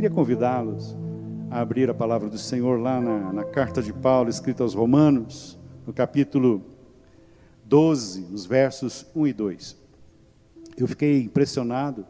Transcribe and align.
queria 0.00 0.08
convidá-los 0.08 0.96
a 1.50 1.60
abrir 1.60 1.90
a 1.90 1.92
palavra 1.92 2.30
do 2.30 2.38
Senhor 2.38 2.80
lá 2.80 2.98
na, 2.98 3.34
na 3.34 3.44
carta 3.44 3.82
de 3.82 3.92
Paulo, 3.92 4.30
escrita 4.30 4.62
aos 4.62 4.72
Romanos, 4.72 5.58
no 5.86 5.92
capítulo 5.92 6.64
12, 7.66 8.22
nos 8.22 8.46
versos 8.46 9.04
1 9.14 9.26
e 9.26 9.32
2. 9.34 9.76
Eu 10.74 10.88
fiquei 10.88 11.20
impressionado 11.20 12.06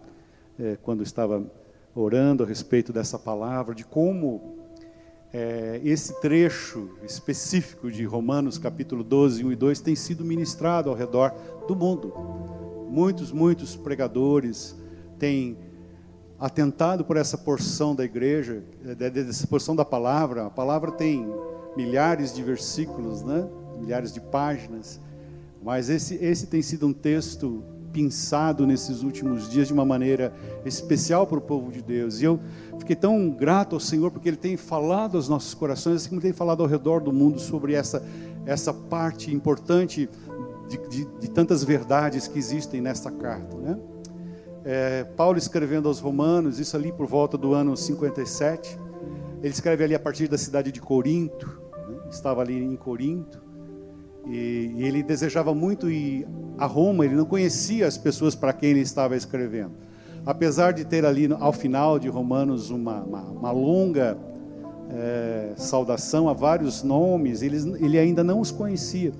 é, 0.56 0.78
quando 0.80 1.02
estava 1.02 1.44
orando 1.92 2.44
a 2.44 2.46
respeito 2.46 2.92
dessa 2.92 3.18
palavra, 3.18 3.74
de 3.74 3.84
como 3.84 4.56
é, 5.32 5.80
esse 5.82 6.20
trecho 6.20 6.90
específico 7.02 7.90
de 7.90 8.04
Romanos 8.04 8.56
capítulo 8.56 9.02
12, 9.02 9.44
1 9.44 9.50
e 9.50 9.56
2 9.56 9.80
tem 9.80 9.96
sido 9.96 10.24
ministrado 10.24 10.90
ao 10.90 10.94
redor 10.94 11.34
do 11.66 11.74
mundo. 11.74 12.14
Muitos, 12.88 13.32
muitos 13.32 13.74
pregadores 13.74 14.76
têm 15.18 15.58
atentado 16.40 17.04
por 17.04 17.16
essa 17.18 17.36
porção 17.36 17.94
da 17.94 18.04
igreja, 18.04 18.64
é, 18.84 19.10
dessa 19.10 19.46
porção 19.46 19.76
da 19.76 19.84
palavra. 19.84 20.46
A 20.46 20.50
palavra 20.50 20.90
tem 20.90 21.28
milhares 21.76 22.34
de 22.34 22.42
versículos, 22.42 23.22
né? 23.22 23.46
milhares 23.78 24.12
de 24.12 24.20
páginas, 24.20 25.00
mas 25.62 25.90
esse, 25.90 26.14
esse 26.16 26.46
tem 26.46 26.62
sido 26.62 26.86
um 26.86 26.92
texto 26.92 27.62
pensado 27.92 28.66
nesses 28.66 29.02
últimos 29.02 29.50
dias 29.50 29.66
de 29.66 29.72
uma 29.72 29.84
maneira 29.84 30.32
especial 30.64 31.26
para 31.26 31.38
o 31.38 31.40
povo 31.40 31.70
de 31.72 31.82
Deus. 31.82 32.20
E 32.20 32.24
eu 32.24 32.40
fiquei 32.78 32.96
tão 32.96 33.30
grato 33.30 33.74
ao 33.74 33.80
Senhor 33.80 34.10
porque 34.10 34.28
Ele 34.28 34.36
tem 34.36 34.56
falado 34.56 35.16
aos 35.16 35.28
nossos 35.28 35.54
corações, 35.54 35.96
assim 35.96 36.08
como 36.08 36.20
tem 36.20 36.32
falado 36.32 36.62
ao 36.62 36.68
redor 36.68 37.00
do 37.00 37.12
mundo 37.12 37.38
sobre 37.38 37.74
essa, 37.74 38.02
essa 38.46 38.72
parte 38.72 39.34
importante 39.34 40.08
de, 40.68 40.88
de, 40.88 41.04
de 41.20 41.30
tantas 41.30 41.64
verdades 41.64 42.28
que 42.28 42.38
existem 42.38 42.80
nessa 42.80 43.10
carta. 43.10 43.56
Né? 43.56 43.78
É, 44.64 45.04
Paulo 45.16 45.38
escrevendo 45.38 45.88
aos 45.88 46.00
Romanos, 46.00 46.58
isso 46.58 46.76
ali 46.76 46.92
por 46.92 47.06
volta 47.06 47.38
do 47.38 47.54
ano 47.54 47.76
57, 47.76 48.78
ele 49.42 49.52
escreve 49.52 49.84
ali 49.84 49.94
a 49.94 49.98
partir 49.98 50.28
da 50.28 50.36
cidade 50.36 50.70
de 50.70 50.80
Corinto, 50.80 51.60
né? 51.88 51.96
estava 52.10 52.42
ali 52.42 52.62
em 52.62 52.76
Corinto, 52.76 53.42
e, 54.26 54.74
e, 54.76 54.84
ele 54.84 55.02
desejava 55.02 55.54
muito 55.54 55.90
ir 55.90 56.26
a 56.58 56.66
Roma, 56.66 57.06
ele 57.06 57.14
não 57.14 57.24
conhecia 57.24 57.86
as 57.86 57.96
pessoas 57.96 58.34
para 58.34 58.52
quem 58.52 58.70
ele 58.70 58.80
estava 58.80 59.16
escrevendo. 59.16 59.72
Apesar 60.26 60.72
de 60.72 60.84
ter 60.84 61.06
ali 61.06 61.26
ao 61.40 61.54
final 61.54 61.98
de 61.98 62.08
Romanos 62.08 62.70
uma, 62.70 63.02
uma, 63.02 63.22
uma 63.22 63.50
longa 63.50 64.18
é, 64.90 65.52
saudação 65.56 66.28
a 66.28 66.34
vários 66.34 66.82
nomes, 66.82 67.40
ele, 67.40 67.56
ele 67.82 67.98
ainda 67.98 68.22
não 68.22 68.40
os 68.40 68.50
conhecia. 68.50 69.12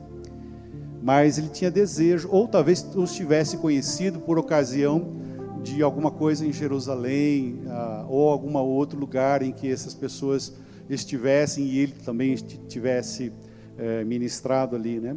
Mas 1.03 1.39
ele 1.39 1.49
tinha 1.49 1.71
desejo, 1.71 2.29
ou 2.31 2.47
talvez 2.47 2.87
os 2.95 3.15
tivesse 3.15 3.57
conhecido 3.57 4.21
por 4.21 4.39
ocasião 4.39 5.19
de 5.63 5.83
alguma 5.83 6.11
coisa 6.11 6.47
em 6.47 6.53
Jerusalém, 6.53 7.61
ah, 7.69 8.07
ou 8.09 8.29
algum 8.31 8.57
outro 8.59 8.99
lugar 8.99 9.43
em 9.43 9.53
que 9.53 9.71
essas 9.71 9.95
pessoas 9.95 10.55
estivessem 10.89 11.65
e 11.65 11.79
ele 11.79 11.93
também 11.93 12.35
tivesse 12.35 13.33
é, 13.79 14.05
ministrado 14.05 14.75
ali, 14.75 14.99
né? 14.99 15.17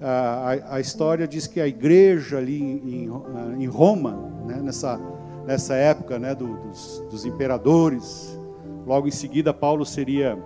A, 0.00 0.76
a, 0.76 0.80
história 0.80 1.26
diz 1.26 1.48
que 1.48 1.60
a 1.60 1.66
igreja 1.66 2.38
ali 2.38 2.62
em, 2.62 3.10
em 3.58 3.66
Roma, 3.66 4.30
né, 4.46 4.60
nessa, 4.62 5.00
nessa 5.44 5.74
época 5.74 6.20
né, 6.20 6.36
do, 6.36 6.56
dos, 6.56 7.04
dos 7.10 7.24
imperadores, 7.24 8.38
logo 8.86 9.08
em 9.08 9.10
seguida 9.10 9.52
Paulo 9.52 9.84
seria 9.84 10.38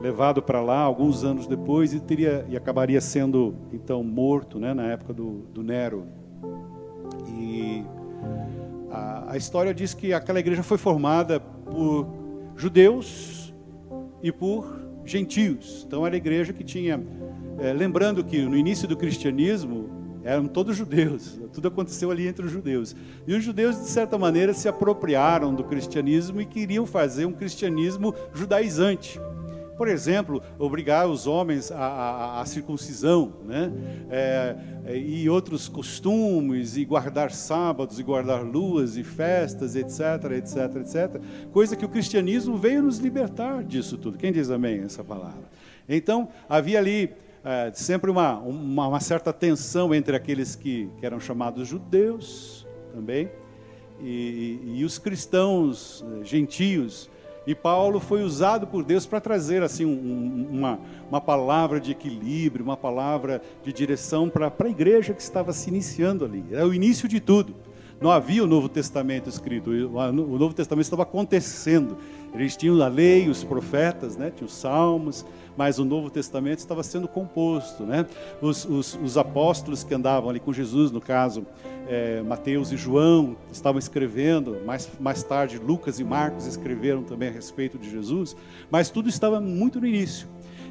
levado 0.00 0.42
para 0.42 0.60
lá 0.60 0.80
alguns 0.80 1.22
anos 1.22 1.46
depois 1.46 1.94
e 1.94 2.00
teria 2.00 2.44
e 2.48 2.56
acabaria 2.56 3.00
sendo 3.00 3.54
então 3.72 4.02
morto, 4.02 4.58
né, 4.58 4.74
na 4.74 4.86
época 4.86 5.12
do, 5.12 5.42
do 5.54 5.62
Nero. 5.62 6.04
E 7.28 7.84
a, 8.96 9.32
a 9.32 9.36
história 9.36 9.74
diz 9.74 9.92
que 9.92 10.12
aquela 10.12 10.40
igreja 10.40 10.62
foi 10.62 10.78
formada 10.78 11.38
por 11.38 12.06
judeus 12.56 13.52
e 14.22 14.32
por 14.32 14.80
gentios. 15.04 15.84
Então 15.86 16.06
era 16.06 16.16
a 16.16 16.18
igreja 16.18 16.52
que 16.52 16.64
tinha. 16.64 17.00
É, 17.58 17.72
lembrando 17.72 18.24
que 18.24 18.42
no 18.42 18.56
início 18.56 18.88
do 18.88 18.96
cristianismo 18.96 19.90
eram 20.24 20.46
todos 20.46 20.76
judeus, 20.76 21.38
tudo 21.52 21.68
aconteceu 21.68 22.10
ali 22.10 22.26
entre 22.26 22.46
os 22.46 22.52
judeus. 22.52 22.96
E 23.26 23.34
os 23.34 23.44
judeus, 23.44 23.76
de 23.76 23.88
certa 23.88 24.18
maneira, 24.18 24.52
se 24.52 24.68
apropriaram 24.68 25.54
do 25.54 25.64
cristianismo 25.64 26.40
e 26.40 26.46
queriam 26.46 26.86
fazer 26.86 27.26
um 27.26 27.32
cristianismo 27.32 28.14
judaizante. 28.34 29.20
Por 29.76 29.88
exemplo, 29.88 30.42
obrigar 30.58 31.06
os 31.06 31.26
homens 31.26 31.70
à, 31.70 32.42
circuncisão, 32.46 33.34
né? 33.44 33.70
É, 34.10 34.56
é, 34.86 34.96
e 34.96 35.28
outros 35.28 35.68
costumes, 35.68 36.76
e 36.76 36.84
guardar 36.84 37.30
sábados, 37.30 37.98
e 37.98 38.02
guardar 38.02 38.42
luas, 38.42 38.96
e 38.96 39.04
festas, 39.04 39.76
etc, 39.76 40.30
etc, 40.36 40.76
etc. 40.76 41.20
Coisa 41.52 41.76
que 41.76 41.84
o 41.84 41.88
cristianismo 41.88 42.56
veio 42.56 42.82
nos 42.82 42.98
libertar 42.98 43.62
disso 43.64 43.98
tudo. 43.98 44.16
Quem 44.16 44.32
diz 44.32 44.50
amém 44.50 44.80
essa 44.80 45.04
palavra? 45.04 45.44
Então, 45.88 46.28
havia 46.48 46.78
ali 46.78 47.12
é, 47.44 47.70
sempre 47.72 48.10
uma, 48.10 48.38
uma, 48.38 48.88
uma, 48.88 49.00
certa 49.00 49.32
tensão 49.32 49.94
entre 49.94 50.16
aqueles 50.16 50.56
que, 50.56 50.90
que 50.98 51.06
eram 51.06 51.20
chamados 51.20 51.68
judeus 51.68 52.66
também, 52.92 53.30
e, 54.00 54.60
e, 54.78 54.84
os 54.84 54.98
cristãos 54.98 56.04
eh, 56.04 56.24
gentios 56.24 57.08
e 57.46 57.54
Paulo 57.54 58.00
foi 58.00 58.22
usado 58.22 58.66
por 58.66 58.82
Deus 58.82 59.06
para 59.06 59.20
trazer 59.20 59.62
assim 59.62 59.84
um, 59.84 60.48
uma, 60.50 60.80
uma 61.08 61.20
palavra 61.20 61.80
de 61.80 61.92
equilíbrio, 61.92 62.64
uma 62.64 62.76
palavra 62.76 63.40
de 63.62 63.72
direção 63.72 64.28
para 64.28 64.52
a 64.58 64.68
igreja 64.68 65.14
que 65.14 65.22
estava 65.22 65.52
se 65.52 65.70
iniciando 65.70 66.24
ali. 66.24 66.44
Era 66.50 66.66
o 66.66 66.74
início 66.74 67.08
de 67.08 67.20
tudo. 67.20 67.54
Não 68.00 68.10
havia 68.10 68.44
o 68.44 68.46
Novo 68.46 68.68
Testamento 68.68 69.28
escrito, 69.28 69.70
o 69.70 70.38
Novo 70.38 70.52
Testamento 70.52 70.84
estava 70.84 71.04
acontecendo. 71.04 71.96
Eles 72.34 72.54
tinham 72.54 72.82
a 72.82 72.88
lei, 72.88 73.30
os 73.30 73.42
profetas, 73.42 74.16
né? 74.18 74.30
tinham 74.30 74.46
os 74.46 74.54
salmos, 74.54 75.24
mas 75.56 75.78
o 75.78 75.84
Novo 75.84 76.10
Testamento 76.10 76.58
estava 76.58 76.82
sendo 76.82 77.08
composto. 77.08 77.84
Né? 77.84 78.04
Os, 78.42 78.66
os, 78.66 78.98
os 79.02 79.16
apóstolos 79.16 79.82
que 79.82 79.94
andavam 79.94 80.28
ali 80.28 80.38
com 80.38 80.52
Jesus, 80.52 80.90
no 80.90 81.00
caso, 81.00 81.46
é, 81.86 82.22
Mateus 82.22 82.72
e 82.72 82.76
João, 82.76 83.36
estavam 83.52 83.78
escrevendo, 83.78 84.58
mais, 84.64 84.88
mais 84.98 85.22
tarde 85.22 85.58
Lucas 85.58 85.98
e 86.00 86.04
Marcos 86.04 86.46
escreveram 86.46 87.02
também 87.02 87.28
a 87.28 87.32
respeito 87.32 87.78
de 87.78 87.90
Jesus, 87.90 88.36
mas 88.70 88.90
tudo 88.90 89.08
estava 89.08 89.40
muito 89.40 89.80
no 89.80 89.86
início. 89.86 90.28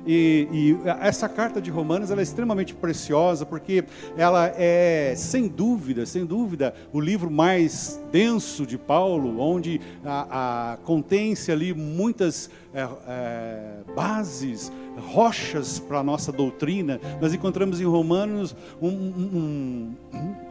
E, 0.07 0.47
e, 0.51 0.77
essa 1.01 1.27
carta 1.27 1.59
de 1.59 1.71
Romanos 1.71 2.11
é 2.11 2.21
extremamente 2.21 2.75
preciosa 2.75 3.43
porque 3.45 3.83
ela 4.15 4.53
é, 4.55 5.15
sem 5.17 5.47
dúvida, 5.47 6.05
sem 6.05 6.25
dúvida, 6.25 6.75
o 6.93 6.99
livro 6.99 7.31
mais 7.31 7.99
denso 8.11 8.67
de 8.67 8.77
Paulo, 8.77 9.39
onde 9.39 9.81
a, 10.03 10.73
a, 10.73 10.77
contém-se 10.77 11.51
ali 11.51 11.73
muitas 11.73 12.51
é, 12.71 12.87
é, 13.07 13.71
bases, 13.95 14.71
rochas 15.11 15.79
para 15.79 15.99
a 15.99 16.03
nossa 16.03 16.31
doutrina. 16.31 17.01
Nós 17.19 17.33
encontramos 17.33 17.81
em 17.81 17.85
Romanos 17.85 18.55
um, 18.79 18.89
um, 18.89 19.95
um 20.13 20.44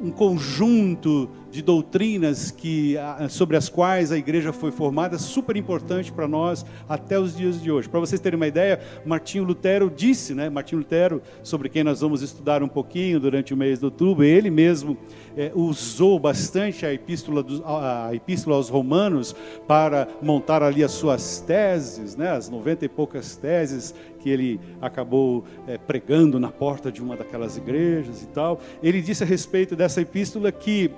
um 0.00 0.10
conjunto 0.10 1.28
de 1.50 1.62
doutrinas 1.62 2.50
que, 2.50 2.96
sobre 3.30 3.56
as 3.56 3.68
quais 3.68 4.12
a 4.12 4.18
igreja 4.18 4.52
foi 4.52 4.70
formada, 4.70 5.18
super 5.18 5.56
importante 5.56 6.12
para 6.12 6.28
nós 6.28 6.64
até 6.88 7.18
os 7.18 7.36
dias 7.36 7.60
de 7.60 7.70
hoje. 7.70 7.88
Para 7.88 8.00
vocês 8.00 8.20
terem 8.20 8.36
uma 8.36 8.46
ideia, 8.46 8.80
Martinho 9.04 9.44
Lutero 9.44 9.90
disse, 9.94 10.34
né, 10.34 10.48
Martinho 10.50 10.80
Lutero, 10.80 11.22
sobre 11.42 11.68
quem 11.68 11.82
nós 11.82 12.00
vamos 12.00 12.22
estudar 12.22 12.62
um 12.62 12.68
pouquinho 12.68 13.18
durante 13.18 13.54
o 13.54 13.56
mês 13.56 13.78
de 13.78 13.86
outubro, 13.86 14.24
ele 14.24 14.50
mesmo 14.50 14.96
é, 15.36 15.50
usou 15.54 16.18
bastante 16.18 16.84
a 16.84 16.92
epístola, 16.92 17.42
do, 17.42 17.62
a 17.64 18.10
epístola 18.12 18.56
aos 18.56 18.68
Romanos 18.68 19.34
para 19.66 20.06
montar 20.20 20.62
ali 20.62 20.84
as 20.84 20.92
suas 20.92 21.40
teses, 21.40 22.14
né, 22.14 22.30
as 22.30 22.48
noventa 22.48 22.84
e 22.84 22.88
poucas 22.88 23.36
teses 23.36 23.94
que 24.28 24.32
ele 24.32 24.60
acabou 24.80 25.44
é, 25.66 25.78
pregando 25.78 26.38
na 26.38 26.50
porta 26.50 26.92
de 26.92 27.02
uma 27.02 27.16
daquelas 27.16 27.56
igrejas 27.56 28.22
e 28.22 28.26
tal. 28.26 28.60
Ele 28.82 29.00
disse 29.00 29.24
a 29.24 29.26
respeito 29.26 29.74
dessa 29.74 30.02
epístola 30.02 30.52
que 30.52 30.90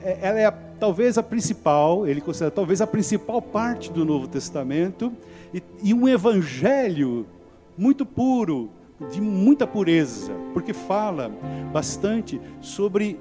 é, 0.00 0.18
ela 0.22 0.38
é 0.38 0.46
a, 0.46 0.52
talvez 0.52 1.18
a 1.18 1.22
principal, 1.22 2.06
ele 2.06 2.20
considera 2.20 2.50
talvez 2.50 2.80
a 2.80 2.86
principal 2.86 3.42
parte 3.42 3.90
do 3.90 4.04
Novo 4.04 4.28
Testamento 4.28 5.12
e, 5.52 5.62
e 5.82 5.92
um 5.92 6.08
evangelho 6.08 7.26
muito 7.76 8.06
puro, 8.06 8.70
de 9.10 9.20
muita 9.20 9.66
pureza, 9.66 10.32
porque 10.54 10.72
fala 10.72 11.30
bastante 11.72 12.40
sobre 12.60 13.18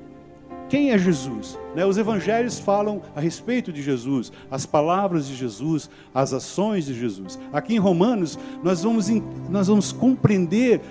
quem 0.69 0.91
é 0.91 0.97
Jesus? 0.97 1.57
Né? 1.75 1.85
Os 1.85 1.97
evangelhos 1.97 2.59
falam 2.59 3.01
a 3.15 3.19
respeito 3.19 3.71
de 3.71 3.83
Jesus, 3.83 4.31
as 4.49 4.65
palavras 4.65 5.27
de 5.27 5.35
Jesus, 5.35 5.89
as 6.13 6.33
ações 6.33 6.85
de 6.85 6.93
Jesus. 6.93 7.37
Aqui 7.53 7.75
em 7.75 7.79
Romanos, 7.79 8.39
nós 8.63 8.81
vamos, 8.81 9.09
nós 9.49 9.67
vamos 9.67 9.91
compreender 9.91 10.81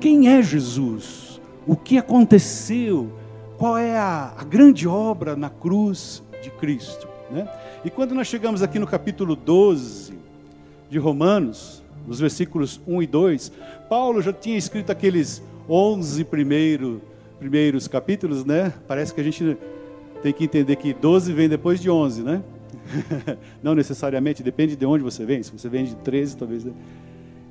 quem 0.00 0.28
é 0.28 0.42
Jesus, 0.42 1.40
o 1.66 1.74
que 1.74 1.98
aconteceu, 1.98 3.12
qual 3.58 3.76
é 3.76 3.96
a, 3.96 4.32
a 4.36 4.44
grande 4.44 4.86
obra 4.86 5.34
na 5.34 5.50
cruz 5.50 6.22
de 6.42 6.50
Cristo. 6.50 7.08
Né? 7.30 7.48
E 7.84 7.90
quando 7.90 8.14
nós 8.14 8.28
chegamos 8.28 8.62
aqui 8.62 8.78
no 8.78 8.86
capítulo 8.86 9.34
12 9.34 10.14
de 10.88 10.98
Romanos, 10.98 11.82
nos 12.06 12.20
versículos 12.20 12.80
1 12.86 13.02
e 13.02 13.06
2, 13.06 13.52
Paulo 13.88 14.22
já 14.22 14.32
tinha 14.32 14.56
escrito 14.56 14.90
aqueles 14.90 15.42
11 15.68 16.24
primeiros 16.24 17.00
primeiros 17.42 17.88
capítulos, 17.88 18.44
né? 18.44 18.72
Parece 18.86 19.12
que 19.12 19.20
a 19.20 19.24
gente 19.24 19.56
tem 20.22 20.32
que 20.32 20.44
entender 20.44 20.76
que 20.76 20.94
12 20.94 21.32
vem 21.32 21.48
depois 21.48 21.80
de 21.80 21.90
11, 21.90 22.22
né? 22.22 22.42
não 23.60 23.74
necessariamente, 23.74 24.44
depende 24.44 24.76
de 24.76 24.86
onde 24.86 25.02
você 25.02 25.24
vem. 25.26 25.42
Se 25.42 25.50
você 25.50 25.68
vem 25.68 25.84
de 25.84 25.96
13, 25.96 26.36
talvez. 26.36 26.64
Né? 26.64 26.72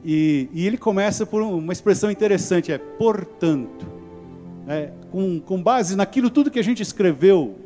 E, 0.03 0.47
e, 0.53 0.65
ele 0.65 0.77
começa 0.77 1.25
por 1.25 1.41
uma 1.41 1.73
expressão 1.73 2.09
interessante: 2.09 2.71
é 2.71 2.77
portanto. 2.77 3.85
Né? 4.65 4.93
Com, 5.11 5.41
com 5.41 5.61
base 5.61 5.95
naquilo 5.97 6.29
tudo 6.29 6.49
que 6.49 6.59
a 6.59 6.63
gente 6.63 6.81
escreveu 6.81 7.57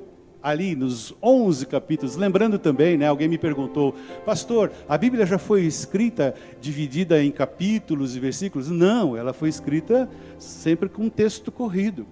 ali 0.45 0.75
nos 0.75 1.11
11 1.23 1.65
capítulos, 1.65 2.15
lembrando 2.15 2.59
também, 2.59 2.95
né, 2.95 3.07
alguém 3.07 3.27
me 3.27 3.35
perguntou, 3.35 3.95
pastor, 4.23 4.71
a 4.87 4.95
Bíblia 4.95 5.25
já 5.25 5.39
foi 5.39 5.63
escrita 5.63 6.35
dividida 6.61 7.23
em 7.23 7.31
capítulos 7.31 8.15
e 8.15 8.19
versículos? 8.19 8.69
Não, 8.69 9.17
ela 9.17 9.33
foi 9.33 9.49
escrita 9.49 10.07
sempre 10.37 10.87
com 10.87 11.09
texto 11.09 11.51
corrido. 11.51 12.05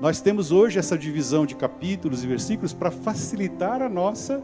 Nós 0.00 0.20
temos 0.20 0.52
hoje 0.52 0.78
essa 0.78 0.96
divisão 0.96 1.44
de 1.44 1.56
capítulos 1.56 2.22
e 2.22 2.26
versículos 2.28 2.72
para 2.72 2.92
facilitar 2.92 3.82
a 3.82 3.88
nossa 3.88 4.40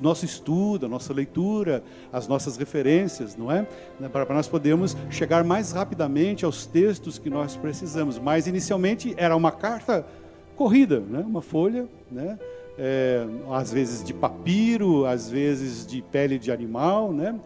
nosso 0.00 0.24
estudo, 0.24 0.86
a 0.86 0.88
nossa 0.88 1.12
leitura, 1.14 1.84
as 2.12 2.26
nossas 2.26 2.56
referências, 2.56 3.36
não 3.36 3.52
é? 3.52 3.64
Para 4.10 4.34
nós 4.34 4.48
podermos 4.48 4.96
chegar 5.08 5.44
mais 5.44 5.70
rapidamente 5.70 6.44
aos 6.44 6.66
textos 6.66 7.18
que 7.18 7.30
nós 7.30 7.56
precisamos. 7.56 8.18
Mas 8.18 8.48
inicialmente 8.48 9.14
era 9.16 9.36
uma 9.36 9.52
carta 9.52 10.04
corrida, 10.60 11.00
né? 11.00 11.24
uma 11.26 11.40
folha, 11.40 11.88
né? 12.12 12.38
É, 12.76 13.26
às 13.50 13.72
vezes 13.72 14.04
de 14.04 14.12
papiro, 14.12 15.06
às 15.06 15.30
vezes 15.30 15.86
de 15.86 16.02
pele 16.02 16.38
de 16.38 16.52
animal, 16.52 17.14
né? 17.14 17.40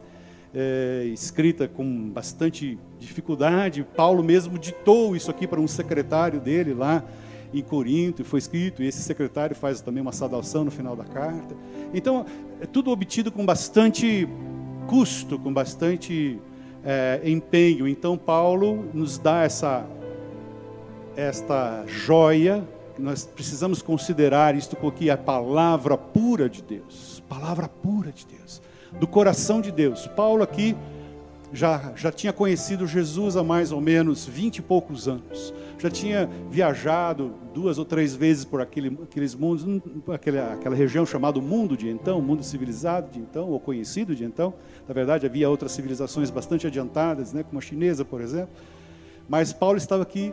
É, 0.52 1.04
escrita 1.12 1.68
com 1.68 2.10
bastante 2.10 2.76
dificuldade. 2.98 3.86
Paulo 3.96 4.20
mesmo 4.20 4.58
ditou 4.58 5.14
isso 5.14 5.30
aqui 5.30 5.46
para 5.46 5.60
um 5.60 5.68
secretário 5.68 6.40
dele 6.40 6.74
lá 6.74 7.04
em 7.52 7.62
Corinto, 7.62 8.22
e 8.22 8.24
foi 8.24 8.40
escrito, 8.40 8.82
e 8.82 8.88
esse 8.88 9.00
secretário 9.00 9.54
faz 9.54 9.80
também 9.80 10.02
uma 10.02 10.10
saudação 10.10 10.64
no 10.64 10.72
final 10.72 10.96
da 10.96 11.04
carta. 11.04 11.54
Então, 11.94 12.26
é 12.60 12.66
tudo 12.66 12.90
obtido 12.90 13.30
com 13.30 13.46
bastante 13.46 14.28
custo, 14.88 15.38
com 15.38 15.52
bastante 15.52 16.40
é, 16.84 17.20
empenho. 17.24 17.86
Então, 17.86 18.18
Paulo 18.18 18.84
nos 18.92 19.18
dá 19.18 19.44
essa 19.44 19.86
esta 21.16 21.84
joia 21.86 22.66
nós 22.98 23.24
precisamos 23.24 23.82
considerar 23.82 24.54
isto 24.54 24.76
porque 24.76 25.10
a 25.10 25.16
palavra 25.16 25.96
pura 25.96 26.48
de 26.48 26.62
Deus, 26.62 27.22
palavra 27.28 27.68
pura 27.68 28.12
de 28.12 28.26
Deus, 28.26 28.62
do 28.98 29.06
coração 29.06 29.60
de 29.60 29.72
Deus. 29.72 30.06
Paulo 30.08 30.42
aqui 30.42 30.76
já, 31.52 31.92
já 31.94 32.10
tinha 32.10 32.32
conhecido 32.32 32.86
Jesus 32.86 33.36
há 33.36 33.42
mais 33.42 33.72
ou 33.72 33.80
menos 33.80 34.26
vinte 34.26 34.58
e 34.58 34.62
poucos 34.62 35.06
anos, 35.08 35.54
já 35.78 35.90
tinha 35.90 36.28
viajado 36.50 37.34
duas 37.52 37.78
ou 37.78 37.84
três 37.84 38.14
vezes 38.14 38.44
por 38.44 38.60
aquele, 38.60 38.98
aqueles 39.02 39.34
mundos, 39.34 39.64
aquela, 40.12 40.54
aquela 40.54 40.74
região 40.74 41.04
chamada 41.04 41.40
mundo 41.40 41.76
de 41.76 41.88
então, 41.88 42.20
mundo 42.20 42.42
civilizado 42.42 43.10
de 43.10 43.18
então, 43.20 43.50
ou 43.50 43.60
conhecido 43.60 44.14
de 44.14 44.24
então. 44.24 44.54
Na 44.88 44.94
verdade, 44.94 45.26
havia 45.26 45.48
outras 45.48 45.72
civilizações 45.72 46.30
bastante 46.30 46.66
adiantadas, 46.66 47.32
né, 47.32 47.42
como 47.42 47.58
a 47.58 47.62
chinesa, 47.62 48.04
por 48.04 48.20
exemplo. 48.20 48.50
Mas 49.28 49.52
Paulo 49.52 49.78
estava 49.78 50.02
aqui 50.02 50.32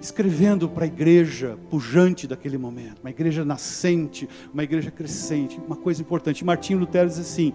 escrevendo 0.00 0.68
para 0.68 0.84
a 0.84 0.86
igreja 0.86 1.58
pujante 1.70 2.26
daquele 2.26 2.56
momento, 2.56 3.00
uma 3.02 3.10
igreja 3.10 3.44
nascente, 3.44 4.28
uma 4.52 4.62
igreja 4.62 4.90
crescente, 4.90 5.60
uma 5.66 5.76
coisa 5.76 6.00
importante. 6.00 6.44
Martinho 6.44 6.78
Lutero 6.78 7.08
diz 7.08 7.18
assim: 7.18 7.52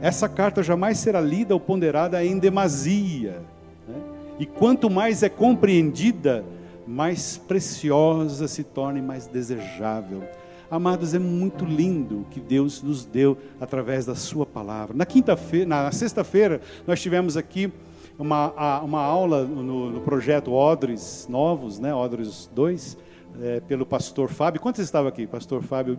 essa 0.00 0.28
carta 0.28 0.62
jamais 0.62 0.98
será 0.98 1.20
lida 1.20 1.54
ou 1.54 1.60
ponderada 1.60 2.22
em 2.24 2.38
demasia, 2.38 3.42
né? 3.88 3.94
e 4.38 4.46
quanto 4.46 4.90
mais 4.90 5.22
é 5.22 5.28
compreendida, 5.28 6.44
mais 6.86 7.36
preciosa 7.36 8.46
se 8.46 8.62
torna 8.62 8.98
e 8.98 9.02
mais 9.02 9.26
desejável. 9.26 10.22
Amados, 10.68 11.14
é 11.14 11.18
muito 11.18 11.64
lindo 11.64 12.22
o 12.22 12.24
que 12.24 12.40
Deus 12.40 12.82
nos 12.82 13.04
deu 13.04 13.38
através 13.60 14.04
da 14.04 14.16
Sua 14.16 14.44
palavra. 14.44 14.96
Na 14.96 15.06
quinta-feira, 15.06 15.66
na 15.66 15.92
sexta-feira, 15.92 16.60
nós 16.86 17.00
tivemos 17.00 17.36
aqui 17.36 17.72
uma, 18.18 18.80
uma 18.80 19.00
aula 19.00 19.44
no, 19.44 19.90
no 19.90 20.00
projeto 20.00 20.52
Odres 20.52 21.26
Novos, 21.28 21.78
né, 21.78 21.94
Odres 21.94 22.50
2, 22.54 22.96
é, 23.40 23.60
pelo 23.60 23.84
pastor 23.84 24.28
Fábio. 24.28 24.60
Quantos 24.60 24.82
estavam 24.82 25.08
aqui? 25.08 25.26
Pastor 25.26 25.62
Fábio, 25.62 25.98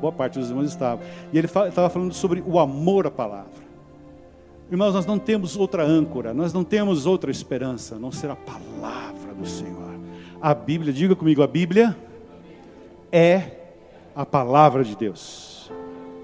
boa 0.00 0.12
parte 0.12 0.38
dos 0.38 0.48
irmãos 0.48 0.70
estavam. 0.70 1.04
E 1.32 1.38
ele 1.38 1.46
estava 1.46 1.90
falando 1.90 2.14
sobre 2.14 2.42
o 2.46 2.58
amor 2.58 3.06
à 3.06 3.10
palavra. 3.10 3.66
Irmãos, 4.70 4.94
nós 4.94 5.06
não 5.06 5.18
temos 5.18 5.56
outra 5.56 5.84
âncora, 5.84 6.34
nós 6.34 6.52
não 6.52 6.64
temos 6.64 7.06
outra 7.06 7.30
esperança, 7.30 7.98
não 7.98 8.10
ser 8.10 8.30
a 8.30 8.36
palavra 8.36 9.32
do 9.34 9.46
Senhor. 9.46 9.94
A 10.40 10.52
Bíblia, 10.54 10.92
diga 10.92 11.14
comigo, 11.14 11.42
a 11.42 11.46
Bíblia 11.46 11.96
é 13.10 13.50
a 14.14 14.26
palavra 14.26 14.82
de 14.82 14.96
Deus. 14.96 15.70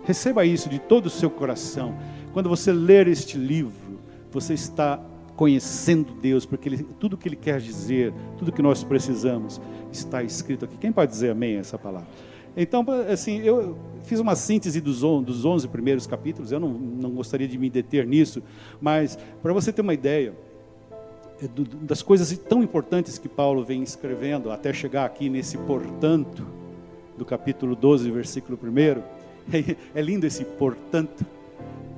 Receba 0.05 0.45
isso 0.45 0.69
de 0.69 0.79
todo 0.79 1.07
o 1.07 1.11
seu 1.11 1.31
coração. 1.31 1.97
Quando 2.33 2.49
você 2.49 2.73
ler 2.73 3.07
este 3.07 3.39
livro, 3.39 4.01
você 4.31 4.55
está 4.55 4.99
conhecendo 5.37 6.13
Deus, 6.15 6.45
porque 6.45 6.69
ele, 6.69 6.83
tudo 6.99 7.17
que 7.17 7.29
Ele 7.29 7.37
quer 7.37 7.61
dizer, 7.61 8.13
tudo 8.39 8.53
que 8.53 8.63
nós 8.63 8.85
precisamos, 8.85 9.61
está 9.91 10.23
escrito 10.23 10.65
aqui. 10.65 10.77
Quem 10.77 10.93
pode 10.93 11.11
dizer 11.11 11.31
amém 11.31 11.57
a 11.57 11.61
essa 11.61 11.79
palavra? 11.79 12.09
Então, 12.57 12.85
assim, 13.11 13.41
eu 13.41 13.79
fiz 14.05 14.21
uma 14.21 14.37
síntese 14.37 14.81
dos, 14.81 15.01
dos 15.01 15.45
11 15.45 15.69
primeiros 15.69 16.07
capítulos, 16.07 16.53
eu 16.53 16.61
não, 16.61 16.69
não 16.69 17.11
gostaria 17.11 17.49
de 17.49 17.57
me 17.57 17.71
deter 17.71 18.07
nisso, 18.07 18.43
mas 18.81 19.19
para 19.43 19.53
você 19.53 19.73
ter 19.73 19.81
uma 19.81 19.95
ideia 19.95 20.35
é, 21.43 21.49
das 21.83 22.03
coisas 22.03 22.37
tão 22.37 22.63
importantes 22.63 23.19
que 23.19 23.29
Paulo 23.29 23.65
vem 23.65 23.83
escrevendo, 23.83 24.51
até 24.51 24.73
chegar 24.73 25.07
aqui 25.07 25.31
nesse 25.31 25.57
portanto, 25.59 26.47
do 27.17 27.25
capítulo 27.25 27.75
12, 27.75 28.11
versículo 28.11 28.59
1, 28.63 29.03
é 29.95 30.03
lindo 30.03 30.27
esse 30.27 30.45
portanto. 30.45 31.25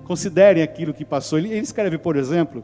Considerem 0.05 0.63
aquilo 0.63 0.93
que 0.93 1.05
passou. 1.05 1.39
Ele, 1.39 1.49
ele 1.49 1.61
escreve, 1.61 1.97
por 1.99 2.15
exemplo, 2.15 2.63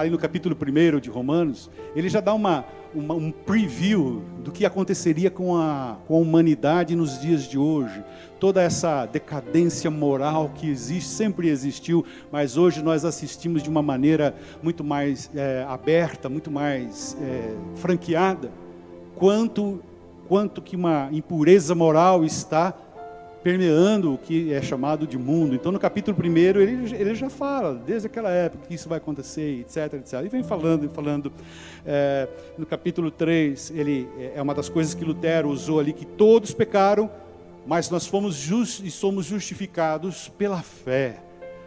ali 0.00 0.10
no 0.10 0.18
capítulo 0.18 0.56
1 0.56 1.00
de 1.00 1.10
Romanos, 1.10 1.70
ele 1.94 2.08
já 2.08 2.20
dá 2.20 2.32
uma, 2.32 2.64
uma, 2.94 3.14
um 3.14 3.30
preview 3.30 4.22
do 4.44 4.52
que 4.52 4.64
aconteceria 4.64 5.30
com 5.30 5.56
a, 5.56 5.96
com 6.06 6.14
a 6.14 6.18
humanidade 6.18 6.94
nos 6.94 7.20
dias 7.20 7.48
de 7.48 7.58
hoje. 7.58 8.02
Toda 8.38 8.62
essa 8.62 9.06
decadência 9.06 9.90
moral 9.90 10.52
que 10.54 10.68
existe, 10.68 11.08
sempre 11.08 11.48
existiu, 11.48 12.04
mas 12.30 12.56
hoje 12.56 12.82
nós 12.82 13.04
assistimos 13.04 13.62
de 13.62 13.68
uma 13.68 13.82
maneira 13.82 14.34
muito 14.62 14.84
mais 14.84 15.30
é, 15.34 15.66
aberta, 15.68 16.28
muito 16.28 16.50
mais 16.50 17.16
é, 17.20 17.54
franqueada. 17.74 18.52
Quanto, 19.16 19.82
quanto 20.28 20.62
que 20.62 20.76
uma 20.76 21.08
impureza 21.10 21.74
moral 21.74 22.24
está 22.24 22.72
permeando 23.42 24.14
o 24.14 24.18
que 24.18 24.52
é 24.52 24.60
chamado 24.60 25.06
de 25.06 25.16
mundo. 25.16 25.54
Então, 25.54 25.70
no 25.70 25.78
capítulo 25.78 26.16
1, 26.18 26.36
ele, 26.36 26.94
ele 26.94 27.14
já 27.14 27.30
fala, 27.30 27.74
desde 27.74 28.06
aquela 28.06 28.30
época, 28.30 28.66
que 28.66 28.74
isso 28.74 28.88
vai 28.88 28.98
acontecer, 28.98 29.60
etc, 29.60 29.94
etc. 29.94 30.14
E 30.24 30.28
vem 30.28 30.42
falando 30.42 30.84
e 30.84 30.88
falando. 30.88 31.32
É, 31.86 32.28
no 32.56 32.66
capítulo 32.66 33.10
3, 33.10 33.72
ele, 33.74 34.08
é 34.34 34.42
uma 34.42 34.54
das 34.54 34.68
coisas 34.68 34.94
que 34.94 35.04
Lutero 35.04 35.48
usou 35.48 35.80
ali, 35.80 35.92
que 35.92 36.04
todos 36.04 36.52
pecaram, 36.52 37.10
mas 37.66 37.90
nós 37.90 38.06
fomos 38.06 38.34
just, 38.34 38.80
e 38.84 38.90
somos 38.90 39.26
justificados 39.26 40.28
pela 40.28 40.62
fé. 40.62 41.20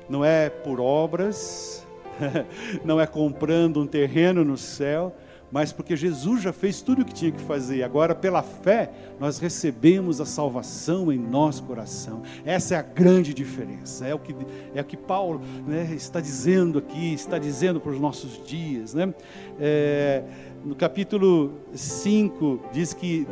Não 0.10 0.26
é 0.26 0.50
por 0.50 0.80
obras, 0.80 1.88
não 2.84 3.00
é 3.00 3.08
comprando 3.08 3.82
um 3.82 3.88
terreno 3.88 4.44
no 4.44 4.58
céu, 4.58 5.16
mas 5.52 5.74
porque 5.74 5.96
Jesus 5.96 6.42
já 6.42 6.54
fez 6.54 6.82
tudo 6.82 7.02
o 7.02 7.06
que 7.06 7.14
tinha 7.14 7.32
que 7.32 7.42
fazer. 7.42 7.84
Agora, 7.84 8.16
pela 8.16 8.42
fé, 8.42 8.90
nós 9.20 9.38
recebemos 9.38 10.22
a 10.22 10.26
salvação 10.26 11.12
em 11.12 11.18
nosso 11.18 11.64
coração. 11.64 12.22
Essa 12.46 12.76
é 12.76 12.78
a 12.78 12.82
grande 12.82 13.34
diferença. 13.34 14.08
É 14.08 14.16
o 14.16 14.20
que, 14.20 14.34
é 14.74 14.82
o 14.82 14.86
que 14.86 14.96
Paulo 14.96 15.42
né, 15.68 15.90
está 15.94 16.22
dizendo 16.22 16.80
aqui, 16.80 17.14
está 17.14 17.38
dizendo 17.38 17.82
para 17.82 17.92
os 17.92 18.00
nossos 18.00 18.42
dias. 18.46 18.94
Né? 18.94 19.14
É, 19.60 20.24
no 20.64 20.74
capítulo 20.74 21.54
5, 21.74 22.62
diz 22.72 22.94
que 22.94 23.28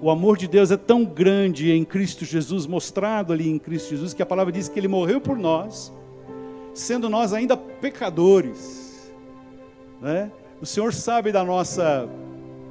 o 0.00 0.10
amor 0.10 0.36
de 0.36 0.46
Deus 0.46 0.70
é 0.70 0.76
tão 0.76 1.04
grande 1.04 1.72
em 1.72 1.84
Cristo 1.84 2.24
Jesus, 2.24 2.66
mostrado 2.66 3.32
ali 3.32 3.48
em 3.48 3.58
Cristo 3.58 3.90
Jesus, 3.90 4.14
que 4.14 4.22
a 4.22 4.26
palavra 4.26 4.52
diz 4.52 4.68
que 4.68 4.78
ele 4.78 4.88
morreu 4.88 5.20
por 5.20 5.36
nós, 5.36 5.92
sendo 6.72 7.08
nós 7.08 7.32
ainda 7.32 7.56
pecadores. 7.56 9.10
Né? 10.00 10.30
O 10.60 10.64
Senhor 10.64 10.92
sabe 10.94 11.32
da 11.32 11.44
nossa 11.44 12.08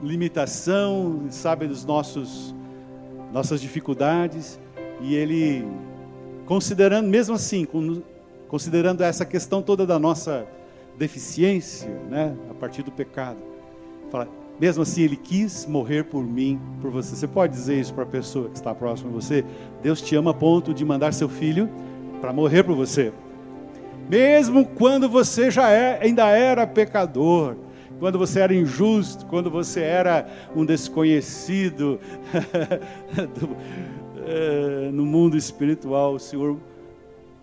limitação, 0.01 1.27
sabe 1.29 1.67
dos 1.67 1.85
nossos 1.85 2.53
nossas 3.31 3.61
dificuldades 3.61 4.59
e 5.01 5.13
ele 5.13 5.67
considerando 6.45 7.07
mesmo 7.07 7.35
assim, 7.35 7.67
considerando 8.47 9.01
essa 9.01 9.25
questão 9.25 9.61
toda 9.61 9.85
da 9.85 9.99
nossa 9.99 10.47
deficiência, 10.97 11.89
né, 12.09 12.35
a 12.49 12.53
partir 12.53 12.81
do 12.81 12.91
pecado. 12.91 13.37
Fala, 14.09 14.27
mesmo 14.59 14.81
assim 14.81 15.01
ele 15.01 15.17
quis 15.17 15.65
morrer 15.67 16.05
por 16.05 16.23
mim, 16.23 16.59
por 16.81 16.89
você. 16.89 17.15
Você 17.15 17.27
pode 17.27 17.53
dizer 17.53 17.79
isso 17.79 17.93
para 17.93 18.03
a 18.03 18.07
pessoa 18.07 18.49
que 18.49 18.55
está 18.55 18.73
próxima 18.73 19.09
de 19.09 19.15
você? 19.15 19.45
Deus 19.83 20.01
te 20.01 20.15
ama 20.15 20.31
a 20.31 20.33
ponto 20.33 20.73
de 20.73 20.83
mandar 20.83 21.13
seu 21.13 21.29
filho 21.29 21.69
para 22.19 22.33
morrer 22.33 22.63
por 22.63 22.75
você. 22.75 23.13
Mesmo 24.09 24.65
quando 24.65 25.07
você 25.07 25.51
já 25.51 25.69
é, 25.69 25.99
ainda 26.01 26.27
era 26.29 26.65
pecador, 26.65 27.55
quando 27.99 28.17
você 28.17 28.39
era 28.39 28.53
injusto, 28.53 29.25
quando 29.25 29.49
você 29.49 29.81
era 29.81 30.27
um 30.55 30.65
desconhecido, 30.65 31.99
é, 34.25 34.89
no 34.91 35.05
mundo 35.05 35.37
espiritual, 35.37 36.15
o 36.15 36.19
Senhor 36.19 36.57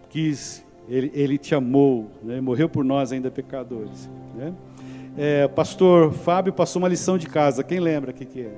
quis, 0.09 0.65
Ele, 0.89 1.11
ele 1.15 1.39
te 1.39 1.55
amou, 1.55 2.11
né? 2.23 2.41
morreu 2.41 2.69
por 2.69 2.85
nós 2.85 3.13
ainda 3.13 3.31
pecadores. 3.31 4.11
Né? 4.35 4.53
É, 5.17 5.49
pastor 5.49 6.13
Fábio 6.13 6.53
passou 6.53 6.81
uma 6.81 6.89
lição 6.89 7.19
de 7.19 7.27
casa, 7.27 7.63
quem 7.63 7.81
lembra 7.81 8.11
o 8.11 8.15
que, 8.15 8.25
que 8.25 8.41
é? 8.43 8.55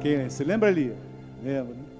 Quem, 0.00 0.28
você 0.28 0.44
lembra 0.44 0.68
ali? 0.68 0.92
Lembra, 1.42 1.74
né? 1.74 1.95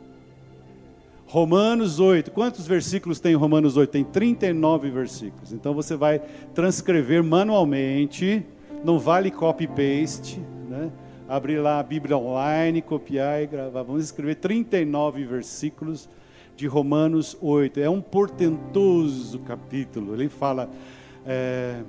Romanos 1.36 2.00
8. 2.00 2.30
Quantos 2.30 2.66
versículos 2.66 3.20
tem 3.20 3.34
Romanos 3.34 3.76
8? 3.76 3.90
Tem 3.90 4.02
39 4.02 4.88
versículos. 4.88 5.52
Então 5.52 5.74
você 5.74 5.94
vai 5.94 6.18
transcrever 6.54 7.22
manualmente, 7.22 8.42
não 8.82 8.98
vale 8.98 9.30
copy-paste, 9.30 10.40
né? 10.66 10.90
Abrir 11.28 11.58
lá 11.58 11.78
a 11.78 11.82
Bíblia 11.82 12.16
online, 12.16 12.80
copiar 12.80 13.42
e 13.42 13.46
gravar. 13.46 13.82
Vamos 13.82 14.02
escrever 14.02 14.36
39 14.36 15.26
versículos 15.26 16.08
de 16.56 16.66
Romanos 16.66 17.36
8. 17.42 17.80
É 17.80 17.90
um 17.90 18.00
portentoso 18.00 19.38
capítulo. 19.40 20.14
Ele 20.14 20.30
fala. 20.30 20.70
É, 21.26 21.82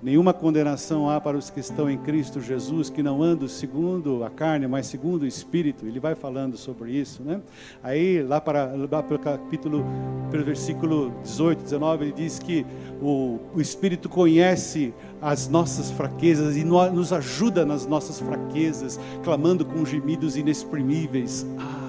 Nenhuma 0.00 0.32
condenação 0.32 1.10
há 1.10 1.20
para 1.20 1.36
os 1.36 1.50
que 1.50 1.58
estão 1.58 1.90
em 1.90 1.98
Cristo 1.98 2.40
Jesus, 2.40 2.88
que 2.88 3.02
não 3.02 3.20
andam 3.20 3.48
segundo 3.48 4.22
a 4.22 4.30
carne, 4.30 4.68
mas 4.68 4.86
segundo 4.86 5.22
o 5.22 5.26
Espírito. 5.26 5.86
Ele 5.86 5.98
vai 5.98 6.14
falando 6.14 6.56
sobre 6.56 6.92
isso, 6.92 7.20
né? 7.20 7.40
Aí, 7.82 8.22
lá, 8.22 8.40
para, 8.40 8.72
lá 8.90 9.02
pelo 9.02 9.18
capítulo, 9.18 9.84
pelo 10.30 10.44
versículo 10.44 11.12
18, 11.24 11.64
19, 11.64 12.04
ele 12.04 12.12
diz 12.12 12.38
que 12.38 12.64
o, 13.02 13.40
o 13.52 13.60
Espírito 13.60 14.08
conhece 14.08 14.94
as 15.20 15.48
nossas 15.48 15.90
fraquezas 15.90 16.56
e 16.56 16.62
no, 16.62 16.88
nos 16.92 17.12
ajuda 17.12 17.66
nas 17.66 17.84
nossas 17.84 18.20
fraquezas, 18.20 19.00
clamando 19.24 19.64
com 19.64 19.84
gemidos 19.84 20.36
inexprimíveis. 20.36 21.44
Ah, 21.58 21.88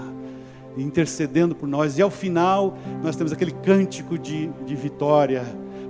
intercedendo 0.76 1.54
por 1.54 1.68
nós. 1.68 1.98
E 1.98 2.02
ao 2.02 2.10
final, 2.10 2.76
nós 3.04 3.16
temos 3.16 3.32
aquele 3.32 3.52
cântico 3.52 4.18
de, 4.18 4.48
de 4.66 4.76
vitória, 4.76 5.44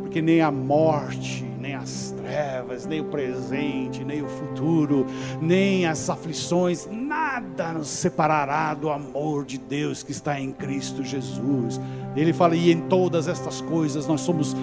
porque 0.10 0.24
nem 0.24 0.42
a 0.42 0.50
morte, 0.50 1.46
nem 1.60 1.76
as 1.76 2.16
trevas, 2.18 2.88
nem 2.88 3.00
o 3.00 3.04
presente, 3.06 4.04
nem 4.04 4.24
o 4.24 4.28
futuro, 4.28 5.06
nem 5.40 5.86
as 5.86 6.10
aflições, 6.10 6.90
nada 6.92 7.74
nos 7.74 7.90
separará 7.90 8.74
do 8.74 8.90
amor 8.90 9.46
de 9.46 9.60
Deus 9.60 10.02
que 10.02 10.12
está 10.12 10.40
em 10.40 10.52
Cristo 10.52 11.04
Jesus. 11.04 11.80
Ele 12.16 12.34
fala, 12.34 12.56
e 12.56 12.72
em 12.72 12.82
todas 12.82 13.28
estas 13.28 13.62
coisas 13.62 14.08
nós 14.08 14.22
somos 14.22 14.56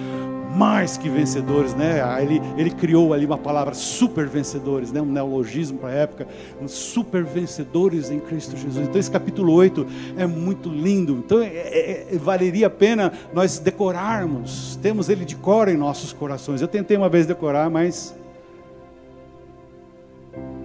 mais 0.57 0.97
que 0.97 1.07
vencedores, 1.07 1.75
né? 1.75 2.01
Ah, 2.03 2.21
ele, 2.21 2.41
ele 2.57 2.71
criou 2.71 3.13
ali 3.13 3.25
uma 3.25 3.37
palavra 3.37 3.75
super 3.75 4.27
vencedores, 4.27 4.91
né? 4.91 4.99
Um 4.99 5.05
neologismo 5.05 5.77
para 5.77 5.89
a 5.89 5.93
época, 5.93 6.27
super 6.65 7.23
vencedores 7.23 8.09
em 8.09 8.19
Cristo 8.19 8.57
Jesus. 8.57 8.87
Então 8.87 8.99
esse 8.99 9.11
capítulo 9.11 9.53
8 9.53 9.85
é 10.17 10.25
muito 10.25 10.67
lindo. 10.67 11.21
Então 11.23 11.39
é, 11.41 11.47
é, 11.47 12.07
é, 12.11 12.17
valeria 12.17 12.67
a 12.67 12.69
pena 12.71 13.13
nós 13.31 13.59
decorarmos. 13.59 14.79
Temos 14.81 15.09
ele 15.09 15.25
de 15.25 15.35
cor 15.35 15.67
em 15.67 15.77
nossos 15.77 16.11
corações. 16.11 16.59
Eu 16.59 16.67
tentei 16.67 16.97
uma 16.97 17.09
vez 17.09 17.27
decorar, 17.27 17.69
mas 17.69 18.15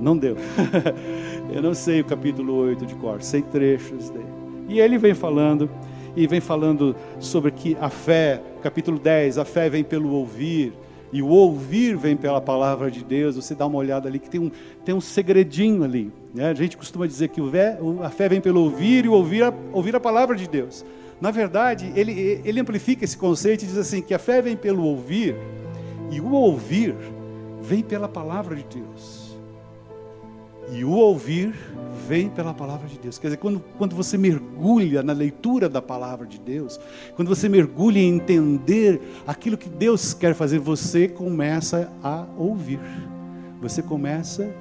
não 0.01 0.17
deu. 0.17 0.37
Eu 1.53 1.61
não 1.61 1.75
sei 1.75 2.01
o 2.01 2.05
capítulo 2.05 2.55
8 2.55 2.87
de 2.87 2.95
cor, 2.95 3.21
sei 3.21 3.43
trechos 3.43 4.09
dele. 4.09 4.25
E 4.71 4.81
ele 4.81 4.97
vem 4.97 5.13
falando 5.13 5.69
e 6.17 6.27
vem 6.27 6.41
falando 6.41 6.95
sobre 7.19 7.51
que 7.51 7.77
a 7.81 7.89
fé, 7.89 8.43
capítulo 8.63 8.99
10, 8.99 9.39
a 9.39 9.45
fé 9.45 9.69
vem 9.69 9.85
pelo 9.85 10.11
ouvir, 10.11 10.73
e 11.13 11.21
o 11.21 11.29
ouvir 11.29 11.95
vem 11.97 12.17
pela 12.17 12.41
palavra 12.41 12.91
de 12.91 13.05
Deus. 13.05 13.37
Você 13.37 13.55
dá 13.55 13.67
uma 13.67 13.77
olhada 13.77 14.09
ali 14.09 14.19
que 14.19 14.31
tem 14.31 14.41
um, 14.41 14.51
tem 14.83 14.95
um 14.95 15.01
segredinho 15.01 15.85
ali. 15.85 16.11
Né? 16.35 16.49
A 16.49 16.55
gente 16.55 16.77
costuma 16.77 17.07
dizer 17.07 17.29
que 17.29 17.41
a 18.03 18.09
fé 18.09 18.29
vem 18.31 18.41
pelo 18.41 18.63
ouvir 18.63 19.05
e 19.05 19.09
ouvir 19.09 19.43
a, 19.45 19.53
ouvir 19.73 19.95
a 19.95 20.01
palavra 20.01 20.35
de 20.35 20.49
Deus. 20.49 20.85
Na 21.21 21.31
verdade, 21.31 21.93
ele, 21.95 22.41
ele 22.45 22.59
amplifica 22.59 23.05
esse 23.05 23.17
conceito 23.17 23.63
e 23.63 23.67
diz 23.67 23.77
assim: 23.77 24.01
que 24.01 24.15
a 24.15 24.19
fé 24.19 24.41
vem 24.41 24.57
pelo 24.57 24.83
ouvir 24.85 25.37
e 26.11 26.21
o 26.21 26.33
ouvir 26.33 26.97
vem 27.61 27.83
pela 27.83 28.09
palavra 28.09 28.57
de 28.57 28.65
Deus. 28.65 29.22
E 30.71 30.85
o 30.85 30.91
ouvir 30.91 31.55
vem 32.07 32.29
pela 32.29 32.55
palavra 32.55 32.89
de 32.89 32.99
Deus. 32.99 33.19
Quer 33.19 33.29
dizer, 33.29 33.37
quando, 33.39 33.63
quando 33.79 33.97
você 33.97 34.17
mergulha 34.17 35.03
na 35.03 35.13
leitura 35.13 35.69
da 35.69 35.83
palavra 35.83 36.27
de 36.27 36.39
Deus, 36.39 36.79
quando 37.17 37.29
você 37.29 37.49
mergulha 37.49 37.99
em 37.99 38.15
entender 38.15 39.01
aquilo 39.27 39.57
que 39.57 39.69
Deus 39.69 40.15
quer 40.15 40.35
fazer, 40.35 40.59
você 40.59 41.09
começa 41.09 41.91
a 42.03 42.27
ouvir. 42.39 42.81
Você 43.61 43.83
começa 43.83 44.53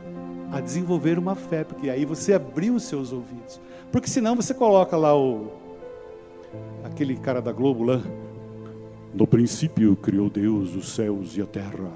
a 0.51 0.59
desenvolver 0.59 1.17
uma 1.17 1.35
fé, 1.35 1.63
porque 1.63 1.89
aí 1.89 2.03
você 2.03 2.33
abriu 2.33 2.75
os 2.75 2.83
seus 2.83 3.13
ouvidos. 3.13 3.59
Porque 3.91 4.07
senão 4.07 4.35
você 4.35 4.53
coloca 4.53 4.97
lá 4.97 5.15
o 5.17 5.51
aquele 6.83 7.15
cara 7.15 7.41
da 7.41 7.51
Globo 7.51 7.83
lá. 7.83 8.01
No 9.13 9.27
princípio 9.27 9.95
criou 9.95 10.29
Deus 10.29 10.75
os 10.75 10.93
céus 10.93 11.37
e 11.37 11.41
a 11.41 11.45
terra. 11.45 11.89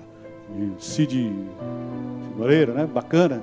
E 0.57 0.83
Cid 0.83 1.31
Moreira, 2.37 2.73
né? 2.73 2.85
Bacana 2.85 3.41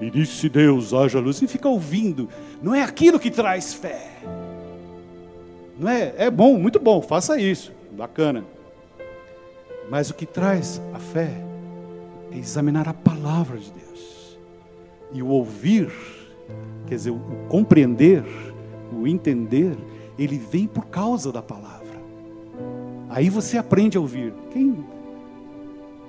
e 0.00 0.10
disse 0.10 0.48
Deus, 0.48 0.94
haja 0.94 1.18
luz, 1.18 1.42
e 1.42 1.46
fica 1.46 1.68
ouvindo. 1.68 2.28
Não 2.62 2.74
é 2.74 2.82
aquilo 2.82 3.18
que 3.18 3.30
traz 3.30 3.74
fé. 3.74 4.10
Não 5.78 5.88
é? 5.88 6.14
É 6.16 6.30
bom, 6.30 6.58
muito 6.58 6.78
bom, 6.78 7.00
faça 7.02 7.40
isso, 7.40 7.72
bacana. 7.92 8.44
Mas 9.90 10.10
o 10.10 10.14
que 10.14 10.26
traz 10.26 10.80
a 10.92 10.98
fé 10.98 11.30
é 12.32 12.38
examinar 12.38 12.88
a 12.88 12.94
palavra 12.94 13.58
de 13.58 13.70
Deus. 13.70 14.38
E 15.12 15.22
o 15.22 15.28
ouvir, 15.28 15.90
quer 16.86 16.96
dizer, 16.96 17.10
o 17.10 17.20
compreender, 17.48 18.24
o 18.92 19.06
entender, 19.06 19.76
ele 20.18 20.38
vem 20.38 20.66
por 20.66 20.86
causa 20.86 21.32
da 21.32 21.40
palavra. 21.40 21.78
Aí 23.08 23.30
você 23.30 23.56
aprende 23.56 23.96
a 23.96 24.00
ouvir. 24.00 24.34
Quem 24.52 24.84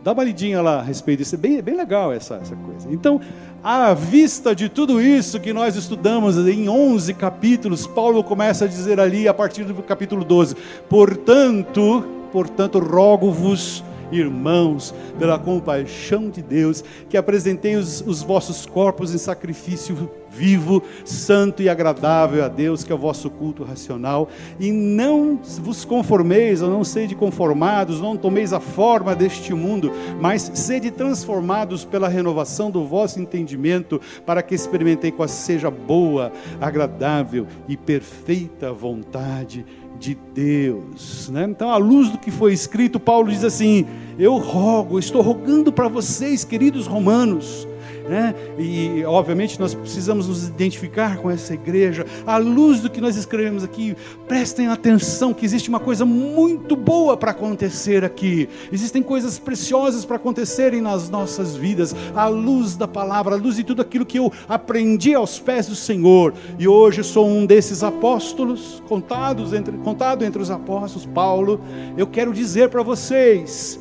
Dá 0.04 0.14
uma 0.14 0.24
lidinha 0.24 0.62
lá 0.62 0.80
a 0.80 0.82
respeito 0.82 1.20
disso, 1.20 1.36
é 1.36 1.38
bem, 1.38 1.62
bem 1.62 1.76
legal 1.76 2.14
essa, 2.14 2.36
essa 2.36 2.56
coisa. 2.56 2.88
Então, 2.90 3.20
à 3.64 3.94
vista 3.94 4.56
de 4.56 4.70
tudo 4.70 5.02
isso 5.02 5.40
que 5.40 5.52
nós 5.52 5.76
estudamos 5.76 6.38
em 6.38 6.70
11 6.70 7.14
capítulos, 7.16 7.86
Paulo 7.86 8.24
começa 8.24 8.66
a 8.66 8.68
dizer 8.68 9.00
ali, 9.00 9.28
a 9.28 9.34
partir 9.34 9.66
do 9.66 9.74
capítulo 9.84 10.24
12: 10.24 10.56
Portanto, 10.88 12.06
portanto, 12.32 12.80
rogo-vos 12.80 13.84
irmãos, 14.12 14.94
pela 15.18 15.38
compaixão 15.38 16.30
de 16.30 16.42
Deus, 16.42 16.84
que 17.10 17.18
apresentei 17.18 17.76
os, 17.76 18.02
os, 18.02 18.24
vossos 18.24 18.66
corpos 18.66 19.14
em 19.14 19.18
sacrifício 19.18 20.10
vivo, 20.32 20.84
santo 21.06 21.62
e 21.62 21.70
agradável 21.70 22.44
a 22.44 22.48
Deus, 22.48 22.84
que 22.84 22.92
é 22.92 22.96
o 22.96 23.00
vosso 23.00 23.30
culto 23.30 23.64
racional, 23.64 24.30
e 24.60 24.72
não 24.72 25.40
vos 25.62 25.86
conformeis, 25.86 26.62
ou 26.62 26.70
não 26.70 26.84
sede 26.84 27.16
conformados, 27.16 28.02
não 28.02 28.16
tomeis 28.16 28.54
a 28.54 28.60
forma 28.60 29.16
deste 29.16 29.54
mundo, 29.54 29.92
mas 30.20 30.52
sede 30.54 30.92
transformados 30.92 31.84
pela 31.86 32.08
renovação 32.08 32.70
do 32.70 32.86
vosso 32.86 33.20
entendimento, 33.20 34.00
para 34.26 34.42
que 34.42 34.56
experimentei 34.56 35.12
qual 35.12 35.28
seja 35.28 35.70
boa, 35.70 36.32
agradável 36.60 37.48
e 37.68 37.76
perfeita 37.76 38.72
vontade 38.72 39.66
de 40.00 40.18
Deus. 40.34 41.30
Né? 41.30 41.46
Então, 41.50 41.70
à 41.70 41.78
luz 41.78 42.10
do 42.10 42.18
que 42.18 42.32
foi 42.32 42.54
escrito, 42.54 43.00
Paulo 43.00 43.30
diz 43.30 43.44
assim: 43.44 43.86
Eu 44.18 44.38
rogo, 44.38 44.98
estou 44.98 45.22
rogando 45.22 45.72
para 45.72 45.88
vocês, 45.88 46.44
queridos 46.44 46.88
romanos. 46.88 47.68
Né? 48.08 48.34
E 48.58 49.04
obviamente 49.06 49.60
nós 49.60 49.74
precisamos 49.74 50.28
nos 50.28 50.48
identificar 50.48 51.18
com 51.18 51.30
essa 51.30 51.54
igreja. 51.54 52.06
À 52.26 52.38
luz 52.38 52.80
do 52.82 52.90
que 52.90 53.02
nós 53.02 53.16
escrevemos 53.16 53.64
aqui, 53.64 53.96
prestem 54.28 54.68
atenção 54.68 55.34
que 55.34 55.46
existe 55.46 55.70
uma 55.70 55.80
coisa 55.80 56.06
muito 56.06 56.76
boa 56.76 57.18
para 57.18 57.32
acontecer 57.32 58.04
aqui. 58.04 58.50
Existem 58.72 59.02
coisas 59.02 59.38
preciosas 59.38 60.06
para 60.06 60.16
acontecerem 60.16 60.82
nas 60.82 61.10
nossas 61.10 61.56
vidas, 61.56 61.96
à 62.16 62.28
luz 62.28 62.76
da 62.76 62.88
palavra, 62.88 63.36
à 63.36 63.38
luz 63.38 63.56
de 63.56 63.64
tudo 63.64 63.82
aquilo 63.82 64.06
que 64.06 64.20
eu 64.20 64.32
aprendi 64.48 65.14
aos 65.14 65.40
pés 65.40 65.68
do 65.68 65.76
Senhor. 65.76 66.34
E 66.58 66.68
hoje 66.68 67.04
sou 67.04 67.28
um 67.28 67.46
desses 67.46 67.84
apóstolos, 67.84 68.82
contados 68.88 69.54
entre, 69.54 69.76
contado 69.78 70.24
entre 70.24 70.42
os 70.42 70.52
apóstolos, 70.52 71.06
Paulo. 71.06 71.62
Eu 71.98 72.08
quero 72.08 72.34
dizer 72.34 72.70
para 72.70 72.84
vocês, 72.84 73.80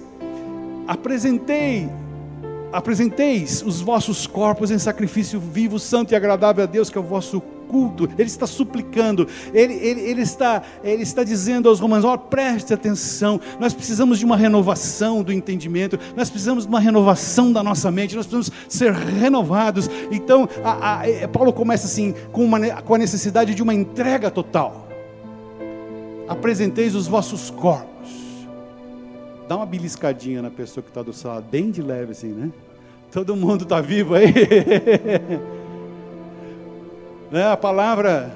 apresentei 0.86 1.88
apresenteis 2.72 3.62
os 3.62 3.80
vossos 3.80 4.26
corpos 4.26 4.70
em 4.70 4.78
sacrifício 4.78 5.40
vivo, 5.40 5.78
santo 5.78 6.12
e 6.12 6.16
agradável 6.16 6.64
a 6.64 6.66
Deus, 6.66 6.90
que 6.90 6.98
é 6.98 7.00
o 7.00 7.04
vosso 7.04 7.40
culto. 7.68 8.08
Ele 8.18 8.28
está 8.28 8.46
suplicando, 8.46 9.26
ele, 9.52 9.74
ele, 9.74 10.00
ele, 10.00 10.22
está, 10.22 10.62
ele 10.82 11.02
está 11.02 11.22
dizendo 11.22 11.68
aos 11.68 11.80
romanos: 11.80 12.04
oh, 12.04 12.18
preste 12.18 12.72
atenção, 12.72 13.40
nós 13.60 13.74
precisamos 13.74 14.18
de 14.18 14.24
uma 14.24 14.36
renovação 14.36 15.22
do 15.22 15.32
entendimento, 15.32 15.98
nós 16.16 16.30
precisamos 16.30 16.64
de 16.64 16.68
uma 16.68 16.80
renovação 16.80 17.52
da 17.52 17.62
nossa 17.62 17.90
mente, 17.90 18.16
nós 18.16 18.26
precisamos 18.26 18.52
ser 18.68 18.92
renovados. 18.92 19.88
Então, 20.10 20.48
a, 20.64 21.00
a, 21.00 21.08
é, 21.08 21.26
Paulo 21.26 21.52
começa 21.52 21.86
assim, 21.86 22.14
com, 22.32 22.44
uma, 22.44 22.82
com 22.82 22.94
a 22.94 22.98
necessidade 22.98 23.54
de 23.54 23.62
uma 23.62 23.74
entrega 23.74 24.30
total. 24.30 24.86
Apresenteis 26.26 26.94
os 26.94 27.06
vossos 27.06 27.50
corpos 27.50 28.27
dá 29.48 29.56
uma 29.56 29.66
beliscadinha 29.66 30.42
na 30.42 30.50
pessoa 30.50 30.84
que 30.84 30.90
está 30.90 31.02
do 31.02 31.12
seu 31.12 31.30
lado, 31.30 31.46
bem 31.50 31.70
de 31.70 31.80
leve 31.80 32.12
assim, 32.12 32.28
né? 32.28 32.50
Todo 33.10 33.34
mundo 33.34 33.62
está 33.64 33.80
vivo 33.80 34.14
aí. 34.14 34.32
Né? 37.30 37.46
A 37.46 37.58
palavra 37.58 38.34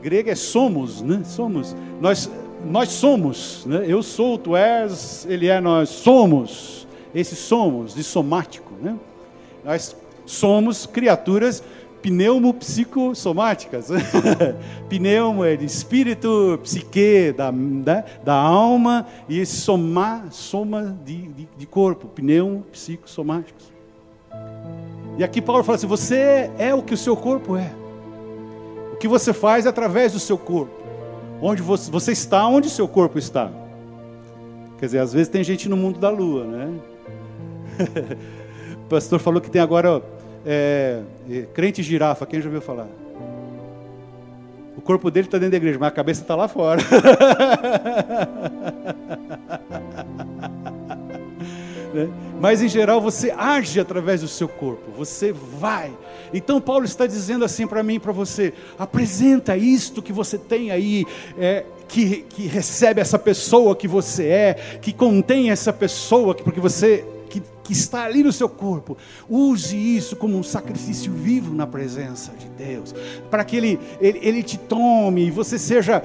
grega 0.00 0.32
é 0.32 0.34
somos, 0.34 1.02
né? 1.02 1.20
Somos. 1.26 1.76
Nós, 2.00 2.30
nós 2.64 2.88
somos. 2.88 3.66
Né? 3.66 3.84
Eu 3.86 4.02
sou, 4.02 4.38
tu 4.38 4.56
és, 4.56 5.26
ele 5.28 5.46
é, 5.46 5.60
nós 5.60 5.90
somos. 5.90 6.88
Esse 7.14 7.36
somos, 7.36 7.94
de 7.94 8.02
somático. 8.02 8.72
Né? 8.80 8.96
Nós 9.62 9.94
somos 10.24 10.86
criaturas 10.86 11.62
pneumopsicossomáticas. 12.02 13.88
Pneumo 14.88 15.44
é 15.44 15.56
de 15.56 15.64
espírito, 15.64 16.58
psique 16.62 17.32
da, 17.36 17.50
da, 17.50 18.04
da 18.24 18.34
alma 18.34 19.06
e 19.28 19.44
somar, 19.46 20.26
soma 20.30 20.96
de, 21.04 21.28
de, 21.28 21.48
de 21.56 21.66
corpo, 21.66 22.08
pneumopsicossomáticos. 22.08 23.72
E 25.18 25.24
aqui 25.24 25.40
Paulo 25.42 25.62
fala 25.62 25.76
assim: 25.76 25.86
você 25.86 26.50
é 26.58 26.74
o 26.74 26.82
que 26.82 26.94
o 26.94 26.96
seu 26.96 27.16
corpo 27.16 27.56
é. 27.56 27.72
O 28.92 28.96
que 28.96 29.08
você 29.08 29.32
faz 29.32 29.66
é 29.66 29.68
através 29.68 30.12
do 30.12 30.18
seu 30.18 30.38
corpo. 30.38 30.80
Onde 31.42 31.62
você, 31.62 31.90
você 31.90 32.12
está, 32.12 32.46
onde 32.46 32.68
o 32.68 32.70
seu 32.70 32.86
corpo 32.86 33.18
está. 33.18 33.50
Quer 34.78 34.86
dizer, 34.86 34.98
às 34.98 35.12
vezes 35.12 35.28
tem 35.28 35.44
gente 35.44 35.68
no 35.68 35.76
mundo 35.76 35.98
da 35.98 36.08
lua, 36.08 36.44
né? 36.44 36.72
o 38.84 38.88
pastor 38.88 39.18
falou 39.18 39.40
que 39.40 39.50
tem 39.50 39.60
agora 39.60 40.02
é, 40.44 41.00
é, 41.30 41.42
crente 41.54 41.82
girafa, 41.82 42.26
quem 42.26 42.40
já 42.40 42.46
ouviu 42.46 42.62
falar? 42.62 42.86
O 44.76 44.80
corpo 44.80 45.10
dele 45.10 45.26
está 45.26 45.36
dentro 45.36 45.50
da 45.52 45.56
igreja, 45.58 45.78
mas 45.78 45.88
a 45.88 45.92
cabeça 45.92 46.22
está 46.22 46.34
lá 46.34 46.48
fora. 46.48 46.80
né? 51.92 52.08
Mas 52.40 52.62
em 52.62 52.68
geral 52.68 53.00
você 53.00 53.30
age 53.30 53.78
através 53.78 54.22
do 54.22 54.28
seu 54.28 54.48
corpo, 54.48 54.90
você 54.96 55.32
vai. 55.32 55.92
Então 56.32 56.60
Paulo 56.60 56.84
está 56.84 57.06
dizendo 57.06 57.44
assim 57.44 57.66
para 57.66 57.82
mim 57.82 57.96
e 57.96 58.00
para 58.00 58.12
você: 58.12 58.54
apresenta 58.78 59.56
isto 59.56 60.00
que 60.00 60.12
você 60.12 60.38
tem 60.38 60.70
aí, 60.70 61.04
é, 61.38 61.64
que, 61.86 62.22
que 62.22 62.46
recebe 62.46 63.00
essa 63.00 63.18
pessoa 63.18 63.76
que 63.76 63.88
você 63.88 64.26
é, 64.26 64.54
que 64.80 64.92
contém 64.92 65.50
essa 65.50 65.72
pessoa, 65.72 66.34
porque 66.34 66.60
você 66.60 67.04
que, 67.70 67.72
está 67.72 68.04
ali 68.04 68.22
no 68.22 68.32
seu 68.32 68.48
corpo. 68.48 68.96
Use 69.28 69.76
isso 69.76 70.16
como 70.16 70.36
um 70.36 70.42
sacrifício 70.42 71.12
vivo 71.12 71.54
na 71.54 71.66
presença 71.66 72.32
de 72.32 72.48
Deus, 72.48 72.94
para 73.30 73.44
que 73.44 73.56
ele, 73.56 73.78
ele, 74.00 74.18
ele 74.22 74.42
te 74.42 74.58
tome 74.58 75.26
e 75.26 75.30
você 75.30 75.58
seja 75.58 76.02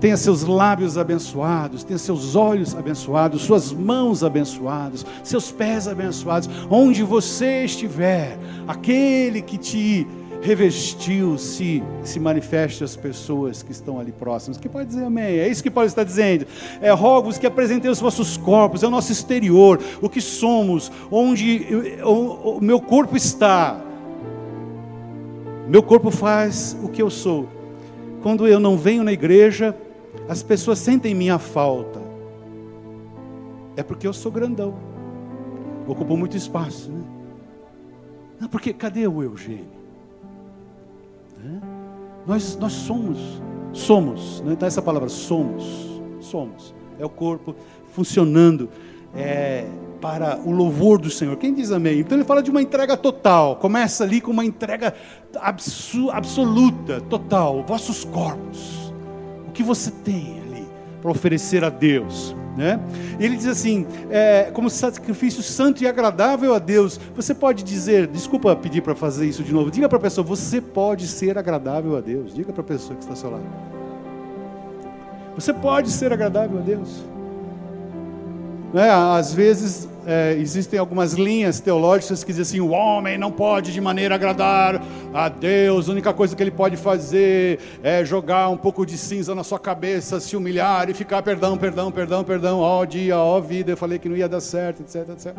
tenha 0.00 0.16
seus 0.16 0.44
lábios 0.44 0.96
abençoados, 0.96 1.82
tenha 1.82 1.98
seus 1.98 2.36
olhos 2.36 2.76
abençoados, 2.76 3.42
suas 3.42 3.72
mãos 3.72 4.22
abençoadas, 4.22 5.04
seus 5.24 5.50
pés 5.50 5.88
abençoados, 5.88 6.48
onde 6.70 7.02
você 7.02 7.64
estiver, 7.64 8.38
aquele 8.68 9.42
que 9.42 9.58
te 9.58 10.06
revestiu 10.44 11.38
se, 11.38 11.82
manifeste 12.20 12.84
às 12.84 12.94
pessoas 12.94 13.62
que 13.62 13.72
estão 13.72 13.98
ali 13.98 14.12
próximas. 14.12 14.58
Que 14.58 14.68
pode 14.68 14.88
dizer 14.88 15.04
amém? 15.04 15.38
É 15.38 15.48
isso 15.48 15.62
que 15.62 15.70
Paulo 15.70 15.88
está 15.88 16.04
dizendo. 16.04 16.46
É 16.82 16.90
rogo-vos 16.90 17.38
que 17.38 17.46
apresentem 17.46 17.90
os 17.90 17.98
vossos 17.98 18.36
corpos, 18.36 18.82
é 18.82 18.86
o 18.86 18.90
nosso 18.90 19.10
exterior, 19.10 19.80
o 20.02 20.08
que 20.08 20.20
somos, 20.20 20.92
onde 21.10 21.66
o, 22.04 22.58
o 22.58 22.60
meu 22.60 22.78
corpo 22.78 23.16
está. 23.16 23.80
Meu 25.66 25.82
corpo 25.82 26.10
faz 26.10 26.76
o 26.82 26.90
que 26.90 27.00
eu 27.00 27.08
sou. 27.08 27.48
Quando 28.22 28.46
eu 28.46 28.60
não 28.60 28.76
venho 28.76 29.02
na 29.02 29.12
igreja, 29.12 29.74
as 30.28 30.42
pessoas 30.42 30.78
sentem 30.78 31.14
minha 31.14 31.38
falta. 31.38 32.02
É 33.76 33.82
porque 33.82 34.06
eu 34.06 34.12
sou 34.12 34.30
grandão. 34.30 34.74
Ocupo 35.86 36.18
muito 36.18 36.36
espaço, 36.36 36.90
né? 36.90 37.02
Não, 38.38 38.48
porque 38.48 38.74
cadê 38.74 39.06
o 39.06 39.22
Eugênio? 39.22 39.73
Né? 41.44 41.60
Nós, 42.26 42.56
nós 42.56 42.72
somos, 42.72 43.18
somos, 43.72 44.40
né? 44.40 44.54
então 44.54 44.66
essa 44.66 44.80
palavra 44.80 45.10
somos, 45.10 46.00
somos, 46.20 46.74
é 46.98 47.04
o 47.04 47.08
corpo 47.10 47.54
funcionando 47.92 48.70
é, 49.14 49.66
para 50.00 50.38
o 50.44 50.50
louvor 50.50 50.98
do 50.98 51.10
Senhor. 51.10 51.36
Quem 51.36 51.52
diz 51.52 51.70
amém? 51.70 52.00
Então 52.00 52.16
ele 52.16 52.24
fala 52.24 52.42
de 52.42 52.50
uma 52.50 52.62
entrega 52.62 52.96
total, 52.96 53.56
começa 53.56 54.04
ali 54.04 54.20
com 54.20 54.30
uma 54.30 54.44
entrega 54.44 54.94
absoluta, 56.10 57.00
total, 57.02 57.62
vossos 57.66 58.04
corpos, 58.04 58.92
o 59.46 59.52
que 59.52 59.62
você 59.62 59.90
tem 59.90 60.40
ali 60.40 60.66
para 61.02 61.10
oferecer 61.10 61.62
a 61.62 61.68
Deus. 61.68 62.34
Né? 62.56 62.78
Ele 63.18 63.36
diz 63.36 63.46
assim, 63.46 63.84
é, 64.10 64.50
como 64.52 64.70
sacrifício 64.70 65.42
santo 65.42 65.82
e 65.82 65.88
agradável 65.88 66.54
a 66.54 66.58
Deus. 66.58 67.00
Você 67.16 67.34
pode 67.34 67.64
dizer, 67.64 68.06
desculpa 68.06 68.54
pedir 68.54 68.80
para 68.80 68.94
fazer 68.94 69.26
isso 69.26 69.42
de 69.42 69.52
novo. 69.52 69.70
Diga 69.70 69.88
para 69.88 69.98
a 69.98 70.00
pessoa, 70.00 70.24
você 70.24 70.60
pode 70.60 71.06
ser 71.06 71.36
agradável 71.36 71.96
a 71.96 72.00
Deus. 72.00 72.32
Diga 72.34 72.52
para 72.52 72.62
a 72.62 72.64
pessoa 72.64 72.94
que 72.94 73.02
está 73.02 73.12
ao 73.12 73.16
seu 73.16 73.30
lado. 73.30 73.44
Você 75.34 75.52
pode 75.52 75.90
ser 75.90 76.12
agradável 76.12 76.58
a 76.58 76.62
Deus. 76.62 77.02
Né? 78.72 78.88
Às 78.90 79.34
vezes 79.34 79.88
é, 80.06 80.36
existem 80.38 80.78
algumas 80.78 81.14
linhas 81.14 81.60
teológicas 81.60 82.22
que 82.22 82.32
dizem 82.32 82.42
assim: 82.42 82.60
o 82.60 82.70
homem 82.70 83.16
não 83.16 83.30
pode 83.30 83.72
de 83.72 83.80
maneira 83.80 84.14
agradar 84.14 84.82
a 85.12 85.28
Deus, 85.28 85.88
a 85.88 85.92
única 85.92 86.12
coisa 86.12 86.36
que 86.36 86.42
ele 86.42 86.50
pode 86.50 86.76
fazer 86.76 87.58
é 87.82 88.04
jogar 88.04 88.48
um 88.48 88.56
pouco 88.56 88.84
de 88.84 88.98
cinza 88.98 89.34
na 89.34 89.44
sua 89.44 89.58
cabeça, 89.58 90.20
se 90.20 90.36
humilhar 90.36 90.88
e 90.90 90.94
ficar 90.94 91.22
perdão, 91.22 91.56
perdão, 91.56 91.90
perdão, 91.90 92.24
perdão, 92.24 92.60
ó 92.60 92.84
dia, 92.84 93.18
ó 93.18 93.40
vida, 93.40 93.72
eu 93.72 93.76
falei 93.76 93.98
que 93.98 94.08
não 94.08 94.16
ia 94.16 94.28
dar 94.28 94.40
certo, 94.40 94.82
etc, 94.82 95.08
etc. 95.10 95.34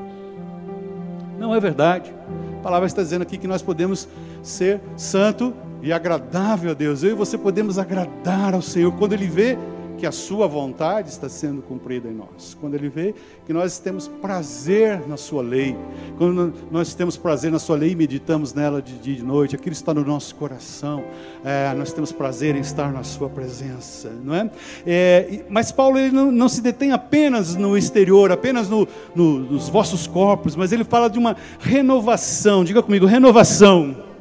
Não 1.37 1.53
é 1.53 1.59
verdade. 1.59 2.13
A 2.59 2.63
palavra 2.63 2.87
está 2.87 3.01
dizendo 3.01 3.21
aqui 3.21 3.37
que 3.37 3.47
nós 3.47 3.61
podemos 3.61 4.07
ser 4.41 4.81
santo 4.95 5.53
e 5.81 5.93
agradável 5.93 6.71
a 6.71 6.73
Deus. 6.73 7.03
Eu 7.03 7.11
e 7.11 7.13
você 7.13 7.37
podemos 7.37 7.77
agradar 7.77 8.55
ao 8.55 8.61
Senhor 8.61 8.91
quando 8.93 9.13
Ele 9.13 9.27
vê 9.27 9.57
que 9.95 10.05
a 10.05 10.11
sua 10.11 10.47
vontade 10.47 11.09
está 11.09 11.27
sendo 11.27 11.61
cumprida 11.61 12.07
em 12.07 12.13
nós. 12.13 12.55
Quando 12.59 12.75
ele 12.75 12.89
vê 12.89 13.13
que 13.45 13.53
nós 13.53 13.79
temos 13.79 14.07
prazer 14.07 15.07
na 15.07 15.17
sua 15.17 15.41
lei, 15.41 15.75
quando 16.17 16.53
nós 16.71 16.93
temos 16.93 17.17
prazer 17.17 17.51
na 17.51 17.59
sua 17.59 17.75
lei 17.75 17.91
e 17.91 17.95
meditamos 17.95 18.53
nela 18.53 18.81
de 18.81 18.97
dia 18.97 19.13
e 19.13 19.17
de 19.17 19.23
noite, 19.23 19.55
aquilo 19.55 19.73
está 19.73 19.93
no 19.93 20.03
nosso 20.03 20.35
coração, 20.35 21.03
é, 21.43 21.73
nós 21.75 21.93
temos 21.93 22.11
prazer 22.11 22.55
em 22.55 22.59
estar 22.59 22.91
na 22.91 23.03
sua 23.03 23.29
presença, 23.29 24.11
não 24.23 24.35
é? 24.35 24.49
é 24.85 25.45
mas 25.49 25.71
Paulo 25.71 25.97
ele 25.97 26.11
não, 26.11 26.31
não, 26.31 26.49
se 26.49 26.61
detém 26.61 26.91
apenas 26.91 27.55
no 27.55 27.77
exterior, 27.77 28.31
apenas 28.31 28.69
no, 28.69 28.87
no, 29.15 29.39
nos 29.39 29.69
vossos 29.69 30.07
corpos, 30.07 30.55
mas 30.55 30.71
ele 30.71 30.83
fala 30.83 31.09
de 31.09 31.17
uma 31.17 31.35
renovação, 31.59 32.63
diga 32.63 32.81
comigo, 32.81 33.05
renovação 33.05 34.14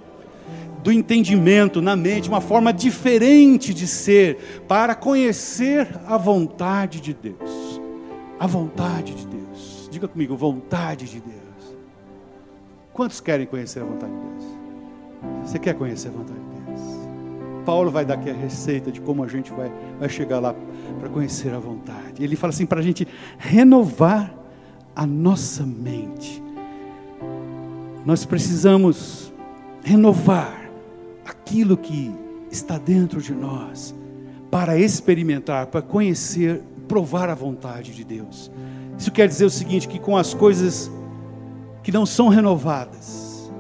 do 0.85 0.93
entendimento 0.93 1.81
na 1.81 1.97
mente, 1.97 2.29
uma 2.29 2.43
forma 2.43 2.71
diferente 2.71 3.73
de 3.73 3.87
ser, 3.87 4.63
para 4.69 4.95
conhecer 4.95 5.89
a 6.07 6.19
vontade 6.19 7.01
de 7.01 7.15
Deus. 7.15 7.81
A 8.39 8.47
vontade 8.47 9.15
de 9.15 9.27
Deus. 9.27 9.89
Diga 9.91 10.07
comigo, 10.07 10.37
vontade 10.37 11.07
de 11.07 11.21
Deus. 11.21 11.77
Quantos 12.93 13.19
querem 13.19 13.47
conhecer 13.47 13.81
a 13.81 13.85
vontade 13.85 14.13
de 14.13 14.21
Deus? 14.21 14.45
Você 15.43 15.59
quer 15.59 15.75
conhecer 15.75 16.09
a 16.09 16.11
vontade 16.11 16.39
de 16.39 16.71
Deus? 16.71 16.81
Paulo 17.65 17.91
vai 17.91 18.05
dar 18.05 18.15
aqui 18.15 18.29
a 18.29 18.35
receita 18.35 18.93
de 18.93 19.01
como 19.01 19.25
a 19.25 19.27
gente 19.27 19.51
vai, 19.53 19.73
vai 19.99 20.11
chegar 20.11 20.39
lá 20.39 20.55
para 21.01 21.09
conhecer 21.09 21.55
a 21.55 21.59
vontade. 21.59 22.23
Ele 22.23 22.37
fala 22.37 22.53
assim: 22.53 22.67
para 22.67 22.81
a 22.81 22.83
gente 22.83 23.09
renovar 23.39 24.35
a 24.95 25.07
nossa 25.07 25.65
mente. 25.65 26.43
Nós 28.05 28.27
precisamos 28.27 29.33
renovar 29.83 30.64
aquilo 31.45 31.77
que 31.77 32.11
está 32.51 32.79
dentro 32.79 33.21
de 33.21 33.35
nós 33.35 33.95
para 34.51 34.79
experimentar, 34.79 35.67
para 35.67 35.83
conhecer, 35.83 36.63
provar 36.89 37.29
a 37.29 37.35
vontade 37.35 37.93
de 37.93 38.03
Deus. 38.03 38.51
Isso 38.99 39.13
quer 39.13 39.29
dizer 39.29 39.45
o 39.45 39.51
seguinte: 39.51 39.87
que 39.87 39.99
com 39.99 40.17
as 40.17 40.33
coisas 40.33 40.91
que 41.83 41.93
não 41.93 42.07
são 42.07 42.29
renovadas, 42.29 43.53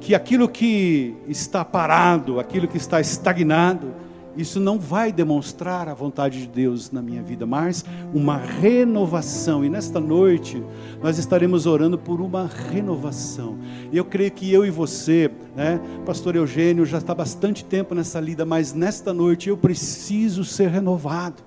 que 0.00 0.16
aquilo 0.16 0.48
que 0.48 1.14
está 1.28 1.64
parado, 1.64 2.40
aquilo 2.40 2.66
que 2.66 2.76
está 2.76 3.00
estagnado, 3.00 3.94
isso 4.40 4.60
não 4.60 4.78
vai 4.78 5.12
demonstrar 5.12 5.88
a 5.88 5.94
vontade 5.94 6.40
de 6.40 6.46
Deus 6.46 6.90
na 6.90 7.02
minha 7.02 7.22
vida, 7.22 7.46
mas 7.46 7.84
uma 8.14 8.36
renovação. 8.36 9.64
E 9.64 9.68
nesta 9.68 10.00
noite 10.00 10.62
nós 11.02 11.18
estaremos 11.18 11.66
orando 11.66 11.98
por 11.98 12.20
uma 12.20 12.46
renovação. 12.70 13.58
E 13.92 13.96
eu 13.96 14.04
creio 14.04 14.30
que 14.30 14.52
eu 14.52 14.64
e 14.64 14.70
você, 14.70 15.30
né, 15.54 15.80
Pastor 16.04 16.36
Eugênio, 16.36 16.84
já 16.84 16.98
está 16.98 17.14
bastante 17.14 17.64
tempo 17.64 17.94
nessa 17.94 18.20
lida, 18.20 18.44
mas 18.44 18.72
nesta 18.72 19.12
noite 19.12 19.48
eu 19.48 19.56
preciso 19.56 20.44
ser 20.44 20.68
renovado. 20.68 21.42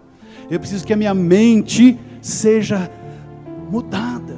Eu 0.49 0.59
preciso 0.59 0.85
que 0.85 0.93
a 0.93 0.97
minha 0.97 1.13
mente 1.13 1.97
seja 2.21 2.91
mudada, 3.69 4.37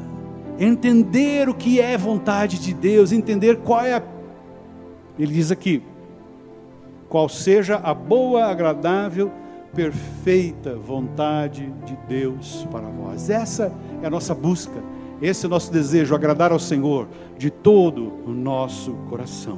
entender 0.60 1.50
o 1.50 1.54
que 1.54 1.80
é 1.80 1.98
vontade 1.98 2.60
de 2.60 2.74
Deus, 2.74 3.12
entender 3.12 3.58
qual 3.58 3.82
é 3.82 3.96
a. 3.96 4.04
Ele 5.18 5.34
diz 5.34 5.52
aqui, 5.52 5.82
qual 7.16 7.30
seja 7.30 7.78
a 7.78 7.94
boa, 7.94 8.44
agradável, 8.44 9.32
perfeita 9.74 10.76
vontade 10.76 11.74
de 11.86 11.96
Deus 12.10 12.68
para 12.70 12.90
vós. 12.90 13.30
Essa 13.30 13.72
é 14.04 14.08
a 14.08 14.10
nossa 14.10 14.36
busca, 14.36 14.84
esse 15.22 15.46
é 15.46 15.48
o 15.48 15.50
nosso 15.50 15.72
desejo, 15.72 16.14
agradar 16.14 16.52
ao 16.52 16.60
Senhor 16.60 17.08
de 17.38 17.50
todo 17.50 18.12
o 18.28 18.32
nosso 18.32 18.92
coração. 19.10 19.58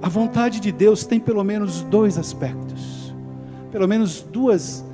a 0.00 0.08
vontade 0.08 0.60
de 0.60 0.70
Deus 0.70 1.04
tem 1.04 1.18
pelo 1.18 1.42
menos 1.42 1.82
dois 1.82 2.16
aspectos, 2.16 3.12
pelo 3.72 3.88
menos 3.88 4.20
duas 4.20 4.84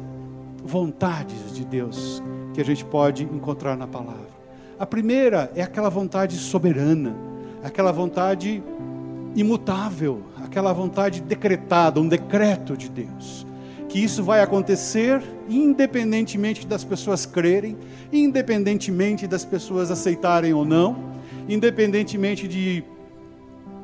vontades 0.64 1.54
de 1.54 1.66
Deus 1.66 2.22
que 2.54 2.62
a 2.62 2.64
gente 2.64 2.82
pode 2.82 3.24
encontrar 3.24 3.76
na 3.76 3.86
palavra. 3.86 4.30
A 4.78 4.86
primeira 4.86 5.52
é 5.54 5.60
aquela 5.60 5.90
vontade 5.90 6.38
soberana, 6.38 7.14
aquela 7.62 7.92
vontade 7.92 8.62
imutável, 9.36 10.22
aquela 10.50 10.72
vontade 10.72 11.20
decretada, 11.20 12.00
um 12.00 12.08
decreto 12.08 12.76
de 12.76 12.88
Deus. 12.88 13.46
Que 13.88 14.02
isso 14.02 14.24
vai 14.24 14.40
acontecer 14.40 15.22
independentemente 15.48 16.66
das 16.66 16.82
pessoas 16.82 17.24
crerem, 17.24 17.76
independentemente 18.12 19.28
das 19.28 19.44
pessoas 19.44 19.92
aceitarem 19.92 20.52
ou 20.52 20.64
não, 20.64 20.96
independentemente 21.48 22.48
de 22.48 22.82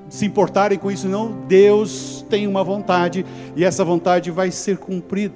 se 0.09 0.27
importarem 0.27 0.79
com 0.79 0.91
isso 0.91 1.09
não, 1.09 1.33
Deus 1.47 2.25
tem 2.29 2.47
uma 2.49 2.63
vontade 2.65 3.25
e 3.55 3.65
essa 3.65 3.85
vontade 3.85 4.33
vai 4.33 4.51
ser 4.51 4.77
cumprida. 4.77 5.35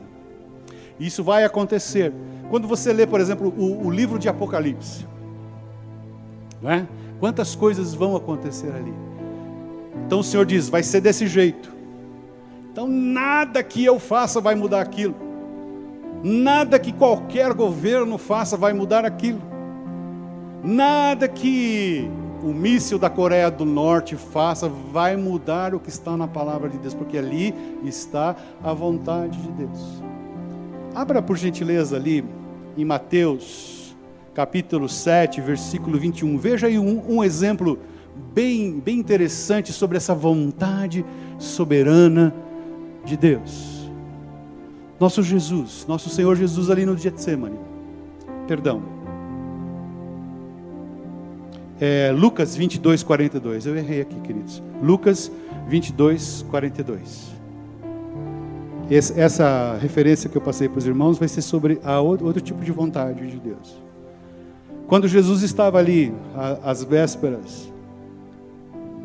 Isso 0.99 1.23
vai 1.23 1.45
acontecer. 1.45 2.13
Quando 2.51 2.67
você 2.67 2.93
lê, 2.93 3.07
por 3.07 3.21
exemplo, 3.21 3.55
o, 3.57 3.87
o 3.87 3.91
livro 3.91 4.19
de 4.19 4.29
Apocalipse, 4.29 5.07
é? 6.65 6.85
quantas 7.21 7.55
coisas 7.55 7.95
vão 7.95 8.17
acontecer 8.17 8.73
ali? 8.73 9.10
Então 10.07 10.21
o 10.21 10.25
Senhor 10.25 10.47
diz: 10.47 10.69
vai 10.69 10.83
ser 10.83 11.01
desse 11.01 11.27
jeito. 11.27 11.73
Então 12.73 12.87
nada 12.87 13.63
que 13.63 13.85
eu 13.85 13.99
faça 13.99 14.41
vai 14.41 14.55
mudar 14.55 14.81
aquilo. 14.81 15.15
Nada 16.23 16.79
que 16.79 16.93
qualquer 16.93 17.53
governo 17.55 18.19
faça 18.19 18.57
vai 18.57 18.73
mudar 18.73 19.05
aquilo. 19.05 19.41
Nada 20.63 21.27
que 21.27 22.11
o 22.43 22.53
míssil 22.53 22.99
da 22.99 23.09
Coreia 23.09 23.51
do 23.51 23.65
Norte 23.65 24.17
faça 24.17 24.69
vai 24.69 25.17
mudar 25.17 25.75
o 25.75 25.81
que 25.81 25.89
está 25.89 26.17
na 26.17 26.29
palavra 26.29 26.69
de 26.69 26.79
Deus, 26.79 26.95
porque 26.95 27.17
ali 27.17 27.55
está 27.85 28.37
a 28.63 28.73
vontade 28.73 29.41
de 29.41 29.51
Deus. 29.53 30.03
Abra 30.95 31.23
por 31.23 31.37
gentileza 31.37 31.97
ali 31.97 32.25
em 32.77 32.85
Mateus, 32.85 33.97
capítulo 34.35 34.89
7, 34.89 35.41
versículo 35.41 35.99
21. 35.99 36.37
Veja 36.37 36.67
aí 36.67 36.79
um, 36.79 37.17
um 37.17 37.25
exemplo 37.25 37.79
bem, 38.35 38.79
bem 38.79 38.99
interessante 38.99 39.73
sobre 39.73 39.97
essa 39.97 40.15
vontade 40.15 41.05
soberana 41.39 42.35
de 43.05 43.17
Deus. 43.17 43.91
Nosso 44.99 45.23
Jesus, 45.23 45.87
nosso 45.89 46.11
Senhor 46.11 46.37
Jesus 46.37 46.71
ali 46.71 46.85
no 46.85 46.97
Getsemane. 46.97 47.59
Perdão. 48.47 48.83
É, 51.81 52.13
Lucas 52.15 52.55
22, 52.55 53.03
42. 53.03 53.65
Eu 53.65 53.77
errei 53.77 54.03
aqui, 54.03 54.21
queridos. 54.21 54.63
Lucas 54.83 55.33
22, 55.67 56.45
42. 56.51 57.31
essa 59.17 59.79
referência 59.81 60.29
que 60.29 60.37
eu 60.37 60.43
passei 60.43 60.69
para 60.69 60.79
os 60.79 60.87
irmãos 60.87 61.17
vai 61.19 61.29
ser 61.29 61.43
sobre 61.43 61.81
a 61.83 62.01
outro, 62.01 62.27
outro 62.27 62.43
tipo 62.43 62.63
de 62.63 62.71
vontade 62.71 63.27
de 63.27 63.39
Deus. 63.39 63.81
Quando 64.87 65.07
Jesus 65.09 65.43
estava 65.43 65.79
ali, 65.79 66.13
às 66.63 66.83
vésperas 66.83 67.70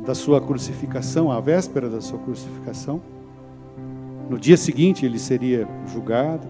da 0.06 0.14
sua 0.14 0.40
crucificação, 0.40 1.32
à 1.32 1.40
véspera 1.40 1.90
da 1.90 2.00
sua 2.00 2.20
crucificação, 2.20 3.02
no 4.30 4.40
dia 4.40 4.58
seguinte 4.58 5.06
ele 5.06 5.20
seria 5.20 5.68
julgado. 5.88 6.48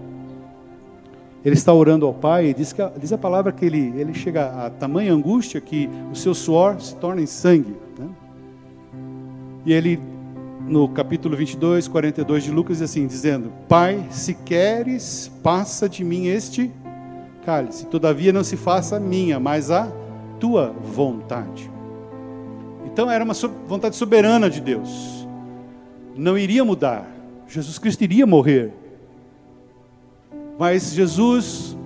Ele 1.44 1.54
está 1.54 1.72
orando 1.72 2.06
ao 2.06 2.12
Pai 2.12 2.46
e 2.46 2.54
diz, 2.54 2.72
que, 2.72 2.82
diz 2.98 3.12
a 3.12 3.18
palavra 3.18 3.52
que 3.52 3.64
ele, 3.64 3.92
ele 3.96 4.12
chega 4.12 4.66
a 4.66 4.70
tamanha 4.70 5.12
angústia 5.12 5.60
que 5.60 5.88
o 6.10 6.16
seu 6.16 6.34
suor 6.34 6.80
se 6.80 6.96
torna 6.96 7.22
em 7.22 7.26
sangue. 7.26 7.76
Né? 7.98 8.08
E 9.64 9.72
ele, 9.72 10.00
no 10.66 10.88
capítulo 10.88 11.36
22, 11.36 11.86
42 11.86 12.44
de 12.44 12.50
Lucas, 12.50 12.78
diz 12.78 12.90
assim, 12.90 13.06
dizendo, 13.06 13.52
Pai, 13.68 14.06
se 14.10 14.34
queres, 14.34 15.30
passa 15.42 15.88
de 15.88 16.02
mim 16.02 16.26
este 16.26 16.72
cálice, 17.44 17.86
todavia 17.86 18.32
não 18.32 18.42
se 18.42 18.56
faça 18.56 18.96
a 18.96 19.00
minha, 19.00 19.38
mas 19.38 19.70
a 19.70 19.88
tua 20.40 20.72
vontade. 20.72 21.75
Então 22.86 23.10
era 23.10 23.24
uma 23.24 23.34
vontade 23.66 23.96
soberana 23.96 24.48
de 24.48 24.60
Deus. 24.60 25.26
Não 26.16 26.38
iria 26.38 26.64
mudar. 26.64 27.06
Jesus 27.46 27.78
Cristo 27.78 28.02
iria 28.02 28.26
morrer. 28.26 28.72
Mas 30.58 30.94
Jesus, 30.94 31.76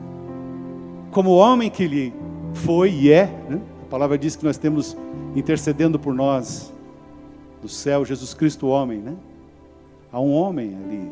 como 1.10 1.30
homem 1.30 1.68
que 1.68 1.82
ele 1.82 2.14
foi 2.54 2.92
e 2.92 3.10
é, 3.10 3.26
né? 3.48 3.60
a 3.82 3.86
palavra 3.86 4.16
diz 4.16 4.36
que 4.36 4.44
nós 4.44 4.56
temos 4.56 4.96
intercedendo 5.34 5.98
por 5.98 6.14
nós 6.14 6.72
do 7.60 7.68
céu, 7.68 8.04
Jesus 8.04 8.32
Cristo, 8.32 8.68
homem, 8.68 8.98
né? 8.98 9.14
Há 10.12 10.20
um 10.20 10.32
homem 10.32 10.76
ali, 10.76 11.10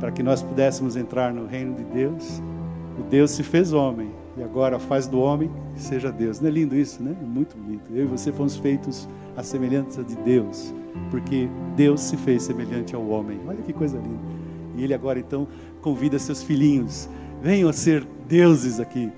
para 0.00 0.10
que 0.10 0.22
nós 0.22 0.42
pudéssemos 0.42 0.96
entrar 0.96 1.32
no 1.32 1.46
reino 1.46 1.74
de 1.74 1.84
Deus. 1.84 2.42
O 2.98 3.02
Deus 3.02 3.30
se 3.30 3.42
fez 3.42 3.72
homem 3.72 4.10
e 4.36 4.42
agora 4.42 4.78
faz 4.78 5.06
do 5.06 5.20
homem 5.20 5.50
seja 5.76 6.10
Deus. 6.10 6.40
Não 6.40 6.48
é 6.48 6.52
lindo 6.52 6.76
isso, 6.76 7.02
né? 7.02 7.14
Muito 7.22 7.56
bonito. 7.56 7.90
Eu 7.94 8.04
e 8.04 8.06
você 8.06 8.32
fomos 8.32 8.56
feitos 8.56 9.08
à 9.36 9.42
semelhança 9.42 10.02
de 10.02 10.14
Deus 10.16 10.72
porque 11.10 11.48
Deus 11.76 12.00
se 12.00 12.16
fez 12.16 12.42
semelhante 12.42 12.94
ao 12.94 13.06
homem. 13.06 13.40
Olha 13.46 13.62
que 13.62 13.72
coisa 13.72 13.96
linda. 13.98 14.20
E 14.76 14.84
ele 14.84 14.94
agora 14.94 15.18
então 15.18 15.46
convida 15.80 16.18
seus 16.18 16.42
filhinhos, 16.42 17.08
venham 17.42 17.72
ser 17.72 18.06
deuses 18.26 18.80
aqui 18.80 19.10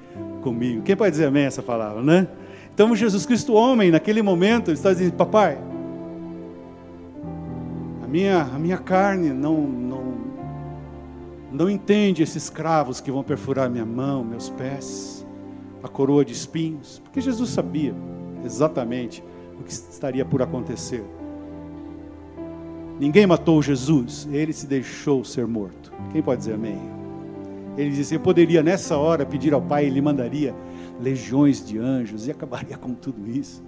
comigo. 0.42 0.82
Quem 0.82 0.96
pode 0.96 1.12
dizer 1.12 1.26
amém 1.26 1.44
essa 1.44 1.62
palavra, 1.62 2.02
né? 2.02 2.26
Então 2.72 2.94
Jesus 2.94 3.24
Cristo 3.24 3.54
homem, 3.54 3.90
naquele 3.90 4.22
momento, 4.22 4.68
ele 4.68 4.76
está 4.76 4.92
dizendo: 4.92 5.12
"Papai, 5.12 5.58
a 8.02 8.06
minha 8.08 8.42
a 8.42 8.58
minha 8.58 8.78
carne 8.78 9.30
não 9.30 9.60
não 9.62 10.13
não 11.54 11.70
entende 11.70 12.20
esses 12.20 12.50
cravos 12.50 13.00
que 13.00 13.12
vão 13.12 13.22
perfurar 13.22 13.70
minha 13.70 13.86
mão, 13.86 14.24
meus 14.24 14.50
pés, 14.50 15.24
a 15.82 15.88
coroa 15.88 16.24
de 16.24 16.32
espinhos, 16.32 17.00
porque 17.04 17.20
Jesus 17.20 17.50
sabia 17.50 17.94
exatamente 18.44 19.22
o 19.58 19.62
que 19.62 19.70
estaria 19.70 20.24
por 20.24 20.42
acontecer. 20.42 21.04
Ninguém 22.98 23.24
matou 23.24 23.62
Jesus, 23.62 24.28
ele 24.32 24.52
se 24.52 24.66
deixou 24.66 25.24
ser 25.24 25.46
morto. 25.46 25.92
Quem 26.10 26.20
pode 26.20 26.40
dizer 26.40 26.54
amém? 26.54 26.78
Ele 27.76 27.90
disse: 27.90 28.14
Eu 28.14 28.20
poderia 28.20 28.62
nessa 28.62 28.96
hora 28.96 29.24
pedir 29.24 29.54
ao 29.54 29.62
Pai, 29.62 29.84
ele 29.84 30.00
mandaria 30.00 30.54
legiões 31.00 31.64
de 31.64 31.78
anjos 31.78 32.26
e 32.26 32.32
acabaria 32.32 32.76
com 32.76 32.94
tudo 32.94 33.28
isso. 33.28 33.62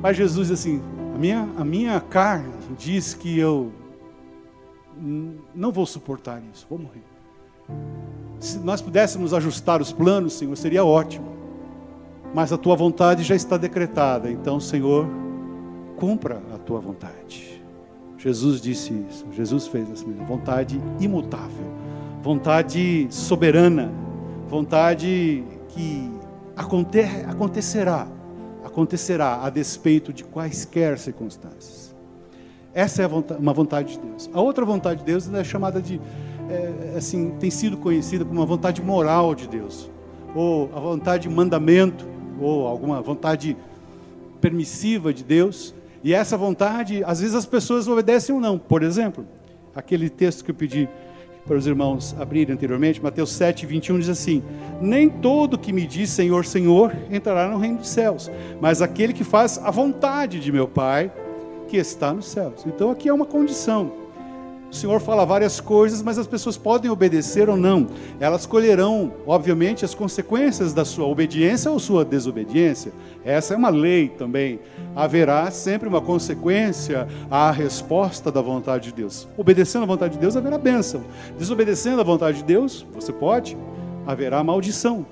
Mas 0.00 0.16
Jesus, 0.16 0.50
assim, 0.50 0.82
a 1.14 1.18
minha, 1.18 1.48
a 1.56 1.64
minha 1.64 2.00
carne 2.00 2.52
diz 2.76 3.14
que 3.14 3.38
eu 3.38 3.72
não 5.54 5.70
vou 5.72 5.86
suportar 5.86 6.42
isso, 6.52 6.66
vou 6.68 6.78
morrer. 6.78 7.04
Se 8.40 8.58
nós 8.58 8.80
pudéssemos 8.80 9.32
ajustar 9.34 9.80
os 9.80 9.92
planos, 9.92 10.34
Senhor, 10.34 10.56
seria 10.56 10.84
ótimo. 10.84 11.36
Mas 12.34 12.52
a 12.52 12.58
tua 12.58 12.76
vontade 12.76 13.22
já 13.22 13.34
está 13.34 13.56
decretada, 13.56 14.30
então, 14.30 14.60
Senhor, 14.60 15.06
cumpra 15.96 16.42
a 16.54 16.58
tua 16.58 16.80
vontade. 16.80 17.62
Jesus 18.18 18.60
disse 18.60 18.92
isso. 19.08 19.26
Jesus 19.32 19.66
fez 19.66 19.90
essa 19.90 20.06
mesma 20.06 20.24
vontade 20.24 20.80
imutável, 21.00 21.66
vontade 22.22 23.06
soberana, 23.10 23.90
vontade 24.48 25.44
que 25.68 26.10
acontecerá, 27.26 28.06
acontecerá 28.64 29.42
a 29.42 29.50
despeito 29.50 30.12
de 30.12 30.24
quaisquer 30.24 30.98
circunstâncias. 30.98 31.95
Essa 32.76 33.02
é 33.02 33.06
uma 33.06 33.52
vontade 33.52 33.94
de 33.94 33.98
Deus. 33.98 34.30
A 34.32 34.40
outra 34.40 34.64
vontade 34.64 35.00
de 35.00 35.06
Deus 35.06 35.32
é 35.32 35.42
chamada 35.42 35.80
de, 35.80 36.00
é, 36.48 36.94
assim, 36.96 37.32
tem 37.40 37.50
sido 37.50 37.76
conhecida 37.78 38.24
como 38.24 38.38
uma 38.38 38.46
vontade 38.46 38.82
moral 38.82 39.34
de 39.34 39.48
Deus, 39.48 39.90
ou 40.34 40.70
a 40.76 40.78
vontade 40.78 41.26
de 41.26 41.34
mandamento, 41.34 42.06
ou 42.38 42.66
alguma 42.68 43.00
vontade 43.00 43.56
permissiva 44.40 45.12
de 45.12 45.24
Deus 45.24 45.74
e 46.06 46.14
essa 46.14 46.36
vontade, 46.36 47.02
às 47.04 47.20
vezes 47.20 47.34
as 47.34 47.44
pessoas 47.46 47.88
obedecem 47.88 48.32
ou 48.32 48.40
não. 48.40 48.58
Por 48.58 48.84
exemplo, 48.84 49.26
aquele 49.74 50.08
texto 50.08 50.44
que 50.44 50.52
eu 50.52 50.54
pedi 50.54 50.88
para 51.44 51.56
os 51.56 51.66
irmãos 51.66 52.14
abrirem 52.16 52.54
anteriormente, 52.54 53.02
Mateus 53.02 53.32
7, 53.32 53.66
21 53.66 53.98
diz 53.98 54.08
assim: 54.08 54.40
Nem 54.80 55.08
todo 55.08 55.58
que 55.58 55.72
me 55.72 55.84
diz 55.84 56.10
Senhor, 56.10 56.44
Senhor 56.44 56.94
entrará 57.10 57.48
no 57.48 57.58
reino 57.58 57.78
dos 57.78 57.88
céus, 57.88 58.30
mas 58.60 58.80
aquele 58.80 59.12
que 59.12 59.24
faz 59.24 59.58
a 59.58 59.70
vontade 59.72 60.38
de 60.38 60.52
meu 60.52 60.68
Pai 60.68 61.10
que 61.66 61.76
está 61.76 62.12
nos 62.12 62.26
céus. 62.26 62.64
Então 62.66 62.90
aqui 62.90 63.08
é 63.08 63.12
uma 63.12 63.26
condição. 63.26 64.06
O 64.70 64.74
Senhor 64.74 65.00
fala 65.00 65.24
várias 65.24 65.60
coisas, 65.60 66.02
mas 66.02 66.18
as 66.18 66.26
pessoas 66.26 66.56
podem 66.56 66.90
obedecer 66.90 67.48
ou 67.48 67.56
não. 67.56 67.86
Elas 68.18 68.46
colherão, 68.46 69.12
obviamente, 69.24 69.84
as 69.84 69.94
consequências 69.94 70.72
da 70.72 70.84
sua 70.84 71.06
obediência 71.06 71.70
ou 71.70 71.78
sua 71.78 72.04
desobediência. 72.04 72.92
Essa 73.24 73.54
é 73.54 73.56
uma 73.56 73.70
lei 73.70 74.08
também. 74.08 74.58
Haverá 74.94 75.50
sempre 75.52 75.88
uma 75.88 76.00
consequência 76.00 77.06
à 77.30 77.50
resposta 77.52 78.30
da 78.30 78.42
vontade 78.42 78.86
de 78.86 78.92
Deus. 78.92 79.28
Obedecendo 79.36 79.84
à 79.84 79.86
vontade 79.86 80.14
de 80.14 80.20
Deus, 80.20 80.36
haverá 80.36 80.58
bênção. 80.58 81.04
Desobedecendo 81.38 82.00
à 82.00 82.04
vontade 82.04 82.38
de 82.38 82.44
Deus, 82.44 82.84
você 82.92 83.12
pode, 83.12 83.56
haverá 84.04 84.42
maldição, 84.42 85.06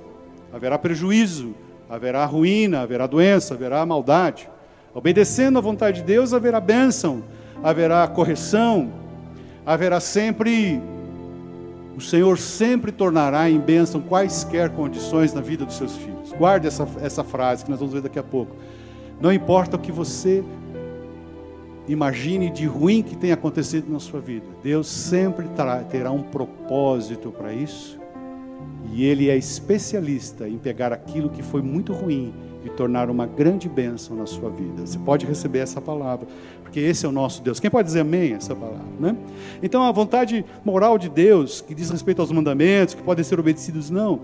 haverá 0.53 0.77
prejuízo, 0.77 1.55
haverá 1.89 2.25
ruína, 2.25 2.81
haverá 2.81 3.07
doença, 3.07 3.55
haverá 3.55 3.87
maldade. 3.87 4.49
Obedecendo 4.95 5.59
à 5.59 5.61
vontade 5.61 6.01
de 6.01 6.07
Deus, 6.07 6.33
haverá 6.33 6.61
bênção, 6.61 7.25
haverá 7.63 8.07
correção, 8.07 8.93
haverá 9.67 9.99
sempre. 9.99 10.81
O 11.97 12.01
Senhor 12.01 12.39
sempre 12.39 12.93
tornará 12.93 13.51
em 13.51 13.59
bênção 13.59 14.01
quaisquer 14.01 14.71
condições 14.71 15.33
na 15.33 15.41
vida 15.41 15.65
dos 15.65 15.77
seus 15.77 15.97
filhos. 15.97 16.33
Guarde 16.33 16.69
essa, 16.69 16.87
essa 17.01 17.25
frase 17.25 17.65
que 17.65 17.71
nós 17.71 17.81
vamos 17.81 17.95
ver 17.95 18.03
daqui 18.03 18.19
a 18.19 18.23
pouco. 18.23 18.55
Não 19.21 19.33
importa 19.33 19.77
o 19.77 19.79
que 19.79 19.93
você 19.93 20.43
imagine 21.89 22.51
de 22.51 22.67
ruim 22.67 23.03
que 23.03 23.17
tenha 23.17 23.35
acontecido 23.35 23.93
na 23.93 24.01
sua 24.01 24.21
vida, 24.21 24.47
Deus 24.63 24.87
sempre 24.87 25.47
terá 25.91 26.11
um 26.11 26.23
propósito 26.23 27.31
para 27.31 27.53
isso. 27.53 27.99
E 28.93 29.05
Ele 29.05 29.29
é 29.29 29.37
especialista 29.37 30.49
em 30.49 30.59
pegar 30.59 30.93
aquilo 30.93 31.29
que 31.29 31.43
foi 31.43 31.63
muito 31.63 31.93
ruim 31.93 32.33
e 32.65 32.71
tornar 32.71 33.11
uma 33.11 33.27
grande 33.27 33.69
bênção 33.69 34.17
na 34.17 34.27
sua 34.27 34.51
vida. 34.51 34.87
Você 34.87 34.99
pode 34.99 35.27
receber 35.27 35.59
essa 35.59 35.81
palavra, 35.81 36.27
porque 36.63 36.81
esse 36.81 37.05
é 37.05 37.09
o 37.09 37.13
nosso 37.13 37.43
Deus. 37.43 37.61
Quem 37.61 37.71
pode 37.71 37.87
dizer 37.87 38.01
amém 38.01 38.33
a 38.33 38.37
essa 38.37 38.55
palavra, 38.55 38.85
né? 38.99 39.17
Então 39.63 39.83
a 39.83 39.93
vontade 39.93 40.45
moral 40.65 40.99
de 40.99 41.09
Deus, 41.09 41.61
que 41.61 41.75
diz 41.75 41.91
respeito 41.91 42.21
aos 42.21 42.33
mandamentos, 42.33 42.95
que 42.95 43.03
podem 43.03 43.25
ser 43.25 43.39
obedecidos, 43.39 43.91
não 43.91 44.21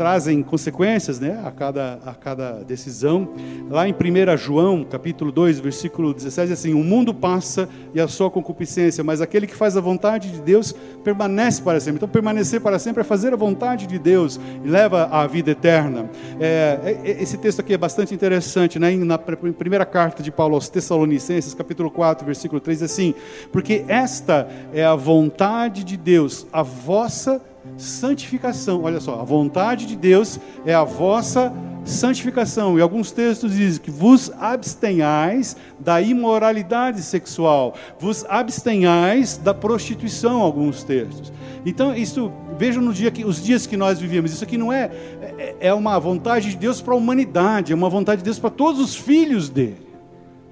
trazem 0.00 0.42
consequências 0.42 1.20
né, 1.20 1.38
a, 1.44 1.50
cada, 1.50 1.98
a 2.06 2.14
cada 2.14 2.64
decisão. 2.64 3.34
Lá 3.68 3.86
em 3.86 3.92
1 3.92 4.34
João, 4.38 4.82
capítulo 4.82 5.30
2, 5.30 5.60
versículo 5.60 6.14
17, 6.14 6.54
assim: 6.54 6.72
O 6.72 6.82
mundo 6.82 7.12
passa 7.12 7.68
e 7.92 8.00
a 8.00 8.08
sua 8.08 8.30
concupiscência, 8.30 9.04
mas 9.04 9.20
aquele 9.20 9.46
que 9.46 9.54
faz 9.54 9.76
a 9.76 9.80
vontade 9.82 10.30
de 10.30 10.40
Deus 10.40 10.74
permanece 11.04 11.60
para 11.60 11.78
sempre. 11.78 11.96
Então, 11.96 12.08
permanecer 12.08 12.62
para 12.62 12.78
sempre 12.78 13.02
é 13.02 13.04
fazer 13.04 13.34
a 13.34 13.36
vontade 13.36 13.86
de 13.86 13.98
Deus 13.98 14.40
e 14.64 14.66
leva 14.66 15.04
à 15.04 15.26
vida 15.26 15.50
eterna. 15.50 16.08
É, 16.40 16.80
é, 16.82 17.10
é 17.10 17.22
esse 17.22 17.36
texto 17.36 17.60
aqui 17.60 17.74
é 17.74 17.78
bastante 17.78 18.14
interessante, 18.14 18.78
né? 18.78 18.96
na 18.96 19.18
primeira 19.18 19.84
carta 19.84 20.22
de 20.22 20.32
Paulo 20.32 20.54
aos 20.54 20.70
Tessalonicenses, 20.70 21.52
capítulo 21.52 21.90
4, 21.90 22.24
versículo 22.24 22.58
3, 22.58 22.84
assim: 22.84 23.14
Porque 23.52 23.84
esta 23.86 24.48
é 24.72 24.82
a 24.82 24.94
vontade 24.94 25.84
de 25.84 25.98
Deus, 25.98 26.46
a 26.50 26.62
vossa 26.62 27.49
santificação. 27.82 28.82
Olha 28.82 29.00
só, 29.00 29.20
a 29.20 29.24
vontade 29.24 29.86
de 29.86 29.96
Deus 29.96 30.38
é 30.64 30.74
a 30.74 30.84
vossa 30.84 31.52
santificação. 31.84 32.78
E 32.78 32.82
alguns 32.82 33.10
textos 33.10 33.54
dizem 33.54 33.80
que 33.80 33.90
vos 33.90 34.30
abstenhais 34.38 35.56
da 35.78 36.00
imoralidade 36.00 37.02
sexual, 37.02 37.74
vos 37.98 38.24
abstenhais 38.28 39.36
da 39.36 39.54
prostituição, 39.54 40.40
alguns 40.40 40.82
textos. 40.82 41.32
Então, 41.64 41.94
isso, 41.94 42.32
vejam 42.58 42.82
no 42.82 42.92
dia 42.92 43.10
que, 43.10 43.24
os 43.24 43.42
dias 43.42 43.66
que 43.66 43.76
nós 43.76 44.00
vivemos, 44.00 44.32
isso 44.32 44.44
aqui 44.44 44.56
não 44.56 44.72
é, 44.72 44.90
é, 45.38 45.56
é 45.60 45.74
uma 45.74 45.98
vontade 45.98 46.50
de 46.50 46.56
Deus 46.56 46.80
para 46.80 46.94
a 46.94 46.96
humanidade, 46.96 47.72
é 47.72 47.74
uma 47.74 47.90
vontade 47.90 48.18
de 48.18 48.24
Deus 48.24 48.38
para 48.38 48.50
todos 48.50 48.80
os 48.80 48.96
filhos 48.96 49.48
dele. 49.48 49.88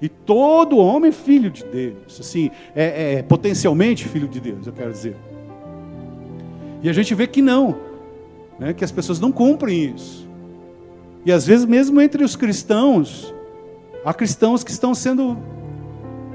E 0.01 0.07
todo 0.07 0.77
homem 0.77 1.09
é 1.09 1.11
filho 1.11 1.49
de 1.49 1.63
Deus, 1.65 2.19
assim, 2.19 2.51
é, 2.73 3.15
é 3.15 3.23
potencialmente 3.23 4.07
filho 4.07 4.29
de 4.29 4.39
Deus, 4.39 4.65
eu 4.65 4.71
quero 4.71 4.91
dizer. 4.91 5.15
E 6.81 6.89
a 6.89 6.93
gente 6.93 7.13
vê 7.13 7.27
que 7.27 7.41
não, 7.41 7.77
né, 8.57 8.73
que 8.73 8.83
as 8.83 8.91
pessoas 8.91 9.19
não 9.19 9.31
cumprem 9.31 9.93
isso. 9.95 10.27
E 11.25 11.31
às 11.31 11.45
vezes, 11.45 11.65
mesmo 11.65 11.99
entre 11.99 12.23
os 12.23 12.35
cristãos, 12.35 13.33
há 14.05 14.13
cristãos 14.13 14.63
que 14.63 14.71
estão 14.71 14.95
sendo 14.95 15.37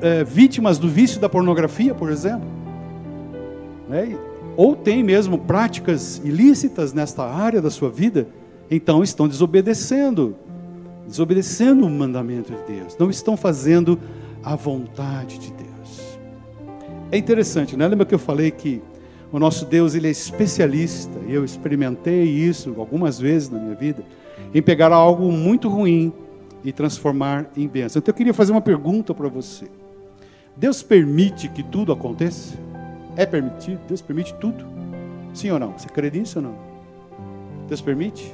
é, 0.01 0.23
vítimas 0.23 0.79
do 0.79 0.89
vício 0.89 1.21
da 1.21 1.29
pornografia, 1.29 1.95
por 1.95 2.11
exemplo. 2.11 2.49
Né? 3.89 4.19
Ou 4.57 4.77
tem 4.77 5.03
mesmo 5.03 5.39
práticas 5.39 6.21
ilícitas 6.25 6.93
nesta 6.93 7.25
área 7.25 7.61
da 7.61 7.71
sua 7.71 7.91
vida, 7.91 8.29
então 8.71 9.03
estão 9.03 9.27
desobedecendo 9.27 10.37
desobedecendo 11.07 11.87
o 11.87 11.91
mandamento 11.91 12.53
de 12.53 12.75
Deus, 12.79 12.97
não 12.99 13.11
estão 13.11 13.37
fazendo 13.37 13.99
a 14.43 14.57
vontade 14.57 15.39
de 15.39 15.53
Deus. 15.53 16.19
É 17.11 17.19
interessante, 17.19 17.77
né? 17.77 17.87
Lembra 17.87 18.07
que 18.07 18.15
eu 18.15 18.19
falei 18.19 18.51
que 18.51 18.83
o 19.35 19.39
nosso 19.41 19.65
Deus 19.65 19.97
ele 19.97 20.07
é 20.07 20.13
especialista, 20.13 21.19
e 21.27 21.35
eu 21.35 21.45
experimentei 21.45 22.23
isso 22.23 22.73
algumas 22.79 23.19
vezes 23.19 23.51
na 23.51 23.59
minha 23.59 23.75
vida, 23.75 24.05
em 24.55 24.63
pegar 24.63 24.93
algo 24.93 25.33
muito 25.33 25.69
ruim 25.69 26.13
e 26.63 26.71
transformar 26.73 27.51
em 27.57 27.67
bênção. 27.67 27.99
Então 27.99 28.13
eu 28.13 28.17
queria 28.17 28.33
fazer 28.33 28.53
uma 28.53 28.61
pergunta 28.61 29.13
para 29.13 29.29
você. 29.29 29.67
Deus 30.57 30.85
permite 30.85 31.49
que 31.49 31.65
tudo 31.65 31.91
aconteça? 31.91 32.57
É 33.17 33.27
permitido? 33.27 33.81
Deus 33.89 34.01
permite 34.01 34.33
tudo? 34.35 34.65
Sim 35.35 35.51
ou 35.51 35.59
não? 35.59 35.73
Você 35.73 35.89
crê 35.89 36.13
nisso 36.13 36.39
ou 36.39 36.45
não? 36.45 36.55
Deus 37.67 37.81
permite? 37.81 38.33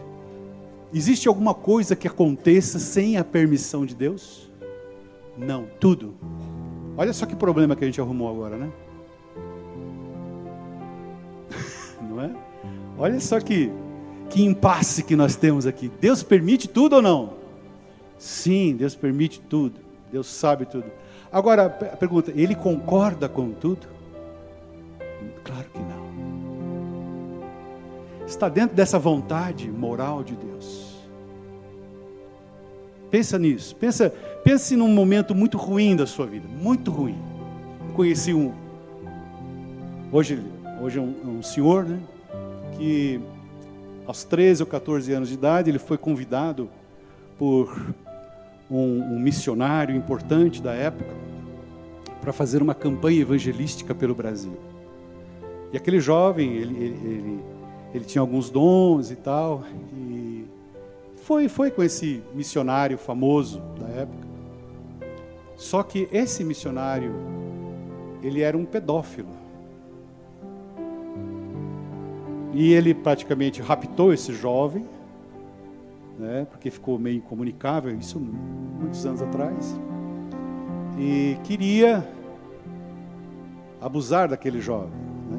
Existe 0.92 1.28
alguma 1.28 1.54
coisa 1.54 1.96
que 1.96 2.08
aconteça 2.08 2.78
sem 2.78 3.16
a 3.16 3.24
permissão 3.24 3.86
de 3.86 3.94
Deus? 3.94 4.50
Não, 5.38 5.64
tudo. 5.80 6.14
Olha 6.94 7.14
só 7.14 7.24
que 7.24 7.34
problema 7.34 7.74
que 7.74 7.84
a 7.84 7.86
gente 7.86 8.02
arrumou 8.02 8.28
agora, 8.28 8.58
né? 8.58 8.70
Não 12.10 12.22
é? 12.22 12.30
Olha 12.98 13.20
só 13.20 13.40
que, 13.40 13.70
que 14.28 14.42
impasse 14.42 15.02
que 15.02 15.16
nós 15.16 15.36
temos 15.36 15.66
aqui. 15.66 15.90
Deus 16.00 16.22
permite 16.22 16.68
tudo 16.68 16.96
ou 16.96 17.02
não? 17.02 17.34
Sim, 18.18 18.76
Deus 18.76 18.94
permite 18.94 19.40
tudo. 19.40 19.80
Deus 20.12 20.26
sabe 20.26 20.66
tudo. 20.66 20.84
Agora, 21.32 21.66
a 21.66 21.96
pergunta: 21.96 22.32
Ele 22.34 22.54
concorda 22.54 23.28
com 23.28 23.50
tudo? 23.52 23.86
Claro 25.44 25.66
que 25.72 25.78
não. 25.78 26.00
Está 28.26 28.48
dentro 28.48 28.76
dessa 28.76 28.98
vontade 28.98 29.70
moral 29.70 30.22
de 30.22 30.34
Deus. 30.34 30.90
Pensa 33.10 33.38
nisso. 33.38 33.74
Pensa, 33.76 34.10
pense 34.44 34.76
num 34.76 34.88
momento 34.88 35.34
muito 35.34 35.56
ruim 35.56 35.96
da 35.96 36.06
sua 36.06 36.26
vida, 36.26 36.46
muito 36.46 36.90
ruim. 36.90 37.18
Conheci 37.94 38.32
um 38.32 38.52
hoje 40.12 40.42
Hoje 40.80 40.98
é 40.98 41.02
um, 41.02 41.14
é 41.22 41.26
um 41.26 41.42
senhor, 41.42 41.84
né? 41.84 42.00
Que 42.78 43.20
aos 44.06 44.24
13 44.24 44.62
ou 44.62 44.66
14 44.66 45.12
anos 45.12 45.28
de 45.28 45.34
idade 45.34 45.70
ele 45.70 45.78
foi 45.78 45.98
convidado 45.98 46.70
por 47.38 47.94
um, 48.70 49.14
um 49.14 49.18
missionário 49.18 49.94
importante 49.94 50.62
da 50.62 50.72
época 50.72 51.14
para 52.22 52.32
fazer 52.32 52.62
uma 52.62 52.74
campanha 52.74 53.20
evangelística 53.20 53.94
pelo 53.94 54.14
Brasil. 54.14 54.56
E 55.70 55.76
aquele 55.76 56.00
jovem, 56.00 56.54
ele, 56.54 56.74
ele, 56.76 57.08
ele, 57.08 57.40
ele, 57.94 58.04
tinha 58.04 58.20
alguns 58.20 58.48
dons 58.48 59.10
e 59.10 59.16
tal, 59.16 59.64
e 59.92 60.46
foi, 61.16 61.48
foi 61.48 61.70
com 61.70 61.82
esse 61.82 62.22
missionário 62.34 62.96
famoso 62.96 63.60
da 63.78 63.88
época. 63.88 64.28
Só 65.56 65.82
que 65.82 66.08
esse 66.10 66.42
missionário, 66.42 67.12
ele 68.22 68.40
era 68.40 68.56
um 68.56 68.64
pedófilo. 68.64 69.39
E 72.52 72.72
ele 72.72 72.92
praticamente 72.94 73.62
raptou 73.62 74.12
esse 74.12 74.32
jovem, 74.34 74.84
né, 76.18 76.46
porque 76.50 76.70
ficou 76.70 76.98
meio 76.98 77.18
incomunicável, 77.18 77.96
isso 77.96 78.18
muitos 78.20 79.06
anos 79.06 79.22
atrás, 79.22 79.78
e 80.98 81.36
queria 81.44 82.06
abusar 83.80 84.28
daquele 84.28 84.60
jovem. 84.60 84.90
Né? 85.30 85.38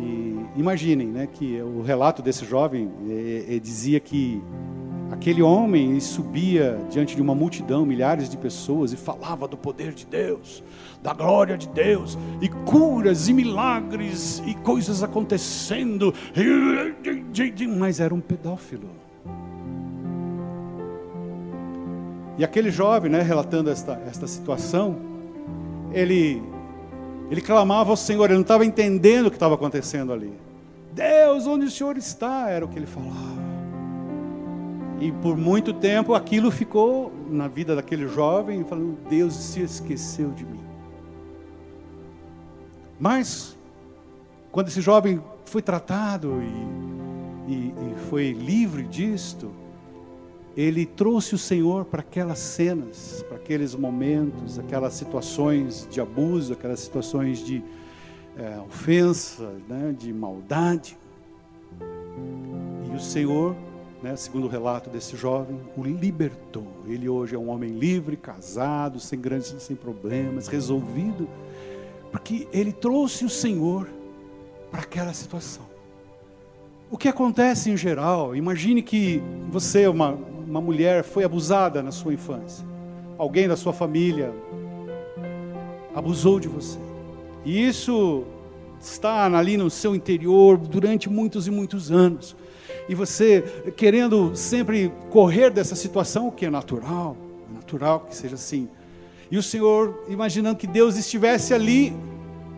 E 0.00 0.60
imaginem 0.60 1.08
né, 1.08 1.26
que 1.26 1.60
o 1.60 1.82
relato 1.82 2.22
desse 2.22 2.44
jovem 2.44 2.90
é, 3.08 3.56
é, 3.56 3.58
dizia 3.58 3.98
que 3.98 4.42
aquele 5.12 5.42
homem 5.42 6.00
subia 6.00 6.80
diante 6.90 7.14
de 7.14 7.20
uma 7.20 7.34
multidão, 7.34 7.84
milhares 7.84 8.30
de 8.30 8.36
pessoas, 8.36 8.92
e 8.92 8.96
falava 8.96 9.46
do 9.46 9.58
poder 9.58 9.92
de 9.92 10.06
Deus, 10.06 10.64
da 11.02 11.12
glória 11.12 11.56
de 11.56 11.68
Deus, 11.68 12.18
e 12.40 12.48
curas 12.48 13.28
e 13.28 13.34
milagres 13.34 14.42
e 14.46 14.54
coisas 14.54 15.02
acontecendo, 15.02 16.14
mas 17.78 18.00
era 18.00 18.14
um 18.14 18.20
pedófilo. 18.20 18.88
E 22.38 22.44
aquele 22.44 22.70
jovem, 22.70 23.10
né, 23.10 23.20
relatando 23.20 23.68
esta, 23.68 24.00
esta 24.08 24.26
situação, 24.26 24.96
ele, 25.92 26.42
ele 27.30 27.42
clamava 27.42 27.90
ao 27.90 27.96
Senhor, 27.96 28.24
ele 28.24 28.34
não 28.34 28.42
estava 28.42 28.64
entendendo 28.64 29.26
o 29.26 29.30
que 29.30 29.36
estava 29.36 29.54
acontecendo 29.54 30.10
ali. 30.10 30.32
Deus, 30.94 31.46
onde 31.46 31.66
o 31.66 31.70
Senhor 31.70 31.98
está? 31.98 32.48
Era 32.48 32.64
o 32.64 32.68
que 32.68 32.78
ele 32.78 32.86
falava. 32.86 33.51
E 35.00 35.10
por 35.10 35.36
muito 35.36 35.72
tempo 35.72 36.14
aquilo 36.14 36.50
ficou 36.50 37.12
na 37.28 37.48
vida 37.48 37.74
daquele 37.74 38.06
jovem, 38.06 38.64
falando: 38.64 38.96
Deus 39.08 39.34
se 39.34 39.60
esqueceu 39.60 40.30
de 40.30 40.44
mim. 40.44 40.60
Mas, 42.98 43.56
quando 44.52 44.68
esse 44.68 44.80
jovem 44.80 45.20
foi 45.44 45.60
tratado 45.60 46.40
e, 46.40 47.52
e, 47.52 47.54
e 47.56 47.94
foi 48.08 48.32
livre 48.32 48.84
disto, 48.84 49.50
ele 50.56 50.86
trouxe 50.86 51.34
o 51.34 51.38
Senhor 51.38 51.84
para 51.84 52.00
aquelas 52.00 52.38
cenas, 52.38 53.24
para 53.26 53.38
aqueles 53.38 53.74
momentos, 53.74 54.58
aquelas 54.58 54.92
situações 54.92 55.88
de 55.90 56.00
abuso, 56.00 56.52
aquelas 56.52 56.80
situações 56.80 57.44
de 57.44 57.62
é, 58.36 58.60
ofensa, 58.60 59.52
né, 59.68 59.94
de 59.98 60.12
maldade. 60.12 60.96
E 62.88 62.94
o 62.94 63.00
Senhor 63.00 63.56
né, 64.02 64.16
segundo 64.16 64.44
o 64.44 64.48
relato 64.48 64.90
desse 64.90 65.16
jovem, 65.16 65.58
o 65.76 65.84
libertou. 65.84 66.66
Ele 66.86 67.08
hoje 67.08 67.34
é 67.36 67.38
um 67.38 67.48
homem 67.48 67.70
livre, 67.70 68.16
casado, 68.16 68.98
sem 68.98 69.20
grandes 69.20 69.54
sem 69.62 69.76
problemas, 69.76 70.48
resolvido, 70.48 71.28
porque 72.10 72.48
ele 72.52 72.72
trouxe 72.72 73.24
o 73.24 73.30
Senhor 73.30 73.88
para 74.70 74.82
aquela 74.82 75.12
situação. 75.12 75.62
O 76.90 76.98
que 76.98 77.08
acontece 77.08 77.70
em 77.70 77.76
geral, 77.76 78.34
imagine 78.34 78.82
que 78.82 79.22
você, 79.48 79.86
uma, 79.86 80.12
uma 80.46 80.60
mulher, 80.60 81.04
foi 81.04 81.24
abusada 81.24 81.82
na 81.82 81.90
sua 81.90 82.12
infância. 82.12 82.66
Alguém 83.16 83.48
da 83.48 83.56
sua 83.56 83.72
família 83.72 84.32
abusou 85.94 86.40
de 86.40 86.48
você. 86.48 86.78
E 87.44 87.66
isso 87.66 88.24
está 88.80 89.24
ali 89.26 89.56
no 89.56 89.70
seu 89.70 89.94
interior 89.94 90.58
durante 90.58 91.08
muitos 91.08 91.46
e 91.46 91.50
muitos 91.50 91.90
anos. 91.90 92.36
E 92.88 92.94
você 92.94 93.42
querendo 93.76 94.34
sempre 94.34 94.92
correr 95.10 95.50
dessa 95.50 95.74
situação, 95.74 96.28
o 96.28 96.32
que 96.32 96.46
é 96.46 96.50
natural, 96.50 97.16
é 97.50 97.54
natural 97.54 98.00
que 98.08 98.14
seja 98.14 98.34
assim. 98.34 98.68
E 99.30 99.38
o 99.38 99.42
Senhor 99.42 100.04
imaginando 100.08 100.56
que 100.56 100.66
Deus 100.66 100.96
estivesse 100.96 101.54
ali 101.54 101.94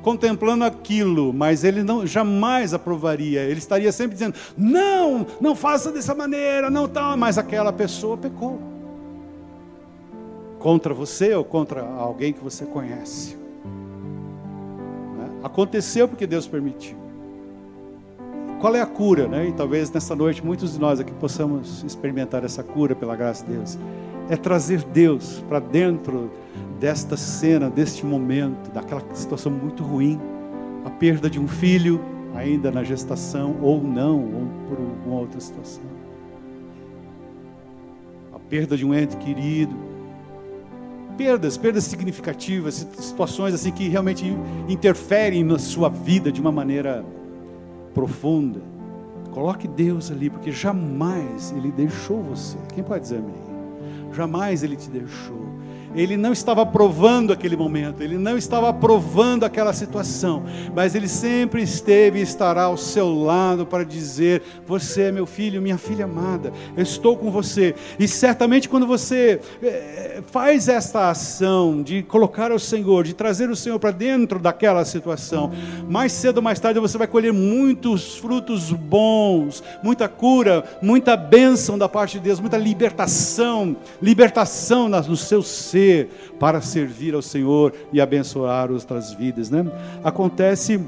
contemplando 0.02 0.64
aquilo, 0.64 1.32
mas 1.32 1.64
ele 1.64 1.82
não 1.82 2.06
jamais 2.06 2.74
aprovaria. 2.74 3.42
Ele 3.42 3.58
estaria 3.58 3.90
sempre 3.92 4.14
dizendo: 4.14 4.34
"Não, 4.56 5.26
não 5.40 5.54
faça 5.54 5.92
dessa 5.92 6.14
maneira, 6.14 6.68
não 6.70 6.88
tal", 6.88 7.16
mas 7.16 7.38
aquela 7.38 7.72
pessoa 7.72 8.16
pecou. 8.16 8.60
Contra 10.58 10.92
você 10.92 11.34
ou 11.34 11.44
contra 11.44 11.82
alguém 11.82 12.32
que 12.32 12.42
você 12.42 12.64
conhece. 12.64 13.36
Né? 15.16 15.30
Aconteceu 15.42 16.08
porque 16.08 16.26
Deus 16.26 16.46
permitiu. 16.46 17.03
Qual 18.64 18.74
é 18.74 18.80
a 18.80 18.86
cura, 18.86 19.28
né? 19.28 19.48
E 19.48 19.52
talvez 19.52 19.90
nessa 19.92 20.16
noite 20.16 20.42
muitos 20.42 20.72
de 20.72 20.80
nós 20.80 20.98
aqui 20.98 21.12
possamos 21.12 21.84
experimentar 21.84 22.42
essa 22.44 22.62
cura 22.62 22.94
pela 22.94 23.14
graça 23.14 23.44
de 23.44 23.52
Deus. 23.52 23.78
É 24.30 24.38
trazer 24.38 24.82
Deus 24.84 25.44
para 25.46 25.60
dentro 25.60 26.30
desta 26.80 27.14
cena, 27.14 27.68
deste 27.68 28.06
momento, 28.06 28.72
daquela 28.72 29.02
situação 29.12 29.52
muito 29.52 29.82
ruim, 29.82 30.18
a 30.82 30.88
perda 30.88 31.28
de 31.28 31.38
um 31.38 31.46
filho 31.46 32.00
ainda 32.34 32.70
na 32.70 32.82
gestação 32.82 33.54
ou 33.60 33.82
não, 33.82 34.18
ou 34.20 34.46
por 34.66 34.78
alguma 34.78 35.20
outra 35.20 35.38
situação. 35.38 35.84
A 38.34 38.38
perda 38.38 38.78
de 38.78 38.86
um 38.86 38.94
ente 38.94 39.14
querido. 39.18 39.76
Perdas, 41.18 41.58
perdas 41.58 41.84
significativas, 41.84 42.76
situações 42.96 43.52
assim 43.52 43.70
que 43.70 43.88
realmente 43.88 44.24
interferem 44.70 45.44
na 45.44 45.58
sua 45.58 45.90
vida 45.90 46.32
de 46.32 46.40
uma 46.40 46.50
maneira 46.50 47.04
profunda. 47.94 48.60
Coloque 49.30 49.66
Deus 49.66 50.10
ali, 50.10 50.28
porque 50.28 50.52
jamais 50.52 51.52
Ele 51.56 51.72
deixou 51.72 52.22
você. 52.22 52.58
Quem 52.74 52.84
pode 52.84 53.02
dizer 53.02 53.18
amém? 53.18 53.34
Jamais 54.12 54.62
Ele 54.62 54.76
te 54.76 54.90
deixou 54.90 55.53
ele 55.94 56.16
não 56.16 56.32
estava 56.32 56.62
aprovando 56.62 57.32
aquele 57.32 57.56
momento, 57.56 58.02
ele 58.02 58.18
não 58.18 58.36
estava 58.36 58.68
aprovando 58.68 59.44
aquela 59.44 59.72
situação, 59.72 60.42
mas 60.74 60.94
ele 60.94 61.08
sempre 61.08 61.62
esteve 61.62 62.18
e 62.18 62.22
estará 62.22 62.64
ao 62.64 62.76
seu 62.76 63.14
lado 63.14 63.64
para 63.64 63.84
dizer: 63.84 64.42
Você 64.66 65.02
é 65.02 65.12
meu 65.12 65.26
filho, 65.26 65.62
minha 65.62 65.78
filha 65.78 66.04
amada, 66.04 66.52
eu 66.76 66.82
estou 66.82 67.16
com 67.16 67.30
você. 67.30 67.74
E 67.98 68.08
certamente 68.08 68.68
quando 68.68 68.86
você 68.86 69.40
é, 69.62 70.22
faz 70.26 70.68
esta 70.68 71.10
ação 71.10 71.82
de 71.82 72.02
colocar 72.02 72.50
o 72.50 72.58
Senhor, 72.58 73.04
de 73.04 73.14
trazer 73.14 73.48
o 73.50 73.56
Senhor 73.56 73.78
para 73.78 73.90
dentro 73.90 74.38
daquela 74.38 74.84
situação, 74.84 75.52
mais 75.88 76.12
cedo 76.12 76.38
ou 76.38 76.42
mais 76.42 76.58
tarde 76.58 76.80
você 76.80 76.98
vai 76.98 77.06
colher 77.06 77.32
muitos 77.32 78.16
frutos 78.16 78.72
bons, 78.72 79.62
muita 79.82 80.08
cura, 80.08 80.64
muita 80.82 81.16
bênção 81.16 81.78
da 81.78 81.88
parte 81.88 82.14
de 82.18 82.24
Deus, 82.24 82.40
muita 82.40 82.56
libertação, 82.56 83.76
libertação 84.02 84.88
no 84.88 85.16
seu 85.16 85.42
ser 85.42 85.83
para 86.38 86.60
servir 86.60 87.14
ao 87.14 87.22
Senhor 87.22 87.72
e 87.92 88.00
abençoar 88.00 88.70
outras 88.70 89.12
vidas. 89.12 89.50
Né? 89.50 89.64
Acontece, 90.02 90.80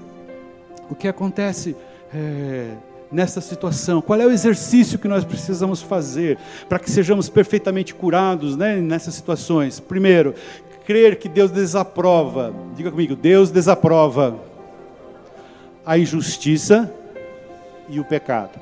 o 0.90 0.94
que 0.94 1.08
acontece 1.08 1.76
é, 2.12 2.72
nessa 3.10 3.40
situação? 3.40 4.00
Qual 4.00 4.20
é 4.20 4.26
o 4.26 4.30
exercício 4.30 4.98
que 4.98 5.08
nós 5.08 5.24
precisamos 5.24 5.82
fazer 5.82 6.38
para 6.68 6.78
que 6.78 6.90
sejamos 6.90 7.28
perfeitamente 7.28 7.94
curados 7.94 8.56
né, 8.56 8.76
nessas 8.76 9.14
situações? 9.14 9.80
Primeiro, 9.80 10.34
crer 10.86 11.18
que 11.18 11.28
Deus 11.28 11.50
desaprova, 11.50 12.54
diga 12.76 12.90
comigo, 12.90 13.16
Deus 13.16 13.50
desaprova 13.50 14.38
a 15.84 15.98
injustiça 15.98 16.92
e 17.88 18.00
o 18.00 18.04
pecado. 18.04 18.58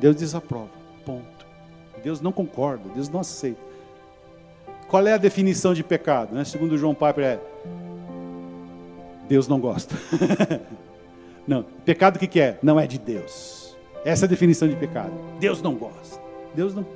Deus 0.00 0.16
desaprova, 0.16 0.70
ponto. 1.04 1.46
Deus 2.02 2.20
não 2.20 2.32
concorda, 2.32 2.84
Deus 2.94 3.08
não 3.08 3.20
aceita. 3.20 3.60
Qual 4.88 5.06
é 5.06 5.12
a 5.12 5.18
definição 5.18 5.74
de 5.74 5.84
pecado? 5.84 6.34
Né? 6.34 6.44
Segundo 6.44 6.78
João 6.78 6.94
Piper 6.94 7.24
é 7.24 7.40
Deus 9.28 9.46
não 9.46 9.60
gosta. 9.60 9.94
não, 11.46 11.62
pecado 11.84 12.16
o 12.16 12.18
que, 12.18 12.26
que 12.26 12.40
é? 12.40 12.58
Não 12.62 12.80
é 12.80 12.86
de 12.86 12.98
Deus. 12.98 13.76
Essa 14.04 14.24
é 14.24 14.26
a 14.26 14.28
definição 14.28 14.66
de 14.66 14.74
pecado. 14.74 15.12
Deus 15.38 15.60
não 15.60 15.74
gosta. 15.74 16.18
Deus 16.54 16.74
não. 16.74 16.86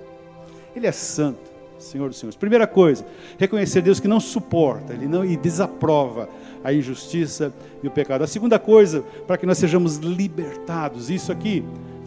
Ele 0.74 0.86
é 0.86 0.92
santo, 0.92 1.50
Senhor 1.78 2.08
dos 2.08 2.18
Senhores. 2.18 2.36
Primeira 2.36 2.66
coisa, 2.66 3.04
reconhecer 3.38 3.82
Deus 3.82 4.00
que 4.00 4.08
não 4.08 4.18
suporta, 4.18 4.94
ele 4.94 5.06
não 5.06 5.22
e 5.22 5.36
desaprova 5.36 6.28
a 6.64 6.72
injustiça 6.72 7.52
e 7.82 7.86
o 7.86 7.90
pecado. 7.90 8.24
A 8.24 8.26
segunda 8.26 8.58
coisa, 8.58 9.04
para 9.26 9.36
que 9.36 9.44
nós 9.44 9.58
sejamos 9.58 9.96
libertados, 9.96 11.10
isso 11.10 11.30
aqui 11.30 11.62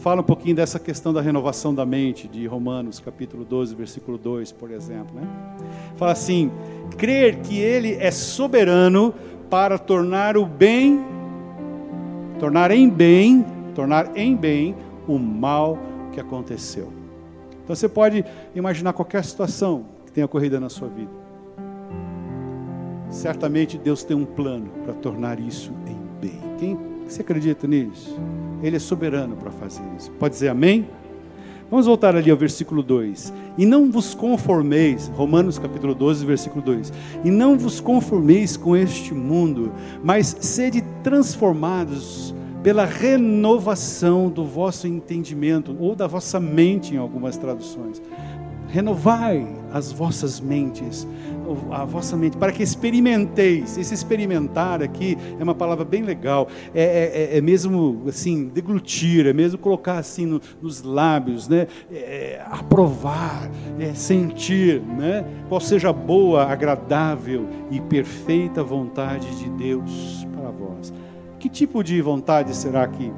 fala 0.05 0.21
um 0.21 0.23
pouquinho 0.23 0.55
dessa 0.55 0.77
questão 0.77 1.11
da 1.11 1.19
renovação 1.19 1.73
da 1.73 1.83
mente, 1.83 2.27
de 2.27 2.45
Romanos, 2.45 2.99
capítulo 2.99 3.43
12, 3.43 3.73
versículo 3.73 4.19
2, 4.19 4.51
por 4.51 4.69
exemplo. 4.69 5.15
Né? 5.15 5.27
Fala 5.97 6.11
assim: 6.11 6.51
crer 6.95 7.37
que 7.37 7.57
Ele 7.57 7.95
é 7.95 8.11
soberano 8.11 9.15
para 9.49 9.79
tornar 9.79 10.37
o 10.37 10.45
bem, 10.45 11.03
tornar 12.39 12.69
em 12.69 12.87
bem, 12.87 13.43
tornar 13.73 14.15
em 14.15 14.35
bem 14.35 14.75
o 15.07 15.17
mal 15.17 15.79
que 16.11 16.19
aconteceu. 16.19 16.93
Então 17.63 17.75
você 17.75 17.89
pode 17.89 18.23
imaginar 18.53 18.93
qualquer 18.93 19.25
situação 19.25 19.87
que 20.05 20.11
tenha 20.11 20.25
ocorrido 20.27 20.59
na 20.59 20.69
sua 20.69 20.87
vida. 20.87 21.09
Certamente 23.09 23.75
Deus 23.75 24.03
tem 24.03 24.15
um 24.15 24.25
plano 24.25 24.69
para 24.83 24.93
tornar 24.93 25.39
isso 25.39 25.71
em 25.87 25.97
bem. 26.21 26.39
Quem 26.59 26.77
você 27.07 27.21
acredita 27.21 27.65
nisso? 27.65 28.15
Ele 28.61 28.75
é 28.75 28.79
soberano 28.79 29.35
para 29.35 29.51
fazer 29.51 29.83
isso. 29.97 30.11
Pode 30.11 30.33
dizer 30.33 30.49
amém? 30.49 30.87
Vamos 31.69 31.87
voltar 31.87 32.15
ali 32.15 32.29
ao 32.29 32.37
versículo 32.37 32.83
2. 32.83 33.33
E 33.57 33.65
não 33.65 33.91
vos 33.91 34.13
conformeis, 34.13 35.07
Romanos 35.15 35.57
capítulo 35.57 35.95
12, 35.95 36.25
versículo 36.25 36.61
2. 36.61 36.93
E 37.23 37.31
não 37.31 37.57
vos 37.57 37.79
conformeis 37.79 38.55
com 38.55 38.77
este 38.77 39.13
mundo, 39.13 39.71
mas 40.03 40.37
sede 40.41 40.83
transformados 41.03 42.35
pela 42.61 42.85
renovação 42.85 44.29
do 44.29 44.43
vosso 44.43 44.87
entendimento, 44.87 45.75
ou 45.79 45.95
da 45.95 46.07
vossa 46.07 46.39
mente, 46.39 46.95
em 46.95 46.97
algumas 46.97 47.37
traduções. 47.37 48.01
Renovai 48.67 49.47
as 49.71 49.91
vossas 49.91 50.39
mentes, 50.39 51.07
a 51.71 51.85
vossa 51.85 52.15
mente, 52.15 52.37
para 52.37 52.51
que 52.51 52.63
experimenteis. 52.63 53.77
Esse 53.77 53.93
experimentar 53.93 54.81
aqui 54.81 55.17
é 55.39 55.43
uma 55.43 55.55
palavra 55.55 55.85
bem 55.85 56.03
legal. 56.03 56.47
É, 56.73 56.83
é, 56.83 57.35
é, 57.35 57.37
é 57.37 57.41
mesmo 57.41 58.03
assim, 58.07 58.47
deglutir, 58.47 59.27
é 59.27 59.33
mesmo 59.33 59.57
colocar 59.57 59.97
assim 59.97 60.25
no, 60.25 60.41
nos 60.61 60.81
lábios, 60.81 61.47
né? 61.47 61.67
É, 61.91 61.95
é, 61.95 62.45
aprovar, 62.49 63.49
é 63.79 63.93
sentir, 63.93 64.81
né? 64.81 65.25
Qual 65.47 65.59
seja 65.59 65.89
a 65.89 65.93
boa, 65.93 66.45
agradável 66.45 67.47
e 67.71 67.79
perfeita 67.79 68.63
vontade 68.63 69.27
de 69.37 69.49
Deus 69.51 70.25
para 70.35 70.49
vós. 70.49 70.93
Que 71.39 71.49
tipo 71.49 71.83
de 71.83 72.01
vontade 72.01 72.55
será 72.55 72.87
que 72.87 73.11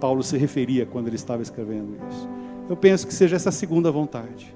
Paulo 0.00 0.22
se 0.22 0.36
referia 0.36 0.84
quando 0.84 1.06
ele 1.06 1.16
estava 1.16 1.42
escrevendo 1.42 1.96
isso? 2.10 2.28
Eu 2.68 2.76
penso 2.76 3.06
que 3.06 3.14
seja 3.14 3.36
essa 3.36 3.50
segunda 3.50 3.90
vontade 3.90 4.54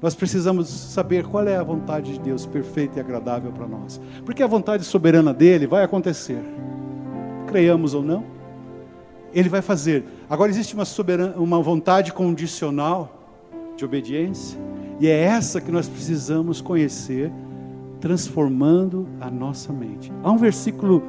nós 0.00 0.14
precisamos 0.14 0.68
saber 0.68 1.26
qual 1.26 1.46
é 1.46 1.56
a 1.56 1.62
vontade 1.62 2.12
de 2.12 2.20
Deus 2.20 2.46
perfeita 2.46 2.98
e 2.98 3.00
agradável 3.00 3.50
para 3.50 3.66
nós. 3.66 4.00
Porque 4.24 4.42
a 4.42 4.46
vontade 4.46 4.84
soberana 4.84 5.34
dele 5.34 5.66
vai 5.66 5.82
acontecer. 5.82 6.38
Creiamos 7.48 7.94
ou 7.94 8.02
não, 8.02 8.24
ele 9.32 9.48
vai 9.48 9.60
fazer. 9.60 10.04
Agora 10.30 10.50
existe 10.50 10.74
uma, 10.74 10.84
soberana, 10.84 11.36
uma 11.36 11.60
vontade 11.60 12.12
condicional 12.12 13.12
de 13.76 13.84
obediência, 13.84 14.58
e 15.00 15.06
é 15.06 15.20
essa 15.20 15.60
que 15.60 15.70
nós 15.70 15.88
precisamos 15.88 16.60
conhecer, 16.60 17.30
transformando 18.00 19.08
a 19.20 19.30
nossa 19.30 19.72
mente. 19.72 20.12
Há 20.22 20.30
um 20.30 20.36
versículo 20.36 21.02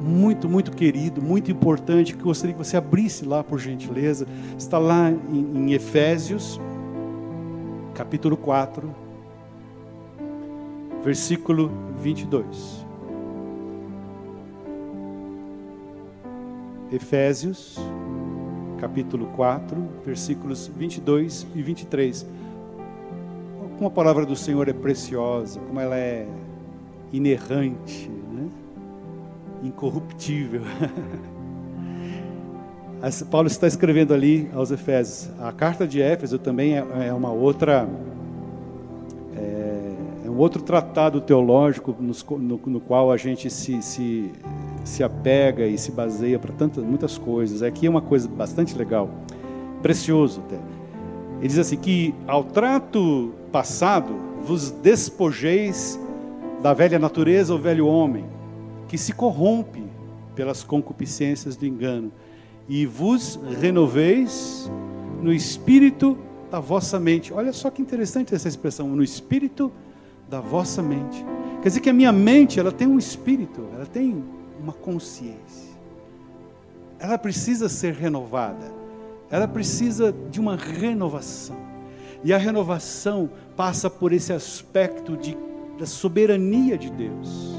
muito, 0.00 0.48
muito 0.48 0.70
querido, 0.72 1.20
muito 1.20 1.50
importante, 1.50 2.14
que 2.14 2.20
eu 2.20 2.26
gostaria 2.26 2.54
que 2.54 2.58
você 2.58 2.76
abrisse 2.76 3.24
lá, 3.24 3.42
por 3.42 3.58
gentileza. 3.58 4.26
Está 4.56 4.78
lá 4.78 5.10
em, 5.10 5.68
em 5.68 5.72
Efésios 5.72 6.60
capítulo 7.94 8.36
4, 8.36 8.92
versículo 11.04 11.70
22. 12.00 12.84
Efésios, 16.90 17.78
capítulo 18.80 19.26
4, 19.36 19.76
versículos 20.04 20.66
22 20.66 21.46
e 21.54 21.62
23. 21.62 22.26
Como 23.76 23.86
a 23.86 23.90
palavra 23.90 24.26
do 24.26 24.34
Senhor 24.34 24.68
é 24.68 24.72
preciosa, 24.72 25.60
como 25.60 25.78
ela 25.78 25.96
é 25.96 26.26
inerrante, 27.12 28.10
né? 28.32 28.48
incorruptível. 29.62 30.62
Paulo 33.30 33.48
está 33.48 33.66
escrevendo 33.66 34.14
ali 34.14 34.48
aos 34.54 34.70
Efésios. 34.70 35.30
A 35.38 35.52
carta 35.52 35.86
de 35.86 36.00
Éfeso 36.00 36.38
também 36.38 36.78
é, 36.78 37.08
é 37.08 37.12
uma 37.12 37.30
outra 37.30 37.86
é, 39.36 39.92
é, 40.24 40.30
um 40.30 40.38
outro 40.38 40.62
tratado 40.62 41.20
teológico 41.20 41.94
no, 42.00 42.38
no, 42.38 42.60
no 42.64 42.80
qual 42.80 43.12
a 43.12 43.16
gente 43.16 43.50
se, 43.50 43.82
se, 43.82 44.32
se 44.84 45.02
apega 45.02 45.66
e 45.66 45.76
se 45.76 45.92
baseia 45.92 46.38
para 46.38 46.52
tantas 46.52 46.82
muitas 46.82 47.18
coisas. 47.18 47.62
Aqui 47.62 47.86
é 47.86 47.90
uma 47.90 48.00
coisa 48.00 48.26
bastante 48.28 48.76
legal, 48.76 49.10
precioso 49.82 50.42
até. 50.46 50.56
Ele 51.38 51.48
diz 51.48 51.58
assim 51.58 51.76
que 51.76 52.14
ao 52.26 52.42
trato 52.42 53.32
passado 53.52 54.14
vos 54.42 54.70
despojeis 54.70 56.00
da 56.62 56.72
velha 56.72 56.98
natureza, 56.98 57.54
o 57.54 57.58
velho 57.58 57.86
homem, 57.86 58.24
que 58.88 58.96
se 58.96 59.12
corrompe 59.12 59.84
pelas 60.34 60.64
concupiscências 60.64 61.54
do 61.54 61.66
engano 61.66 62.10
e 62.68 62.86
vos 62.86 63.38
renoveis 63.60 64.70
no 65.22 65.32
espírito 65.32 66.16
da 66.50 66.60
vossa 66.60 66.98
mente. 66.98 67.32
Olha 67.32 67.52
só 67.52 67.70
que 67.70 67.82
interessante 67.82 68.34
essa 68.34 68.48
expressão, 68.48 68.88
no 68.88 69.02
espírito 69.02 69.72
da 70.28 70.40
vossa 70.40 70.82
mente. 70.82 71.24
Quer 71.62 71.68
dizer 71.68 71.80
que 71.80 71.90
a 71.90 71.94
minha 71.94 72.12
mente, 72.12 72.58
ela 72.58 72.72
tem 72.72 72.86
um 72.86 72.98
espírito, 72.98 73.66
ela 73.74 73.86
tem 73.86 74.22
uma 74.60 74.72
consciência. 74.72 75.74
Ela 76.98 77.18
precisa 77.18 77.68
ser 77.68 77.94
renovada. 77.94 78.72
Ela 79.30 79.48
precisa 79.48 80.14
de 80.30 80.40
uma 80.40 80.56
renovação. 80.56 81.56
E 82.22 82.32
a 82.32 82.38
renovação 82.38 83.30
passa 83.56 83.90
por 83.90 84.12
esse 84.12 84.32
aspecto 84.32 85.16
de, 85.16 85.36
da 85.78 85.86
soberania 85.86 86.78
de 86.78 86.90
Deus 86.90 87.53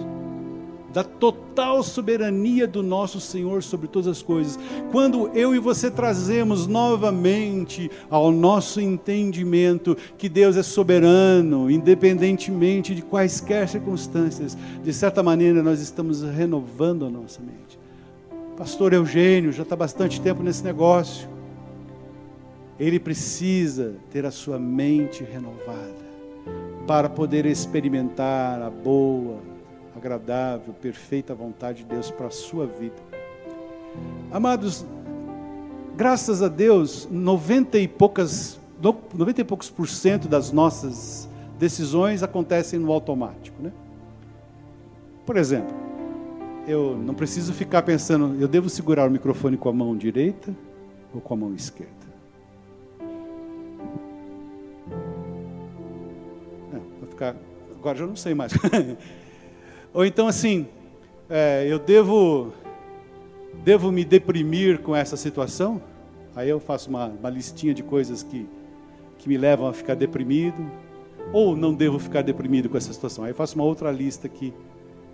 da 0.96 1.04
total 1.04 1.84
soberania 1.84 2.66
do 2.66 2.82
nosso 2.82 3.20
Senhor 3.20 3.62
sobre 3.62 3.86
todas 3.86 4.08
as 4.08 4.22
coisas. 4.22 4.58
Quando 4.94 5.28
eu 5.36 5.54
e 5.54 5.60
você 5.60 5.92
trazemos 5.92 6.68
novamente 6.68 7.92
ao 8.10 8.32
nosso 8.32 8.80
entendimento 8.80 9.98
que 10.18 10.30
Deus 10.30 10.56
é 10.56 10.64
soberano, 10.64 11.70
independentemente 11.70 12.96
de 12.96 13.02
quaisquer 13.02 13.68
circunstâncias, 13.68 14.58
de 14.82 14.94
certa 14.94 15.22
maneira 15.22 15.62
nós 15.62 15.82
estamos 15.82 16.22
renovando 16.24 17.04
a 17.04 17.10
nossa 17.10 17.42
mente. 17.42 17.78
Pastor 18.58 18.94
Eugênio 18.94 19.52
já 19.52 19.64
está 19.64 19.76
bastante 19.76 20.22
tempo 20.22 20.42
nesse 20.42 20.64
negócio. 20.64 21.28
Ele 22.80 23.02
precisa 23.02 23.96
ter 24.10 24.26
a 24.26 24.32
sua 24.32 24.58
mente 24.58 25.26
renovada 25.26 26.06
para 26.88 27.10
poder 27.10 27.46
experimentar 27.46 28.62
a 28.62 28.70
boa, 28.70 29.55
agradável, 29.96 30.74
perfeita 30.74 31.34
vontade 31.34 31.80
de 31.80 31.86
Deus 31.86 32.12
para 32.12 32.28
a 32.28 32.32
sua 32.32 32.68
vida. 32.68 32.96
Amados, 34.32 34.86
graças 35.96 36.42
a 36.42 36.48
Deus, 36.48 37.08
90 37.10 37.80
e 37.80 37.88
poucas 37.88 38.60
90 38.82 39.42
e 39.42 39.44
poucos 39.44 39.70
por 39.70 39.88
cento 39.88 40.28
das 40.28 40.52
nossas 40.52 41.30
decisões 41.58 42.22
acontecem 42.22 42.78
no 42.78 42.92
automático, 42.92 43.62
né? 43.62 43.72
Por 45.26 45.38
exemplo, 45.38 45.74
eu 46.68 46.96
não 46.96 47.14
preciso 47.14 47.54
ficar 47.54 47.82
pensando, 47.84 48.36
eu 48.40 48.48
devo 48.48 48.70
segurar 48.70 49.08
o 49.08 49.12
microfone 49.12 49.58
com 49.58 49.70
a 49.70 49.74
mão 49.74 49.96
direita 49.96 50.54
ou 51.14 51.22
com 51.22 51.34
a 51.34 51.38
mão 51.38 51.56
esquerda? 51.56 51.94
É, 56.74 56.78
vou 57.00 57.10
ficar, 57.10 57.36
agora 57.80 57.98
já 57.98 58.06
não 58.06 58.16
sei 58.16 58.36
mais. 58.36 58.52
Ou 59.96 60.06
então 60.06 60.28
assim, 60.28 60.68
é, 61.30 61.66
eu 61.70 61.80
devo, 61.80 62.52
devo 63.64 63.94
me 63.94 64.04
deprimir 64.04 64.82
com 64.82 64.94
essa 64.94 65.16
situação? 65.16 65.82
Aí 66.36 66.50
eu 66.50 66.60
faço 66.60 66.90
uma, 66.90 67.06
uma 67.06 67.30
listinha 67.30 67.74
de 67.74 67.82
coisas 67.82 68.22
que, 68.22 68.46
que 69.18 69.30
me 69.30 69.38
levam 69.38 69.70
a 69.70 69.74
ficar 69.74 69.96
deprimido. 69.96 70.70
Ou 71.32 71.56
não 71.56 71.74
devo 71.74 71.98
ficar 71.98 72.24
deprimido 72.24 72.68
com 72.68 72.76
essa 72.76 72.92
situação? 72.92 73.24
Aí 73.24 73.32
eu 73.32 73.36
faço 73.36 73.56
uma 73.56 73.64
outra 73.64 73.90
lista 73.90 74.28
aqui 74.28 74.54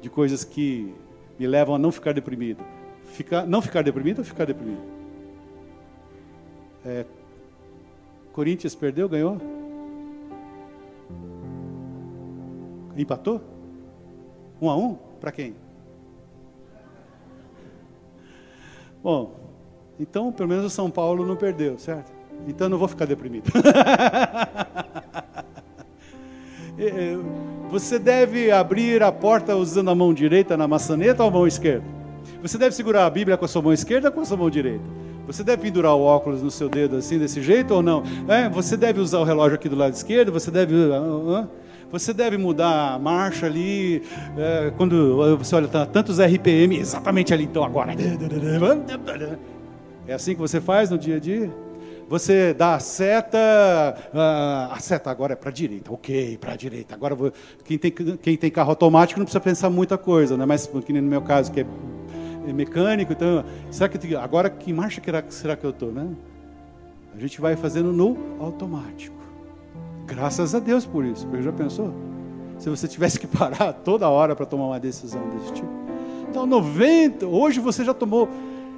de 0.02 0.10
coisas 0.10 0.44
que 0.44 0.92
me 1.38 1.46
levam 1.46 1.76
a 1.76 1.78
não 1.78 1.92
ficar 1.92 2.12
deprimido. 2.12 2.64
Ficar, 3.06 3.46
não 3.46 3.62
ficar 3.62 3.84
deprimido 3.84 4.18
ou 4.18 4.26
ficar 4.26 4.46
deprimido? 4.46 4.82
É, 6.84 7.06
Corinthians 8.34 8.74
perdeu, 8.74 9.08
ganhou? 9.08 9.38
Empatou? 12.98 13.61
Um 14.62 14.70
a 14.70 14.76
um? 14.78 14.96
Para 15.20 15.32
quem? 15.32 15.56
Bom, 19.04 19.36
então 20.00 20.32
pelo 20.32 20.48
menos 20.48 20.64
o 20.66 20.70
São 20.70 20.92
Paulo 20.92 21.26
não 21.26 21.36
perdeu, 21.36 21.80
certo? 21.80 22.12
Então 22.48 22.70
não 22.70 22.78
vou 22.78 22.88
ficar 22.88 23.06
deprimido. 23.06 23.52
Você 27.70 27.98
deve 28.00 28.52
abrir 28.52 29.02
a 29.04 29.12
porta 29.12 29.56
usando 29.56 29.90
a 29.90 29.96
mão 29.96 30.14
direita 30.14 30.58
na 30.58 30.68
maçaneta 30.68 31.24
ou 31.24 31.30
a 31.30 31.32
mão 31.32 31.48
esquerda? 31.48 31.86
Você 32.42 32.58
deve 32.58 32.76
segurar 32.76 33.06
a 33.06 33.10
Bíblia 33.10 33.38
com 33.38 33.46
a 33.46 33.48
sua 33.48 33.62
mão 33.62 33.72
esquerda 33.72 34.10
ou 34.10 34.14
com 34.14 34.22
a 34.22 34.26
sua 34.26 34.38
mão 34.38 34.50
direita? 34.50 34.84
Você 35.28 35.44
deve 35.44 35.62
pendurar 35.62 35.96
o 35.96 36.02
óculos 36.02 36.42
no 36.42 36.52
seu 36.52 36.68
dedo 36.68 36.98
assim, 36.98 37.18
desse 37.18 37.42
jeito 37.42 37.74
ou 37.74 37.82
não? 37.82 38.04
É, 38.28 38.50
você 38.50 38.76
deve 38.76 39.00
usar 39.00 39.20
o 39.20 39.24
relógio 39.24 39.56
aqui 39.56 39.70
do 39.70 39.76
lado 39.76 39.94
esquerdo, 39.94 40.32
você 40.32 40.52
deve. 40.52 40.76
Uh, 40.76 41.42
uh, 41.42 41.48
você 41.92 42.14
deve 42.14 42.38
mudar 42.38 42.94
a 42.94 43.00
marcha 43.00 43.46
ali, 43.46 44.02
é, 44.38 44.72
quando 44.78 45.38
você 45.38 45.56
olha, 45.56 45.68
tá, 45.68 45.86
tantos 45.86 46.20
RPM, 46.20 46.78
exatamente 46.78 47.34
ali, 47.34 47.44
então 47.44 47.64
agora. 47.64 47.94
É 50.08 50.14
assim 50.14 50.34
que 50.34 50.40
você 50.40 50.62
faz 50.62 50.90
no 50.90 50.98
dia 50.98 51.18
a 51.18 51.20
dia? 51.20 51.52
Você 52.08 52.54
dá 52.54 52.76
a 52.76 52.80
seta, 52.80 53.38
a 54.14 54.78
seta 54.80 55.10
agora 55.10 55.34
é 55.34 55.36
para 55.36 55.50
a 55.50 55.54
direita, 55.54 55.94
ok, 55.94 56.38
para 56.38 56.54
a 56.54 56.56
direita. 56.58 56.94
Agora, 56.94 57.16
vou, 57.16 57.32
quem, 57.64 57.78
tem, 57.78 57.92
quem 57.92 58.36
tem 58.36 58.52
carro 58.52 58.72
automático 58.72 59.18
não 59.18 59.26
precisa 59.26 59.40
pensar 59.40 59.70
muita 59.70 59.98
coisa, 59.98 60.36
né? 60.36 60.46
mas 60.46 60.70
que 60.86 60.92
no 60.92 61.02
meu 61.02 61.22
caso, 61.22 61.52
que 61.52 61.62
é, 61.62 61.66
é 62.48 62.52
mecânico, 62.52 63.14
então, 63.14 63.46
será 63.70 63.88
que 63.88 64.16
agora 64.16 64.50
que 64.50 64.74
marcha 64.74 65.02
será 65.30 65.56
que 65.56 65.64
eu 65.64 65.70
estou? 65.70 65.92
Né? 65.92 66.08
A 67.16 67.20
gente 67.20 67.40
vai 67.40 67.56
fazendo 67.56 67.94
no 67.94 68.18
automático. 68.40 69.21
Graças 70.12 70.54
a 70.54 70.60
Deus 70.60 70.86
por 70.86 71.06
isso, 71.06 71.26
porque 71.26 71.42
já 71.42 71.54
pensou? 71.54 71.94
Se 72.60 72.70
você 72.70 72.86
tivesse 72.86 73.18
que 73.18 73.26
parar 73.26 73.72
toda 73.82 74.10
hora 74.10 74.36
para 74.36 74.46
tomar 74.46 74.66
uma 74.66 74.80
decisão 74.80 75.22
desse 75.30 75.54
tipo. 75.54 75.72
Então, 76.30 76.46
90, 76.46 77.26
hoje 77.26 77.62
você 77.62 77.86
já 77.86 77.94
tomou 77.94 78.28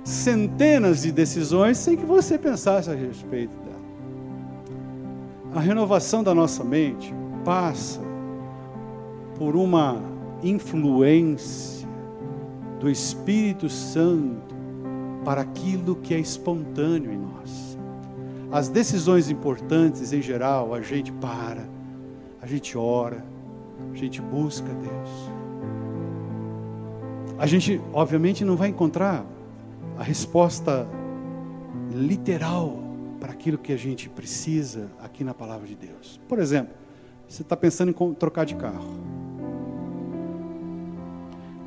centenas 0.04 1.02
de 1.02 1.12
decisões 1.12 1.80
sem 1.80 1.98
que 1.98 2.06
você 2.06 2.38
pensasse 2.38 2.88
a 2.88 2.94
respeito 2.94 3.56
dela. 3.58 3.74
A 5.56 5.60
renovação 5.60 6.24
da 6.24 6.36
nossa 6.36 6.64
mente 6.64 7.12
passa 7.44 8.00
por 9.36 9.56
uma 9.56 10.00
influência 10.44 11.88
do 12.80 12.92
Espírito 12.92 13.70
Santo 13.70 14.54
para 15.26 15.42
aquilo 15.42 15.96
que 15.96 16.14
é 16.14 16.20
espontâneo 16.20 17.12
em 17.12 17.18
nós 17.18 17.33
as 18.54 18.70
decisões 18.70 19.32
importantes 19.32 20.14
em 20.14 20.22
geral, 20.22 20.76
a 20.76 20.82
gente 20.82 21.12
para, 21.12 21.68
a 22.40 22.46
gente 22.46 22.78
ora, 22.78 23.26
a 23.92 23.96
gente 23.96 24.22
busca 24.22 24.68
Deus. 24.68 25.10
A 27.40 27.48
gente, 27.48 27.82
obviamente, 27.92 28.46
não 28.46 28.56
vai 28.56 28.70
encontrar 28.70 29.26
a 29.98 30.04
resposta 30.04 30.88
literal 31.92 32.78
para 33.20 33.32
aquilo 33.32 33.58
que 33.58 33.74
a 33.74 33.78
gente 33.78 34.08
precisa 34.08 34.88
aqui 35.02 35.24
na 35.24 35.34
palavra 35.34 35.66
de 35.66 35.76
Deus. 35.76 36.22
Por 36.28 36.38
exemplo, 36.38 36.76
você 37.28 37.42
está 37.42 37.58
pensando 37.58 37.90
em 37.90 38.14
trocar 38.14 38.46
de 38.46 38.54
carro. 38.54 39.00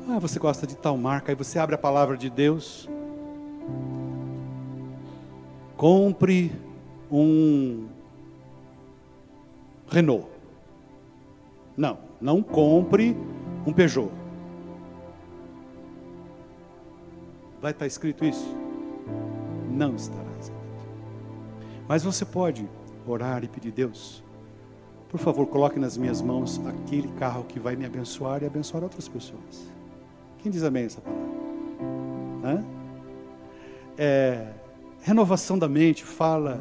Ah, 0.09 0.19
você 0.19 0.39
gosta 0.39 0.65
de 0.65 0.77
tal 0.77 0.97
marca, 0.97 1.33
aí 1.33 1.35
você 1.35 1.59
abre 1.59 1.75
a 1.75 1.77
palavra 1.77 2.15
de 2.15 2.29
Deus. 2.29 2.89
Compre 5.75 6.65
um 7.11 7.87
Renault. 9.89 10.27
Não, 11.75 11.97
não 12.19 12.41
compre 12.41 13.15
um 13.65 13.71
Peugeot. 13.71 14.11
Vai 17.61 17.71
estar 17.71 17.85
escrito 17.85 18.25
isso? 18.25 18.55
Não 19.71 19.95
estará 19.95 20.29
escrito. 20.39 20.57
Mas 21.87 22.03
você 22.03 22.25
pode 22.25 22.67
orar 23.05 23.43
e 23.43 23.47
pedir 23.47 23.71
Deus, 23.71 24.23
por 25.09 25.19
favor, 25.19 25.47
coloque 25.47 25.79
nas 25.79 25.97
minhas 25.97 26.21
mãos 26.21 26.61
aquele 26.67 27.07
carro 27.13 27.45
que 27.45 27.59
vai 27.59 27.75
me 27.75 27.85
abençoar 27.85 28.43
e 28.43 28.45
abençoar 28.45 28.83
outras 28.83 29.07
pessoas. 29.07 29.71
Quem 30.39 30.51
diz 30.51 30.63
amém 30.63 30.85
essa 30.85 30.99
palavra? 31.01 31.27
Hã? 32.43 32.65
É, 33.97 34.53
Renovação 35.01 35.57
da 35.57 35.69
mente 35.69 36.03
fala 36.03 36.59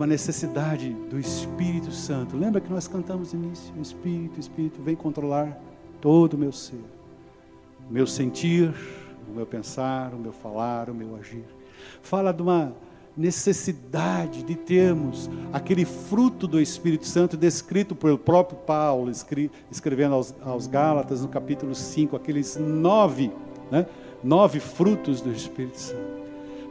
uma 0.00 0.06
necessidade 0.06 0.96
do 1.10 1.20
Espírito 1.20 1.92
Santo. 1.92 2.34
Lembra 2.34 2.58
que 2.58 2.72
nós 2.72 2.88
cantamos 2.88 3.34
no 3.34 3.44
início? 3.44 3.74
O 3.76 3.82
Espírito, 3.82 4.40
Espírito 4.40 4.80
vem 4.80 4.96
controlar 4.96 5.60
todo 6.00 6.34
o 6.34 6.38
meu 6.38 6.52
ser, 6.52 6.82
o 7.86 7.92
meu 7.92 8.06
sentir, 8.06 8.72
o 9.30 9.36
meu 9.36 9.44
pensar, 9.44 10.14
o 10.14 10.18
meu 10.18 10.32
falar, 10.32 10.88
o 10.88 10.94
meu 10.94 11.16
agir. 11.16 11.44
Fala 12.00 12.32
de 12.32 12.40
uma 12.40 12.72
necessidade 13.14 14.42
de 14.42 14.54
termos 14.54 15.28
aquele 15.52 15.84
fruto 15.84 16.46
do 16.46 16.58
Espírito 16.58 17.06
Santo 17.06 17.36
descrito 17.36 17.94
pelo 17.94 18.16
próprio 18.16 18.56
Paulo, 18.56 19.12
escrevendo 19.70 20.14
aos, 20.14 20.34
aos 20.40 20.66
Gálatas 20.66 21.20
no 21.20 21.28
capítulo 21.28 21.74
5, 21.74 22.16
aqueles 22.16 22.56
nove, 22.56 23.30
né, 23.70 23.84
nove 24.24 24.60
frutos 24.60 25.20
do 25.20 25.30
Espírito 25.30 25.78
Santo, 25.78 26.22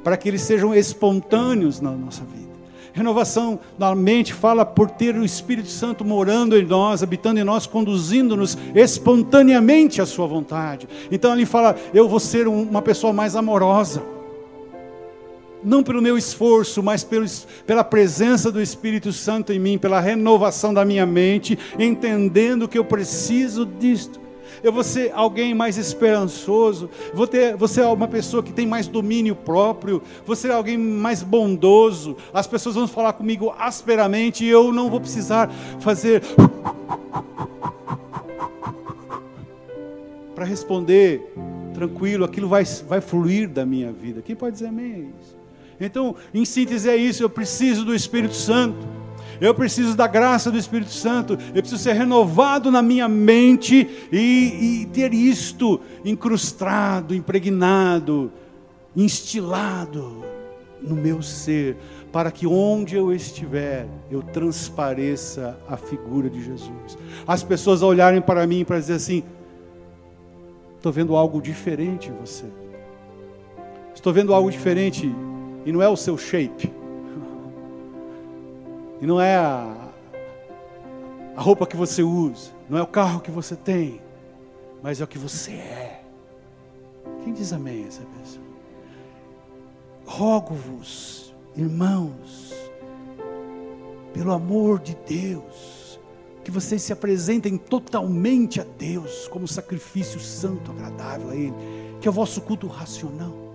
para 0.03 0.17
que 0.17 0.27
eles 0.27 0.41
sejam 0.41 0.73
espontâneos 0.73 1.79
na 1.79 1.91
nossa 1.91 2.23
vida. 2.23 2.48
Renovação 2.93 3.59
da 3.77 3.93
mente 3.95 4.33
fala 4.33 4.65
por 4.65 4.89
ter 4.89 5.15
o 5.15 5.25
Espírito 5.25 5.69
Santo 5.69 6.03
morando 6.03 6.57
em 6.57 6.65
nós, 6.65 7.03
habitando 7.03 7.39
em 7.39 7.43
nós, 7.43 7.67
conduzindo-nos 7.67 8.57
espontaneamente 8.75 10.01
à 10.01 10.05
Sua 10.05 10.27
vontade. 10.27 10.87
Então 11.11 11.33
ele 11.33 11.45
fala: 11.45 11.75
Eu 11.93 12.07
vou 12.07 12.19
ser 12.19 12.47
uma 12.47 12.81
pessoa 12.81 13.13
mais 13.13 13.35
amorosa 13.35 14.01
não 15.63 15.83
pelo 15.83 16.01
meu 16.01 16.17
esforço, 16.17 16.81
mas 16.81 17.03
pelo, 17.03 17.25
pela 17.65 17.83
presença 17.83 18.51
do 18.51 18.61
Espírito 18.61 19.11
Santo 19.11 19.51
em 19.51 19.59
mim, 19.59 19.77
pela 19.77 19.99
renovação 19.99 20.73
da 20.73 20.85
minha 20.85 21.05
mente, 21.05 21.57
entendendo 21.77 22.67
que 22.67 22.77
eu 22.77 22.85
preciso 22.85 23.65
disto. 23.65 24.18
Eu 24.63 24.71
vou 24.71 24.83
ser 24.83 25.11
alguém 25.13 25.53
mais 25.53 25.77
esperançoso, 25.77 26.89
vou, 27.13 27.27
ter, 27.27 27.55
vou 27.55 27.67
ser 27.67 27.85
uma 27.85 28.07
pessoa 28.07 28.43
que 28.43 28.51
tem 28.51 28.67
mais 28.67 28.87
domínio 28.87 29.35
próprio, 29.35 30.01
vou 30.25 30.35
ser 30.35 30.51
alguém 30.51 30.77
mais 30.77 31.23
bondoso. 31.23 32.17
As 32.33 32.47
pessoas 32.47 32.75
vão 32.75 32.87
falar 32.87 33.13
comigo 33.13 33.53
asperamente 33.57 34.43
e 34.43 34.49
eu 34.49 34.71
não 34.71 34.89
vou 34.89 34.99
precisar 34.99 35.49
fazer. 35.79 36.21
Para 40.35 40.45
responder 40.45 41.33
tranquilo, 41.73 42.25
aquilo 42.25 42.47
vai, 42.47 42.63
vai 42.65 43.01
fluir 43.01 43.49
da 43.49 43.65
minha 43.65 43.91
vida. 43.91 44.21
Quem 44.21 44.35
pode 44.35 44.53
dizer 44.53 44.67
amém? 44.67 45.13
É. 45.79 45.85
Então, 45.85 46.15
em 46.33 46.43
síntese, 46.43 46.89
é 46.89 46.95
isso. 46.95 47.23
Eu 47.23 47.29
preciso 47.29 47.85
do 47.85 47.95
Espírito 47.95 48.35
Santo. 48.35 48.98
Eu 49.41 49.53
preciso 49.53 49.95
da 49.95 50.07
graça 50.07 50.51
do 50.51 50.57
Espírito 50.57 50.91
Santo. 50.91 51.33
Eu 51.53 51.61
preciso 51.61 51.81
ser 51.81 51.93
renovado 51.93 52.69
na 52.71 52.81
minha 52.81 53.07
mente 53.07 53.87
e, 54.11 54.81
e 54.81 54.85
ter 54.87 55.13
isto 55.13 55.79
incrustado, 56.03 57.15
impregnado, 57.15 58.31
instilado 58.95 60.23
no 60.81 60.95
meu 60.95 61.21
ser, 61.21 61.77
para 62.11 62.31
que 62.31 62.47
onde 62.47 62.95
eu 62.95 63.13
estiver, 63.13 63.87
eu 64.09 64.21
transpareça 64.21 65.57
a 65.67 65.77
figura 65.77 66.29
de 66.29 66.43
Jesus. 66.43 66.97
As 67.27 67.43
pessoas 67.43 67.81
olharem 67.81 68.21
para 68.21 68.45
mim 68.47 68.63
para 68.63 68.79
dizer 68.79 68.93
assim: 68.93 69.23
estou 70.77 70.91
vendo 70.91 71.15
algo 71.15 71.41
diferente 71.41 72.09
em 72.09 72.13
você. 72.13 72.45
Estou 73.93 74.13
vendo 74.13 74.33
algo 74.33 74.49
diferente 74.49 75.13
e 75.65 75.71
não 75.71 75.81
é 75.81 75.89
o 75.89 75.97
seu 75.97 76.17
shape. 76.17 76.78
E 79.01 79.05
não 79.05 79.19
é 79.19 79.35
a, 79.35 79.89
a 81.35 81.41
roupa 81.41 81.65
que 81.65 81.77
você 81.77 82.03
usa. 82.03 82.51
Não 82.69 82.77
é 82.77 82.81
o 82.81 82.87
carro 82.87 83.21
que 83.21 83.31
você 83.31 83.55
tem. 83.55 84.01
Mas 84.81 84.99
é 84.99 85.03
o 85.03 85.07
que 85.07 85.17
você 85.17 85.51
é. 85.51 86.03
Quem 87.23 87.33
diz 87.33 87.53
amém 87.53 87.85
essa 87.87 88.01
pessoa? 88.19 88.45
Rogo-vos, 90.05 91.33
irmãos, 91.55 92.53
pelo 94.13 94.31
amor 94.31 94.79
de 94.79 94.95
Deus, 95.07 95.99
que 96.43 96.51
vocês 96.51 96.81
se 96.81 96.91
apresentem 96.91 97.57
totalmente 97.57 98.59
a 98.59 98.63
Deus 98.63 99.27
como 99.27 99.47
sacrifício 99.47 100.19
santo, 100.19 100.71
agradável 100.71 101.29
a 101.29 101.35
Ele, 101.35 101.53
que 102.01 102.07
é 102.07 102.11
o 102.11 102.13
vosso 102.13 102.41
culto 102.41 102.67
racional 102.67 103.48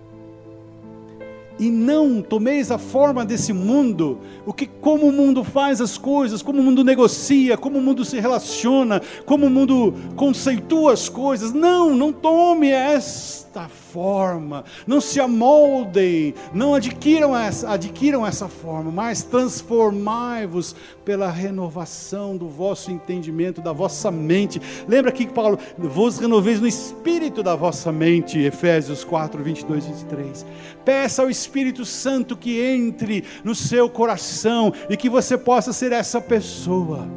e 1.57 1.69
não 1.69 2.21
tomeis 2.21 2.69
a 2.71 2.77
forma 2.77 3.25
desse 3.25 3.53
mundo, 3.53 4.19
o 4.45 4.53
que 4.53 4.65
como 4.65 5.07
o 5.07 5.11
mundo 5.11 5.43
faz 5.43 5.79
as 5.79 5.97
coisas, 5.97 6.41
como 6.41 6.59
o 6.59 6.63
mundo 6.63 6.83
negocia, 6.83 7.57
como 7.57 7.79
o 7.79 7.81
mundo 7.81 8.03
se 8.03 8.19
relaciona, 8.19 9.01
como 9.25 9.47
o 9.47 9.49
mundo 9.49 9.93
conceitua 10.15 10.93
as 10.93 11.07
coisas. 11.07 11.53
Não, 11.53 11.95
não 11.95 12.11
tome 12.11 12.69
esta 12.69 13.69
forma, 13.69 14.65
não 14.85 14.99
se 14.99 15.19
amoldem, 15.21 16.33
não 16.53 16.75
adquiram 16.75 17.35
essa, 17.35 17.69
adquiram 17.69 18.27
essa 18.27 18.49
forma, 18.49 18.91
mas 18.91 19.23
transformai-vos 19.23 20.75
pela 21.05 21.29
renovação 21.29 22.35
do 22.35 22.49
vosso 22.49 22.91
entendimento, 22.91 23.61
da 23.61 23.71
vossa 23.71 24.09
mente. 24.09 24.59
Lembra 24.87 25.11
aqui 25.11 25.25
que 25.25 25.33
Paulo, 25.33 25.59
vos 25.77 26.17
renoveis 26.17 26.59
no 26.59 26.67
espírito 26.67 27.43
da 27.43 27.55
vossa 27.55 27.91
mente, 27.91 28.39
Efésios 28.39 29.03
4, 29.03 29.41
22 29.43 29.85
e 29.85 29.87
23. 29.89 30.45
Peça 30.83 31.21
ao 31.21 31.29
Espírito 31.29 31.85
Santo 31.85 32.35
que 32.35 32.59
entre 32.59 33.23
no 33.43 33.53
seu 33.53 33.87
coração 33.87 34.73
e 34.89 34.97
que 34.97 35.09
você 35.09 35.37
possa 35.37 35.71
ser 35.71 35.91
essa 35.91 36.19
pessoa 36.19 37.07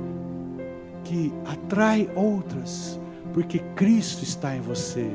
que 1.04 1.32
atrai 1.46 2.08
outras, 2.14 3.00
porque 3.32 3.60
Cristo 3.74 4.22
está 4.22 4.54
em 4.54 4.60
você, 4.60 5.10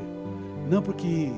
não 0.68 0.82
porque 0.82 1.32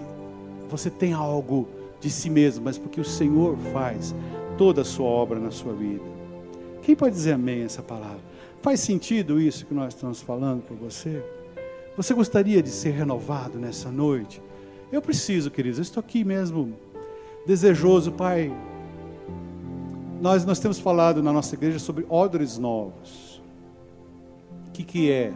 você 0.70 0.90
tem 0.90 1.12
algo 1.12 1.68
de 2.00 2.10
si 2.10 2.30
mesmo, 2.30 2.64
mas 2.64 2.78
porque 2.78 3.02
o 3.02 3.06
Senhor 3.06 3.58
faz 3.74 4.16
toda 4.58 4.82
a 4.82 4.86
sua 4.86 5.08
obra 5.08 5.40
na 5.40 5.52
sua 5.52 5.74
vida. 5.74 6.15
Quem 6.86 6.96
pode 6.96 7.16
dizer 7.16 7.32
amém 7.32 7.64
a 7.64 7.66
essa 7.66 7.82
palavra? 7.82 8.20
Faz 8.62 8.80
sentido 8.80 9.42
isso 9.42 9.66
que 9.66 9.74
nós 9.74 9.96
estamos 9.96 10.22
falando 10.22 10.62
para 10.62 10.76
você? 10.76 11.20
Você 11.98 12.14
gostaria 12.14 12.62
de 12.62 12.70
ser 12.70 12.92
renovado 12.92 13.58
nessa 13.58 13.90
noite? 13.90 14.40
Eu 14.92 15.02
preciso, 15.02 15.50
queridos, 15.50 15.80
eu 15.80 15.82
estou 15.82 16.00
aqui 16.00 16.24
mesmo 16.24 16.74
desejoso, 17.44 18.12
Pai. 18.12 18.56
Nós, 20.22 20.46
nós 20.46 20.60
temos 20.60 20.78
falado 20.78 21.24
na 21.24 21.34
nossa 21.34 21.56
igreja 21.56 21.80
sobre 21.80 22.06
odres 22.08 22.60
novos. 22.60 23.42
O 24.68 24.72
que, 24.72 24.84
que 24.84 25.12
é? 25.12 25.34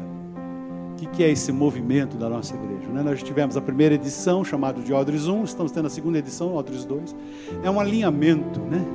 que, 0.97 1.08
que 1.08 1.24
é 1.24 1.32
esse 1.32 1.52
movimento 1.52 2.16
da 2.16 2.30
nossa 2.30 2.54
igreja. 2.54 2.89
Né? 2.89 3.02
Nós 3.02 3.24
tivemos 3.24 3.58
a 3.58 3.62
primeira 3.62 3.95
edição, 3.95 4.45
chamada 4.45 4.82
de 4.82 4.93
Odres 4.93 5.26
1, 5.26 5.45
estamos 5.45 5.72
tendo 5.72 5.88
a 5.88 5.89
segunda 5.89 6.20
edição, 6.20 6.54
Odres 6.56 6.86
2. 6.86 7.16
É 7.64 7.72
um 7.72 7.80
alinhamento, 7.80 8.60
né? 8.60 8.86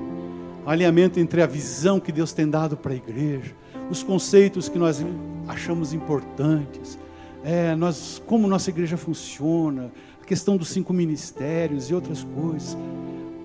Alinhamento 0.66 1.20
entre 1.20 1.42
a 1.42 1.46
visão 1.46 2.00
que 2.00 2.12
Deus 2.12 2.32
tem 2.32 2.48
dado 2.48 2.76
para 2.76 2.92
a 2.92 2.96
igreja, 2.96 3.54
os 3.90 4.02
conceitos 4.02 4.68
que 4.68 4.78
nós 4.78 5.04
achamos 5.46 5.92
importantes, 5.92 6.98
é, 7.44 7.74
nós, 7.74 8.22
como 8.26 8.48
nossa 8.48 8.70
igreja 8.70 8.96
funciona, 8.96 9.92
a 10.22 10.24
questão 10.24 10.56
dos 10.56 10.68
cinco 10.68 10.92
ministérios 10.92 11.90
e 11.90 11.94
outras 11.94 12.24
coisas. 12.24 12.76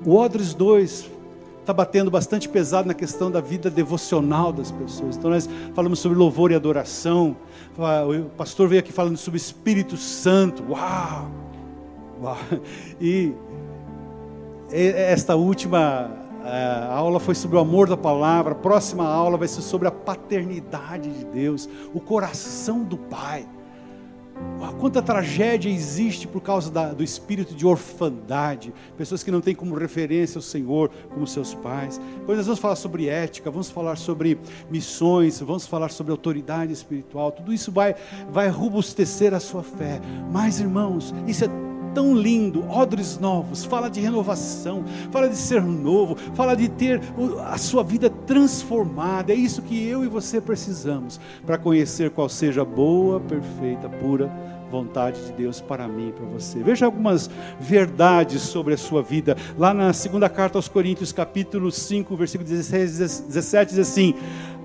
O 0.05 0.15
Odres 0.15 0.53
2 0.53 1.11
está 1.59 1.74
batendo 1.74 2.09
bastante 2.09 2.47
pesado 2.47 2.88
na 2.88 2.93
questão 2.93 3.30
da 3.30 3.41
vida 3.41 3.70
devocional 3.70 4.53
das 4.53 4.72
pessoas. 4.72 5.17
Então 5.17 5.30
nós 5.30 5.47
falamos 5.76 5.99
sobre 5.99 6.17
louvor 6.17 6.51
e 6.51 6.55
adoração, 6.55 7.36
o 7.78 8.30
pastor 8.30 8.70
veio 8.70 8.80
aqui 8.80 8.91
falando 8.91 9.17
sobre 9.17 9.38
Espírito 9.38 9.97
Santo. 9.97 10.63
Uau! 10.70 11.30
Uau! 12.22 12.38
E 13.01 13.34
esta 14.72 15.36
última 15.36 16.11
é, 16.49 16.87
aula 16.91 17.19
foi 17.19 17.35
sobre 17.35 17.57
o 17.57 17.59
amor 17.59 17.87
da 17.87 17.97
palavra. 17.97 18.53
A 18.53 18.55
próxima 18.55 19.05
aula 19.05 19.37
vai 19.37 19.47
ser 19.47 19.61
sobre 19.61 19.87
a 19.87 19.91
paternidade 19.91 21.09
de 21.09 21.25
Deus, 21.25 21.69
o 21.93 21.99
coração 21.99 22.83
do 22.83 22.97
Pai. 22.97 23.47
Quanta 24.79 25.01
tragédia 25.01 25.69
existe 25.69 26.25
por 26.25 26.41
causa 26.41 26.71
da, 26.71 26.93
do 26.93 27.03
espírito 27.03 27.53
de 27.53 27.65
orfandade, 27.65 28.73
pessoas 28.97 29.21
que 29.23 29.29
não 29.29 29.41
têm 29.41 29.53
como 29.53 29.75
referência 29.75 30.39
o 30.39 30.41
Senhor 30.41 30.89
como 31.09 31.27
seus 31.27 31.53
pais. 31.53 31.99
Depois 32.19 32.37
nós 32.37 32.47
vamos 32.47 32.61
falar 32.61 32.77
sobre 32.77 33.09
ética, 33.09 33.51
vamos 33.51 33.69
falar 33.69 33.97
sobre 33.97 34.39
missões, 34.71 35.41
vamos 35.41 35.67
falar 35.67 35.89
sobre 35.89 36.13
autoridade 36.13 36.71
espiritual. 36.71 37.33
Tudo 37.33 37.51
isso 37.51 37.73
vai, 37.73 37.93
vai 38.31 38.47
robustecer 38.47 39.33
a 39.33 39.39
sua 39.41 39.63
fé. 39.63 39.99
Mas, 40.31 40.61
irmãos, 40.61 41.13
isso 41.27 41.43
é 41.43 41.68
tão 41.93 42.15
lindo, 42.15 42.69
odres 42.69 43.17
novos, 43.17 43.65
fala 43.65 43.89
de 43.89 43.99
renovação, 43.99 44.83
fala 45.11 45.29
de 45.29 45.35
ser 45.35 45.61
novo, 45.61 46.15
fala 46.33 46.55
de 46.55 46.67
ter 46.69 47.01
a 47.45 47.57
sua 47.57 47.83
vida 47.83 48.09
transformada. 48.09 49.33
É 49.33 49.35
isso 49.35 49.61
que 49.61 49.87
eu 49.87 50.03
e 50.03 50.07
você 50.07 50.39
precisamos 50.39 51.19
para 51.45 51.57
conhecer 51.57 52.11
qual 52.11 52.29
seja 52.29 52.61
a 52.61 52.65
boa, 52.65 53.19
perfeita, 53.19 53.89
pura 53.89 54.29
vontade 54.69 55.19
de 55.25 55.33
Deus 55.33 55.59
para 55.59 55.87
mim 55.87 56.09
e 56.09 56.11
para 56.11 56.25
você. 56.25 56.59
Veja 56.59 56.85
algumas 56.85 57.29
verdades 57.59 58.41
sobre 58.43 58.75
a 58.75 58.77
sua 58.77 59.01
vida. 59.01 59.35
Lá 59.57 59.73
na 59.73 59.91
segunda 59.93 60.29
carta 60.29 60.57
aos 60.57 60.67
Coríntios, 60.67 61.11
capítulo 61.11 61.71
5, 61.71 62.15
versículo 62.15 62.47
16, 62.47 63.25
17, 63.27 63.69
diz 63.71 63.79
assim: 63.79 64.13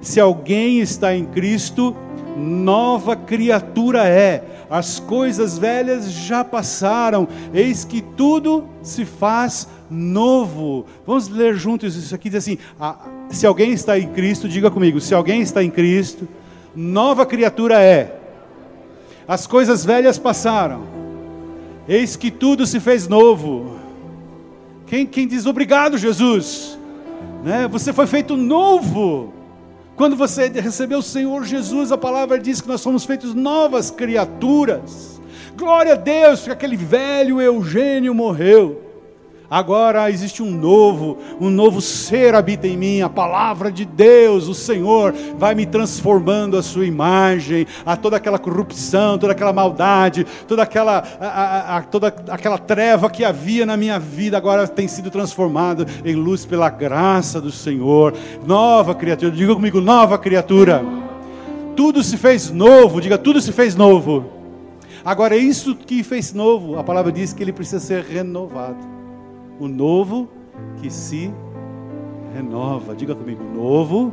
Se 0.01 0.21
alguém 0.21 0.81
está 0.81 1.17
em 1.17 1.25
Cristo, 1.25 1.97
nova 2.37 3.17
criatura 3.17 4.07
é. 4.07 4.67
As 4.71 4.99
coisas 4.99 5.59
velhas 5.59 6.11
já 6.11 6.43
passaram, 6.43 7.29
eis 7.53 7.85
que 7.85 8.01
tudo 8.01 8.65
se 8.83 9.05
faz 9.05 9.69
novo. 9.91 10.87
Vamos 11.07 11.29
ler 11.29 11.55
juntos 11.55 11.95
isso 11.97 12.15
aqui, 12.15 12.31
diz 12.31 12.39
assim: 12.39 12.59
se 13.31 13.47
alguém 13.47 13.73
está 13.73 13.99
em 13.99 14.09
Cristo, 14.09 14.49
diga 14.49 14.71
comigo, 14.71 15.01
se 15.01 15.15
alguém 15.15 15.43
está 15.43 15.63
em 15.63 15.71
Cristo, 15.71 16.27
nova 16.75 17.27
criatura 17.27 17.81
é. 17.81 18.21
As 19.29 19.47
coisas 19.47 19.85
velhas 19.85 20.19
passaram, 20.19 20.83
eis 21.89 22.17
que 22.17 22.31
tudo 22.31 22.67
se 22.67 22.81
fez 22.81 23.07
novo. 23.07 23.79
Quem, 24.87 25.07
quem 25.07 25.27
diz 25.27 25.47
obrigado, 25.47 25.99
Jesus? 25.99 26.79
Né? 27.43 27.69
Você 27.69 27.93
foi 27.93 28.07
feito 28.07 28.37
novo. 28.37 29.34
Quando 29.97 30.17
você 30.17 30.49
recebeu 30.49 30.99
o 30.99 31.03
Senhor 31.03 31.45
Jesus, 31.45 31.93
a 31.93 31.99
palavra 31.99 32.39
diz 32.39 32.61
que 32.61 32.69
nós 32.69 32.81
somos 32.81 33.05
feitos 33.05 33.35
novas 33.35 33.91
criaturas. 33.91 35.21
Glória 35.57 35.93
a 35.93 35.97
Deus 35.97 36.43
que 36.43 36.51
aquele 36.51 36.77
velho 36.77 37.41
Eugênio 37.41 38.13
morreu. 38.13 38.94
Agora 39.55 40.11
existe 40.11 40.43
um 40.43 40.51
novo, 40.51 41.17
um 41.41 41.49
novo 41.49 41.81
ser 41.81 42.35
habita 42.35 42.67
em 42.67 42.77
mim, 42.77 43.03
a 43.03 43.09
palavra 43.09 43.71
de 43.71 43.85
Deus, 43.85 44.49
o 44.49 44.55
Senhor 44.55 45.15
vai 45.39 45.55
me 45.55 45.65
transformando 45.65 46.57
a 46.57 46.63
sua 46.63 46.85
imagem, 46.85 47.65
a 47.87 47.97
toda 47.97 48.17
aquela 48.17 48.37
corrupção, 48.37 49.17
toda 49.17 49.31
aquela 49.31 49.53
maldade, 49.53 50.27
toda 50.49 50.65
aquela, 50.65 51.05
a, 51.21 51.27
a, 51.29 51.77
a, 51.77 51.83
toda 51.83 52.09
aquela 52.09 52.59
treva 52.59 53.09
que 53.09 53.25
havia 53.25 53.65
na 53.65 53.77
minha 53.77 53.97
vida, 53.97 54.37
agora 54.37 54.67
tem 54.67 54.89
sido 54.89 55.09
transformado 55.09 55.87
em 56.05 56.17
luz 56.17 56.45
pela 56.45 56.69
graça 56.69 57.41
do 57.41 57.53
Senhor. 57.53 58.13
Nova 58.45 58.93
criatura, 58.93 59.31
diga 59.31 59.55
comigo, 59.55 59.81
nova 59.81 60.19
criatura. 60.19 60.85
Tudo 61.77 62.03
se 62.03 62.17
fez 62.17 62.51
novo, 62.51 63.01
diga, 63.01 63.17
tudo 63.17 63.41
se 63.41 63.53
fez 63.53 63.77
novo. 63.77 64.25
Agora, 65.05 65.37
isso 65.37 65.77
que 65.77 66.03
fez 66.03 66.33
novo, 66.33 66.77
a 66.77 66.83
palavra 66.83 67.13
diz 67.13 67.33
que 67.33 67.41
ele 67.41 67.53
precisa 67.53 67.79
ser 67.79 68.03
renovado 68.03 69.04
o 69.59 69.69
novo 69.69 70.29
que 70.81 70.91
se 70.91 71.33
renova. 72.35 72.95
Diga 72.95 73.15
comigo, 73.15 73.43
novo 73.55 74.13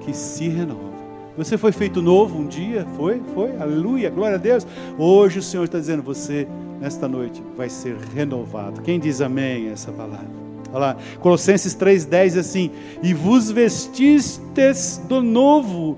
que 0.00 0.14
se 0.14 0.48
renova. 0.48 0.90
Você 1.36 1.56
foi 1.56 1.72
feito 1.72 2.02
novo 2.02 2.38
um 2.38 2.46
dia? 2.46 2.86
Foi? 2.96 3.22
Foi? 3.34 3.56
Aleluia, 3.56 4.10
glória 4.10 4.36
a 4.36 4.38
Deus. 4.38 4.66
Hoje 4.98 5.38
o 5.38 5.42
Senhor 5.42 5.64
está 5.64 5.78
dizendo, 5.78 6.02
você, 6.02 6.46
nesta 6.80 7.08
noite, 7.08 7.42
vai 7.56 7.68
ser 7.68 7.96
renovado. 8.14 8.82
Quem 8.82 8.98
diz 8.98 9.20
amém 9.20 9.68
a 9.68 9.72
essa 9.72 9.92
palavra? 9.92 10.28
Olha 10.72 10.78
lá, 10.78 10.96
Colossenses 11.20 11.74
3,10 11.74 12.38
assim: 12.38 12.70
E 13.02 13.12
vos 13.12 13.50
vestistes 13.50 15.00
do 15.08 15.20
novo 15.20 15.96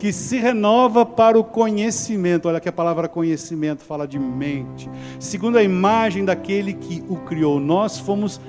que 0.00 0.14
se 0.14 0.38
renova 0.38 1.04
para 1.04 1.38
o 1.38 1.44
conhecimento. 1.44 2.48
Olha 2.48 2.58
que 2.58 2.70
a 2.70 2.72
palavra 2.72 3.06
conhecimento 3.06 3.84
fala 3.84 4.08
de 4.08 4.18
mente. 4.18 4.90
Segundo 5.18 5.58
a 5.58 5.62
imagem 5.62 6.24
daquele 6.24 6.72
que 6.72 7.04
o 7.06 7.16
criou, 7.16 7.60
nós 7.60 7.98
fomos 7.98 8.40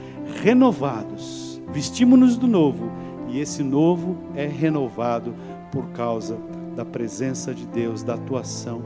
renovados, 0.41 1.61
vestimos-nos 1.73 2.37
do 2.37 2.47
novo, 2.47 2.89
e 3.27 3.37
esse 3.37 3.63
novo 3.63 4.17
é 4.33 4.47
renovado 4.47 5.35
por 5.73 5.89
causa 5.89 6.37
da 6.73 6.85
presença 6.85 7.53
de 7.53 7.67
Deus, 7.67 8.01
da 8.01 8.13
atuação 8.13 8.81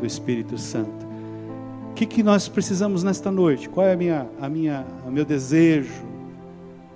do 0.00 0.04
Espírito 0.04 0.58
Santo. 0.58 1.06
O 1.90 1.94
que, 1.94 2.04
que 2.04 2.22
nós 2.24 2.48
precisamos 2.48 3.04
nesta 3.04 3.30
noite? 3.30 3.68
Qual 3.68 3.86
é 3.86 3.92
a 3.92 3.96
minha, 3.96 4.26
a 4.40 4.48
minha, 4.48 4.84
o 5.06 5.10
meu 5.10 5.24
desejo? 5.24 6.04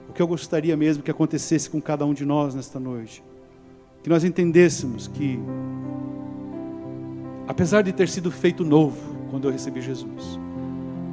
O 0.08 0.12
que 0.12 0.20
eu 0.20 0.26
gostaria 0.26 0.76
mesmo 0.76 1.02
que 1.02 1.12
acontecesse 1.12 1.70
com 1.70 1.80
cada 1.80 2.04
um 2.04 2.12
de 2.12 2.26
nós 2.26 2.56
nesta 2.56 2.80
noite? 2.80 3.22
Que 4.02 4.08
nós 4.08 4.24
entendêssemos 4.24 5.06
que, 5.06 5.38
apesar 7.46 7.82
de 7.82 7.92
ter 7.92 8.08
sido 8.08 8.30
feito 8.30 8.64
novo 8.64 8.98
quando 9.30 9.48
eu 9.48 9.52
recebi 9.52 9.80
Jesus, 9.80 10.38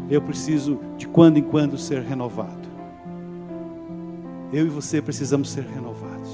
eu 0.09 0.21
preciso 0.21 0.79
de 0.97 1.07
quando 1.07 1.37
em 1.37 1.43
quando 1.43 1.77
ser 1.77 2.01
renovado. 2.01 2.67
Eu 4.51 4.65
e 4.65 4.69
você 4.69 5.01
precisamos 5.01 5.51
ser 5.51 5.63
renovados. 5.63 6.29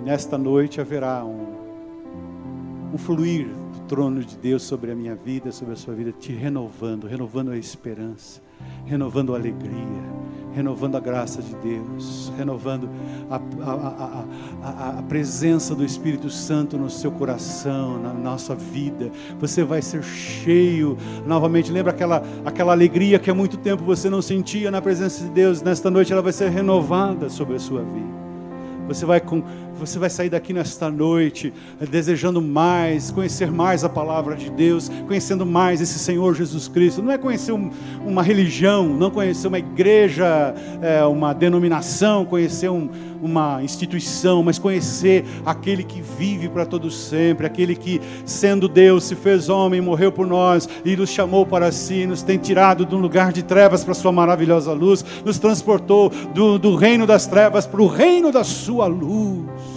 E 0.00 0.02
nesta 0.02 0.36
noite 0.36 0.80
haverá 0.80 1.24
um, 1.24 1.46
um 2.92 2.98
fluir 2.98 3.46
do 3.46 3.80
trono 3.86 4.20
de 4.24 4.36
Deus 4.36 4.64
sobre 4.64 4.90
a 4.90 4.96
minha 4.96 5.14
vida, 5.14 5.52
sobre 5.52 5.74
a 5.74 5.76
sua 5.76 5.94
vida, 5.94 6.10
te 6.10 6.32
renovando, 6.32 7.06
renovando 7.06 7.52
a 7.52 7.56
esperança, 7.56 8.42
renovando 8.86 9.34
a 9.34 9.38
alegria, 9.38 10.18
renovando 10.54 10.96
a 10.96 11.00
graça 11.00 11.42
de 11.42 11.54
Deus, 11.56 12.32
renovando 12.36 12.88
a, 13.30 13.36
a, 13.36 14.24
a, 14.62 14.98
a, 14.98 15.02
presença 15.02 15.74
do 15.74 15.84
Espírito 15.84 16.30
Santo 16.30 16.76
no 16.78 16.88
seu 16.88 17.12
coração, 17.12 18.00
na 18.00 18.12
nossa 18.12 18.54
vida. 18.54 19.10
Você 19.38 19.62
vai 19.62 19.82
ser 19.82 20.02
cheio 20.02 20.96
novamente. 21.26 21.70
Lembra 21.70 21.92
aquela, 21.92 22.22
aquela 22.44 22.72
alegria 22.72 23.18
que 23.18 23.30
há 23.30 23.34
muito 23.34 23.56
tempo 23.56 23.84
você 23.84 24.08
não 24.08 24.22
sentia 24.22 24.70
na 24.70 24.80
presença 24.80 25.22
de 25.22 25.30
Deus? 25.30 25.62
Nesta 25.62 25.90
noite 25.90 26.12
ela 26.12 26.22
vai 26.22 26.32
ser 26.32 26.50
renovada 26.50 27.28
sobre 27.28 27.56
a 27.56 27.60
sua 27.60 27.82
vida. 27.82 28.18
Você 28.88 29.04
vai, 29.04 29.20
com, 29.20 29.42
você 29.78 29.98
vai 29.98 30.10
sair 30.10 30.28
daqui 30.28 30.52
nesta 30.52 30.90
noite 30.90 31.52
desejando 31.90 32.42
mais, 32.42 33.10
conhecer 33.10 33.50
mais 33.50 33.84
a 33.84 33.88
palavra 33.88 34.34
de 34.34 34.50
Deus, 34.50 34.90
conhecendo 35.06 35.46
mais 35.46 35.80
esse 35.80 35.98
Senhor 35.98 36.34
Jesus 36.34 36.68
Cristo. 36.68 37.02
Não 37.02 37.12
é 37.12 37.18
conhecer 37.18 37.52
um, 37.52 37.70
uma 38.04 38.22
religião, 38.22 38.88
não 38.88 39.10
conhecer 39.10 39.48
uma 39.48 39.58
igreja, 39.58 40.54
é, 40.82 41.04
uma 41.04 41.32
denominação, 41.32 42.24
conhecer 42.24 42.68
um, 42.68 42.88
uma 43.22 43.62
instituição, 43.62 44.42
mas 44.42 44.58
conhecer 44.58 45.24
aquele 45.44 45.82
que 45.82 46.00
vive 46.00 46.48
para 46.48 46.66
todo 46.66 46.90
sempre, 46.90 47.46
aquele 47.46 47.74
que, 47.74 48.00
sendo 48.24 48.68
Deus, 48.68 49.04
se 49.04 49.14
fez 49.14 49.48
homem, 49.48 49.80
morreu 49.80 50.12
por 50.12 50.26
nós 50.26 50.68
e 50.84 50.96
nos 50.96 51.10
chamou 51.10 51.44
para 51.46 51.72
si, 51.72 52.06
nos 52.06 52.22
tem 52.22 52.38
tirado 52.38 52.84
de 52.84 52.94
um 52.94 52.98
lugar 52.98 53.32
de 53.32 53.42
trevas 53.42 53.84
para 53.84 53.94
sua 53.94 54.12
maravilhosa 54.12 54.72
luz, 54.72 55.04
nos 55.24 55.38
transportou 55.38 56.10
do, 56.34 56.58
do 56.58 56.76
reino 56.76 57.06
das 57.06 57.26
trevas 57.26 57.66
para 57.66 57.82
o 57.82 57.86
reino 57.86 58.30
da 58.30 58.44
sua 58.44 58.86
luz 58.86 59.67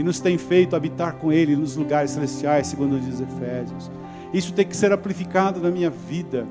e 0.00 0.02
nos 0.02 0.18
tem 0.18 0.38
feito 0.38 0.74
habitar 0.74 1.16
com 1.16 1.30
Ele 1.30 1.54
nos 1.54 1.76
lugares 1.76 2.12
celestiais, 2.12 2.68
segundo 2.68 2.98
diz 2.98 3.20
Efésios. 3.20 3.90
Isso 4.32 4.52
tem 4.54 4.66
que 4.66 4.74
ser 4.76 4.92
amplificado 4.92 5.60
na 5.60 5.70
minha 5.70 5.90
vida 5.90 6.46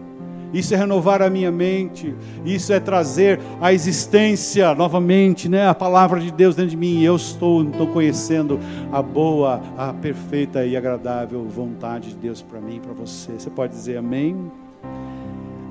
isso 0.52 0.74
é 0.74 0.78
renovar 0.78 1.22
a 1.22 1.30
minha 1.30 1.52
mente, 1.52 2.14
isso 2.43 2.74
é 2.74 2.80
trazer 2.80 3.39
a 3.62 3.72
existência 3.72 4.74
novamente, 4.74 5.47
né? 5.47 5.68
a 5.68 5.76
palavra 5.76 6.20
de 6.20 6.32
Deus 6.32 6.56
dentro 6.56 6.72
de 6.72 6.78
mim. 6.78 7.04
Eu 7.04 7.16
estou, 7.16 7.64
estou 7.64 7.86
conhecendo 7.88 8.60
a 8.91 9.00
boa, 9.02 9.62
a 9.78 9.93
perfeita 9.93 10.66
e 10.66 10.76
agradável 10.76 11.45
vontade 11.45 12.10
de 12.10 12.16
Deus 12.16 12.41
para 12.41 12.60
mim 12.60 12.78
e 12.78 12.80
para 12.80 12.93
você. 12.93 13.34
Você 13.34 13.50
pode 13.50 13.74
dizer 13.74 13.97
amém? 13.97 14.36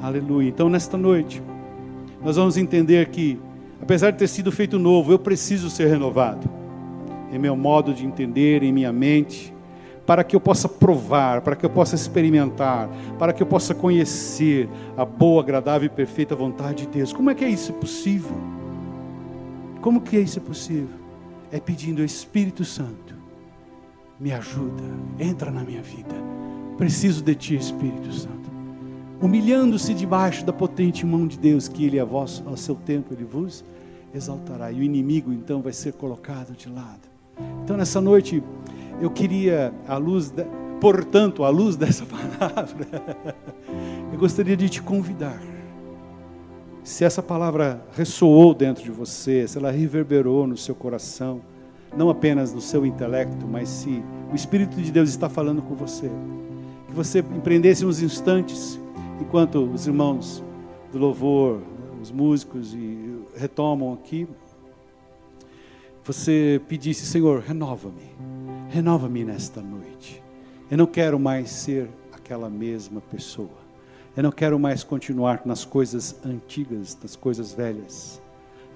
Aleluia. 0.01 0.49
Então, 0.49 0.69
nesta 0.69 0.97
noite, 0.97 1.43
nós 2.23 2.37
vamos 2.37 2.57
entender 2.57 3.09
que, 3.09 3.37
apesar 3.83 4.13
de 4.13 4.19
ter 4.19 4.29
sido 4.29 4.53
feito 4.53 4.79
novo, 4.79 5.11
eu 5.11 5.19
preciso 5.19 5.69
ser 5.69 5.89
renovado 5.89 6.58
em 7.33 7.39
meu 7.39 7.57
modo 7.57 7.93
de 7.93 8.07
entender, 8.07 8.63
em 8.63 8.73
minha 8.73 8.93
mente 8.93 9.55
para 10.09 10.25
que 10.25 10.35
eu 10.35 10.41
possa 10.41 10.67
provar, 10.71 11.43
para 11.43 11.55
que 11.55 11.67
eu 11.67 11.69
possa 11.69 11.95
experimentar, 11.95 12.89
para 13.19 13.31
que 13.31 13.43
eu 13.43 13.47
possa 13.47 13.75
conhecer 13.75 14.67
a 14.97 15.05
boa, 15.05 15.43
agradável 15.43 15.85
e 15.85 15.91
perfeita 15.91 16.35
vontade 16.35 16.87
de 16.87 16.93
Deus. 16.93 17.13
Como 17.13 17.29
é 17.29 17.35
que 17.35 17.45
é 17.45 17.51
isso 17.51 17.75
possível? 17.75 18.35
Como 19.83 20.01
que 20.01 20.17
é 20.17 20.21
isso 20.21 20.41
possível? 20.41 20.97
É 21.53 21.61
pedindo 21.61 22.01
ao 22.01 22.07
Espírito 22.07 22.65
Santo, 22.65 23.15
me 24.19 24.33
ajuda, 24.33 24.83
entra 25.19 25.51
na 25.51 25.61
minha 25.63 25.83
vida. 25.83 26.15
Preciso 26.79 27.23
de 27.23 27.35
ti, 27.35 27.55
Espírito 27.57 28.11
Santo. 28.11 28.49
Humilhando-se 29.21 29.93
debaixo 29.93 30.43
da 30.43 30.55
potente 30.55 31.05
mão 31.05 31.27
de 31.27 31.39
Deus, 31.39 31.69
que 31.69 31.85
Ele 31.85 32.01
a 32.01 32.05
vós, 32.07 32.43
ao 32.47 32.57
seu 32.57 32.77
tempo, 32.77 33.13
Ele 33.13 33.25
vos 33.25 33.63
exaltará. 34.15 34.73
E 34.73 34.81
o 34.81 34.83
inimigo 34.83 35.35
então 35.35 35.61
vai 35.61 35.75
ser 35.75 35.93
colocado 35.93 36.57
de 36.57 36.67
lado. 36.67 37.08
Então 37.65 37.77
nessa 37.77 38.01
noite 38.01 38.43
eu 39.01 39.11
queria, 39.11 39.73
à 39.87 39.97
luz, 39.97 40.33
portanto, 40.81 41.45
à 41.45 41.49
luz 41.49 41.77
dessa 41.77 42.05
palavra, 42.05 42.87
eu 44.13 44.19
gostaria 44.19 44.57
de 44.57 44.69
te 44.69 44.83
convidar. 44.83 45.41
Se 46.83 47.05
essa 47.05 47.23
palavra 47.23 47.85
ressoou 47.93 48.55
dentro 48.55 48.83
de 48.83 48.91
você, 48.91 49.47
se 49.47 49.59
ela 49.59 49.71
reverberou 49.71 50.47
no 50.47 50.57
seu 50.57 50.75
coração, 50.75 51.43
não 51.97 52.09
apenas 52.09 52.53
no 52.53 52.61
seu 52.61 52.85
intelecto, 52.87 53.47
mas 53.47 53.69
se 53.69 54.03
o 54.33 54.35
Espírito 54.35 54.81
de 54.81 54.91
Deus 54.91 55.11
está 55.11 55.29
falando 55.29 55.61
com 55.63 55.75
você, 55.75 56.11
que 56.87 56.95
você 56.95 57.19
empreendesse 57.19 57.85
uns 57.85 58.01
instantes, 58.01 58.81
enquanto 59.21 59.63
os 59.63 59.87
irmãos 59.87 60.43
do 60.91 60.99
louvor, 60.99 61.61
os 62.01 62.11
músicos 62.11 62.77
retomam 63.37 63.93
aqui, 63.93 64.27
você 66.09 66.61
pedisse, 66.69 67.07
Senhor, 67.07 67.41
renova-me 67.41 68.19
renova-me 68.69 69.25
nesta 69.25 69.61
noite. 69.61 70.23
Eu 70.71 70.79
não 70.79 70.87
quero 70.87 71.19
mais 71.19 71.51
ser 71.51 71.89
aquela 72.13 72.51
mesma 72.51 73.01
pessoa. 73.01 73.67
Eu 74.17 74.23
não 74.23 74.33
quero 74.33 74.59
mais 74.59 74.85
continuar 74.85 75.43
nas 75.45 75.65
coisas 75.65 76.15
antigas, 76.25 76.97
nas 77.03 77.17
coisas 77.17 77.53
velhas. 77.53 78.21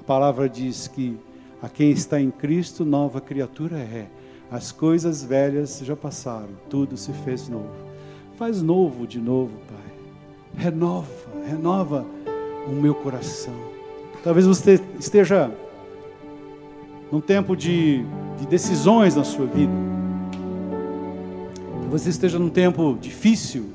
A 0.01 0.05
palavra 0.05 0.49
diz 0.49 0.89
que 0.89 1.19
a 1.61 1.69
quem 1.69 1.91
está 1.91 2.21
em 2.21 2.31
Cristo, 2.31 2.85
nova 2.85 3.21
criatura 3.21 3.79
é. 3.79 4.09
As 4.51 4.73
coisas 4.73 5.23
velhas 5.23 5.81
já 5.83 5.97
passaram, 5.97 6.51
tudo 6.69 6.97
se 6.97 7.13
fez 7.25 7.49
novo. 7.49 7.71
Faz 8.37 8.63
novo 8.63 9.07
de 9.07 9.21
novo, 9.21 9.57
Pai. 9.69 10.65
Renova, 10.65 11.07
renova 11.47 12.07
o 12.67 12.73
meu 12.73 12.95
coração. 12.95 13.55
Talvez 14.23 14.47
você 14.47 14.81
esteja 14.99 15.51
num 17.13 17.21
tempo 17.21 17.55
de, 17.55 18.03
de 18.39 18.47
decisões 18.47 19.15
na 19.15 19.23
sua 19.23 19.45
vida. 19.45 19.71
Você 21.91 22.09
esteja 22.09 22.39
num 22.39 22.49
tempo 22.49 22.97
difícil. 22.99 23.67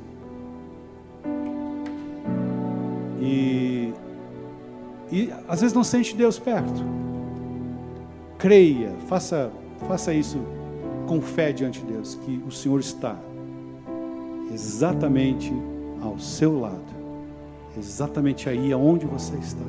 E, 3.21 3.93
e 5.11 5.31
às 5.47 5.61
vezes 5.61 5.75
não 5.75 5.83
sente 5.83 6.15
Deus 6.15 6.39
perto. 6.39 6.83
Creia, 8.39 8.91
faça, 9.07 9.51
faça 9.87 10.11
isso 10.11 10.39
com 11.05 11.21
fé 11.21 11.51
diante 11.51 11.79
de 11.79 11.93
Deus, 11.93 12.15
que 12.15 12.41
o 12.47 12.51
Senhor 12.51 12.79
está 12.79 13.15
exatamente 14.51 15.53
ao 16.01 16.17
seu 16.17 16.59
lado, 16.59 16.83
exatamente 17.77 18.49
aí 18.49 18.71
aonde 18.73 19.05
você 19.05 19.35
está, 19.35 19.65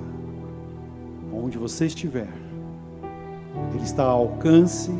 onde 1.32 1.58
você 1.58 1.86
estiver. 1.86 2.47
Ele 3.74 3.84
está 3.84 4.04
ao 4.04 4.20
alcance 4.20 4.90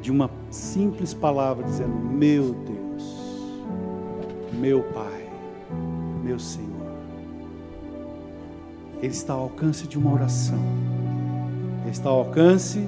de 0.00 0.10
uma 0.10 0.30
simples 0.50 1.14
palavra 1.14 1.64
dizendo: 1.64 1.94
Meu 1.94 2.54
Deus, 2.54 3.26
meu 4.52 4.82
Pai, 4.82 5.28
meu 6.24 6.38
Senhor. 6.38 6.70
Ele 8.98 9.12
está 9.12 9.32
ao 9.32 9.42
alcance 9.42 9.88
de 9.88 9.98
uma 9.98 10.12
oração, 10.12 10.58
ele 11.82 11.90
está 11.90 12.08
ao 12.08 12.18
alcance 12.20 12.86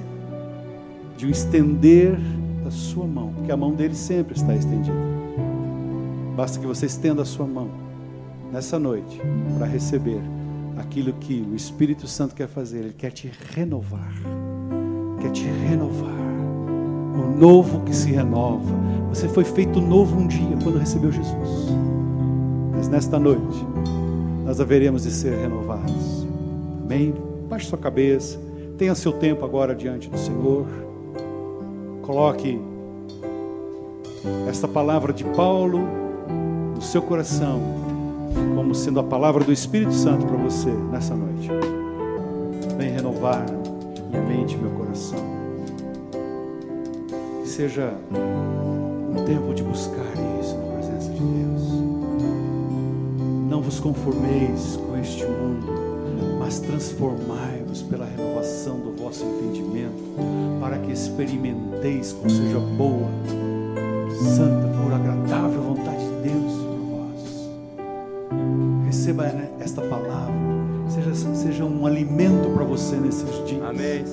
de 1.17 1.25
um 1.25 1.29
estender 1.29 2.17
da 2.63 2.71
sua 2.71 3.05
mão, 3.05 3.33
porque 3.33 3.51
a 3.51 3.57
mão 3.57 3.73
dele 3.73 3.95
sempre 3.95 4.35
está 4.35 4.55
estendida. 4.55 4.95
Basta 6.35 6.59
que 6.59 6.65
você 6.65 6.85
estenda 6.85 7.21
a 7.21 7.25
sua 7.25 7.45
mão 7.45 7.69
nessa 8.51 8.79
noite 8.79 9.21
para 9.57 9.65
receber 9.65 10.21
aquilo 10.77 11.13
que 11.13 11.41
o 11.41 11.55
Espírito 11.55 12.07
Santo 12.07 12.35
quer 12.35 12.47
fazer. 12.47 12.79
Ele 12.79 12.93
quer 12.93 13.11
te 13.11 13.31
renovar, 13.53 14.13
quer 15.21 15.31
te 15.31 15.45
renovar. 15.45 16.13
O 17.15 17.37
novo 17.37 17.81
que 17.81 17.95
se 17.95 18.11
renova. 18.11 18.73
Você 19.09 19.29
foi 19.29 19.45
feito 19.45 19.79
novo 19.79 20.17
um 20.17 20.27
dia 20.27 20.57
quando 20.61 20.77
recebeu 20.77 21.11
Jesus. 21.11 21.69
Mas 22.73 22.89
nesta 22.89 23.17
noite, 23.17 23.65
nós 24.43 24.59
haveremos 24.59 25.03
de 25.03 25.11
ser 25.11 25.37
renovados. 25.37 26.27
Amém? 26.83 27.13
Baixe 27.49 27.67
sua 27.67 27.77
cabeça. 27.77 28.39
Tenha 28.77 28.93
seu 28.93 29.13
tempo 29.13 29.45
agora 29.45 29.73
diante 29.73 30.09
do 30.09 30.17
Senhor. 30.17 30.65
Coloque 32.01 32.59
esta 34.49 34.67
palavra 34.67 35.13
de 35.13 35.23
Paulo 35.23 35.79
no 36.75 36.81
seu 36.81 37.01
coração, 37.01 37.61
como 38.55 38.75
sendo 38.75 38.99
a 38.99 39.03
palavra 39.03 39.43
do 39.43 39.51
Espírito 39.51 39.93
Santo 39.93 40.25
para 40.25 40.37
você 40.37 40.69
nessa 40.91 41.15
noite. 41.15 41.49
Vem 42.77 42.91
renovar 42.91 43.45
minha 44.09 44.21
mente, 44.21 44.57
meu 44.57 44.71
coração. 44.71 45.19
Que 47.41 47.47
seja 47.47 47.93
um 48.11 49.23
tempo 49.25 49.53
de 49.53 49.63
buscar 49.63 50.11
isso 50.41 50.55
na 50.55 50.73
presença 50.73 51.11
de 51.11 51.19
Deus. 51.19 51.61
Não 53.49 53.61
vos 53.61 53.79
conformeis 53.79 54.77
com 54.77 54.97
este 54.97 55.25
mundo, 55.25 55.67
mas 56.39 56.59
transformai-vos 56.59 57.81
pela 57.83 58.05
renovação 58.05 58.79
do 58.79 58.91
vosso 59.01 59.23
entendimento 59.23 60.03
para 60.59 60.79
que 60.79 60.91
experimenteis 60.91 62.13
qual 62.13 62.29
seja 62.29 62.59
boa, 62.59 63.07
santa, 64.35 64.67
pura, 64.67 64.95
agradável 64.95 65.61
vontade 65.61 65.94
Receba 69.05 69.31
esta 69.59 69.81
palavra, 69.83 70.33
seja, 70.89 71.35
seja 71.35 71.63
um 71.63 71.85
alimento 71.85 72.49
para 72.55 72.63
você 72.63 72.95
nesses 72.95 73.29
dias. 73.47 73.61
Amém. 73.63 74.03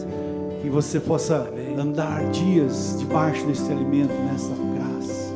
Que 0.60 0.68
você 0.68 1.00
possa 1.00 1.48
amém. 1.48 1.80
andar 1.80 2.22
dias 2.30 2.96
debaixo 2.98 3.46
desse 3.46 3.72
alimento, 3.72 4.12
nessa 4.12 4.50
graça. 4.50 5.32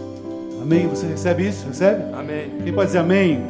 Amém? 0.61 0.87
Você 0.89 1.07
recebe 1.07 1.49
isso? 1.49 1.67
Recebe? 1.69 2.03
Amém. 2.13 2.51
Quem 2.65 2.71
pode 2.71 2.89
dizer 2.89 2.99
amém? 2.99 3.47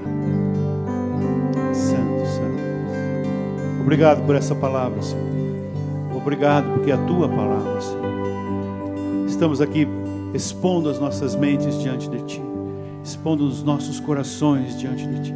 Santo, 1.75 2.25
Santo. 2.25 3.81
Obrigado 3.81 4.25
por 4.25 4.37
essa 4.37 4.55
palavra, 4.55 5.03
Senhor. 5.03 5.27
Obrigado 6.15 6.73
porque 6.75 6.93
é 6.93 6.95
a 6.95 6.99
tua 6.99 7.29
palavra, 7.29 7.81
Senhor. 7.81 9.27
Estamos 9.27 9.61
aqui 9.61 9.89
expondo 10.33 10.89
as 10.89 11.01
nossas 11.01 11.35
mentes 11.35 11.77
diante 11.83 12.09
de 12.09 12.23
ti, 12.23 12.43
expondo 13.03 13.45
os 13.45 13.65
nossos 13.65 13.99
corações 13.99 14.79
diante 14.79 15.05
de 15.05 15.21
ti, 15.21 15.35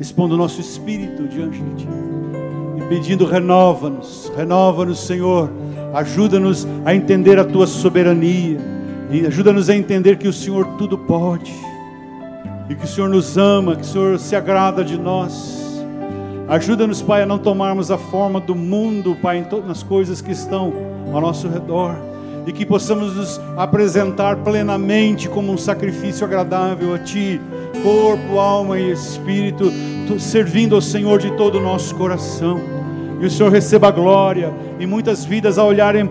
expondo 0.00 0.34
o 0.34 0.38
nosso 0.38 0.60
espírito 0.60 1.26
diante 1.28 1.60
de 1.60 1.74
ti 1.76 1.88
e 2.78 2.82
pedindo 2.88 3.24
renova-nos, 3.24 4.30
renova-nos, 4.36 5.00
Senhor. 5.00 5.50
Ajuda-nos 5.94 6.66
a 6.84 6.94
entender 6.94 7.38
a 7.38 7.44
tua 7.44 7.66
soberania 7.66 8.58
e 9.10 9.26
ajuda-nos 9.26 9.70
a 9.70 9.76
entender 9.76 10.18
que 10.18 10.28
o 10.28 10.32
Senhor 10.32 10.66
tudo 10.76 10.98
pode 10.98 11.54
e 12.68 12.74
que 12.74 12.84
o 12.84 12.88
Senhor 12.88 13.08
nos 13.08 13.38
ama, 13.38 13.76
que 13.76 13.82
o 13.82 13.86
Senhor 13.86 14.18
se 14.18 14.36
agrada 14.36 14.84
de 14.84 14.98
nós 14.98 15.66
Ajuda-nos, 16.48 17.02
Pai, 17.02 17.22
a 17.22 17.26
não 17.26 17.38
tomarmos 17.38 17.90
a 17.90 17.98
forma 17.98 18.38
do 18.38 18.54
mundo, 18.54 19.16
Pai, 19.20 19.38
em 19.38 19.44
todas 19.44 19.68
as 19.68 19.82
coisas 19.82 20.20
que 20.20 20.30
estão 20.30 20.72
ao 21.12 21.20
nosso 21.20 21.48
redor. 21.48 21.96
E 22.46 22.52
que 22.52 22.64
possamos 22.64 23.16
nos 23.16 23.40
apresentar 23.56 24.36
plenamente 24.36 25.28
como 25.28 25.52
um 25.52 25.58
sacrifício 25.58 26.24
agradável 26.24 26.94
a 26.94 26.98
Ti, 26.98 27.40
corpo, 27.82 28.38
alma 28.38 28.78
e 28.78 28.92
espírito, 28.92 29.72
servindo 30.18 30.76
ao 30.76 30.80
Senhor 30.80 31.18
de 31.18 31.32
todo 31.32 31.58
o 31.58 31.60
nosso 31.60 31.94
coração. 31.96 32.60
E 33.20 33.26
o 33.26 33.30
Senhor 33.30 33.50
receba 33.50 33.90
glória, 33.90 34.52
e 34.78 34.86
muitas 34.86 35.24
vidas 35.24 35.58
a 35.58 35.64
olharem 35.64 36.08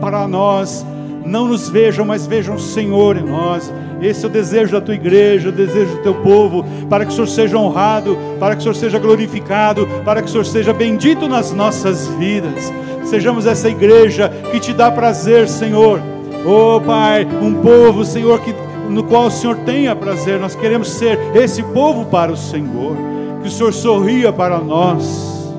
para 0.00 0.26
nós, 0.26 0.84
não 1.24 1.46
nos 1.46 1.68
vejam, 1.68 2.04
mas 2.04 2.26
vejam 2.26 2.56
o 2.56 2.60
Senhor 2.60 3.16
em 3.16 3.24
nós 3.24 3.72
esse 4.00 4.24
é 4.24 4.28
o 4.28 4.30
desejo 4.30 4.72
da 4.72 4.80
tua 4.80 4.94
igreja, 4.94 5.48
o 5.48 5.52
desejo 5.52 5.96
do 5.96 6.02
teu 6.02 6.14
povo, 6.14 6.64
para 6.88 7.04
que 7.04 7.10
o 7.10 7.14
Senhor 7.14 7.26
seja 7.26 7.58
honrado, 7.58 8.16
para 8.38 8.54
que 8.54 8.60
o 8.60 8.62
Senhor 8.62 8.74
seja 8.74 8.98
glorificado, 8.98 9.88
para 10.04 10.22
que 10.22 10.28
o 10.28 10.30
Senhor 10.30 10.44
seja 10.44 10.72
bendito 10.72 11.28
nas 11.28 11.52
nossas 11.52 12.06
vidas. 12.14 12.72
Sejamos 13.08 13.46
essa 13.46 13.70
igreja 13.70 14.30
que 14.50 14.60
te 14.60 14.74
dá 14.74 14.90
prazer, 14.90 15.48
Senhor. 15.48 15.98
Oh, 16.46 16.78
Pai, 16.78 17.26
um 17.40 17.54
povo, 17.54 18.04
Senhor, 18.04 18.38
que, 18.40 18.54
no 18.90 19.02
qual 19.02 19.26
o 19.26 19.30
Senhor 19.30 19.56
tenha 19.64 19.96
prazer. 19.96 20.38
Nós 20.38 20.54
queremos 20.54 20.90
ser 20.90 21.18
esse 21.34 21.62
povo 21.62 22.04
para 22.04 22.30
o 22.30 22.36
Senhor. 22.36 22.94
Que 23.40 23.48
o 23.48 23.50
Senhor 23.50 23.72
sorria 23.72 24.30
para 24.30 24.58
nós 24.58 25.54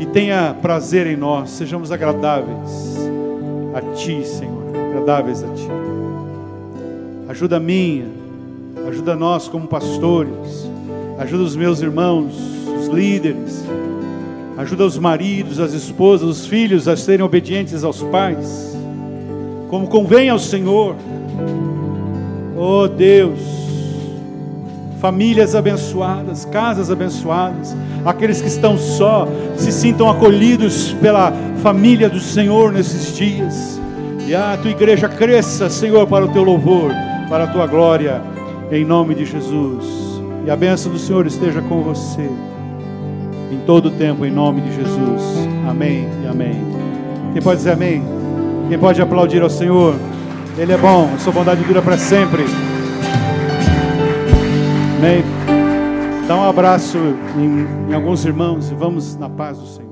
e 0.00 0.06
tenha 0.06 0.56
prazer 0.60 1.06
em 1.06 1.16
nós. 1.16 1.50
Sejamos 1.50 1.92
agradáveis 1.92 2.98
a 3.72 3.80
Ti, 3.94 4.26
Senhor. 4.26 4.64
Agradáveis 4.90 5.40
a 5.44 5.46
Ti. 5.46 5.68
Ajuda 7.28 7.58
a 7.58 7.60
minha, 7.60 8.06
ajuda 8.88 9.14
nós 9.14 9.46
como 9.46 9.68
pastores, 9.68 10.68
ajuda 11.18 11.44
os 11.44 11.54
meus 11.54 11.80
irmãos, 11.80 12.34
os 12.78 12.88
líderes, 12.88 13.64
ajuda 14.56 14.84
os 14.84 14.98
maridos, 14.98 15.58
as 15.60 15.72
esposas, 15.72 16.28
os 16.28 16.46
filhos 16.46 16.86
a 16.88 16.96
serem 16.96 17.24
obedientes 17.24 17.84
aos 17.84 18.02
pais, 18.02 18.76
como 19.68 19.88
convém 19.88 20.30
ao 20.30 20.38
Senhor. 20.38 20.96
Oh 22.56 22.86
Deus, 22.86 23.40
famílias 25.00 25.54
abençoadas, 25.54 26.44
casas 26.44 26.90
abençoadas, 26.90 27.76
aqueles 28.04 28.40
que 28.40 28.48
estão 28.48 28.78
só, 28.78 29.28
se 29.56 29.72
sintam 29.72 30.08
acolhidos 30.08 30.92
pela 31.00 31.32
família 31.62 32.08
do 32.08 32.20
Senhor 32.20 32.72
nesses 32.72 33.16
dias. 33.16 33.80
E 34.26 34.34
a 34.34 34.56
tua 34.56 34.70
igreja 34.70 35.08
cresça, 35.08 35.68
Senhor, 35.68 36.06
para 36.06 36.24
o 36.24 36.28
teu 36.28 36.42
louvor 36.42 36.90
para 37.28 37.44
a 37.44 37.46
tua 37.46 37.66
glória, 37.66 38.22
em 38.70 38.84
nome 38.84 39.14
de 39.14 39.24
Jesus. 39.24 39.84
E 40.46 40.50
a 40.50 40.56
bênção 40.56 40.92
do 40.92 40.98
Senhor 40.98 41.26
esteja 41.26 41.60
com 41.62 41.82
você 41.82 42.28
em 43.54 43.60
todo 43.60 43.86
o 43.86 43.90
tempo, 43.90 44.26
em 44.26 44.30
nome 44.30 44.60
de 44.60 44.74
Jesus. 44.74 45.22
Amém 45.68 46.08
e 46.22 46.26
amém. 46.26 46.54
Quem 47.32 47.40
pode 47.40 47.58
dizer 47.58 47.72
amém? 47.72 48.02
Quem 48.68 48.78
pode 48.78 49.00
aplaudir 49.00 49.42
ao 49.42 49.50
Senhor? 49.50 49.94
Ele 50.58 50.72
é 50.72 50.76
bom, 50.76 51.10
a 51.14 51.18
sua 51.18 51.32
bondade 51.32 51.62
dura 51.64 51.80
para 51.80 51.96
sempre. 51.96 52.44
Amém. 54.98 55.24
Dá 56.26 56.36
um 56.36 56.48
abraço 56.48 56.98
em, 57.36 57.90
em 57.90 57.94
alguns 57.94 58.24
irmãos 58.24 58.70
e 58.70 58.74
vamos 58.74 59.16
na 59.16 59.28
paz 59.28 59.58
do 59.58 59.66
Senhor. 59.66 59.83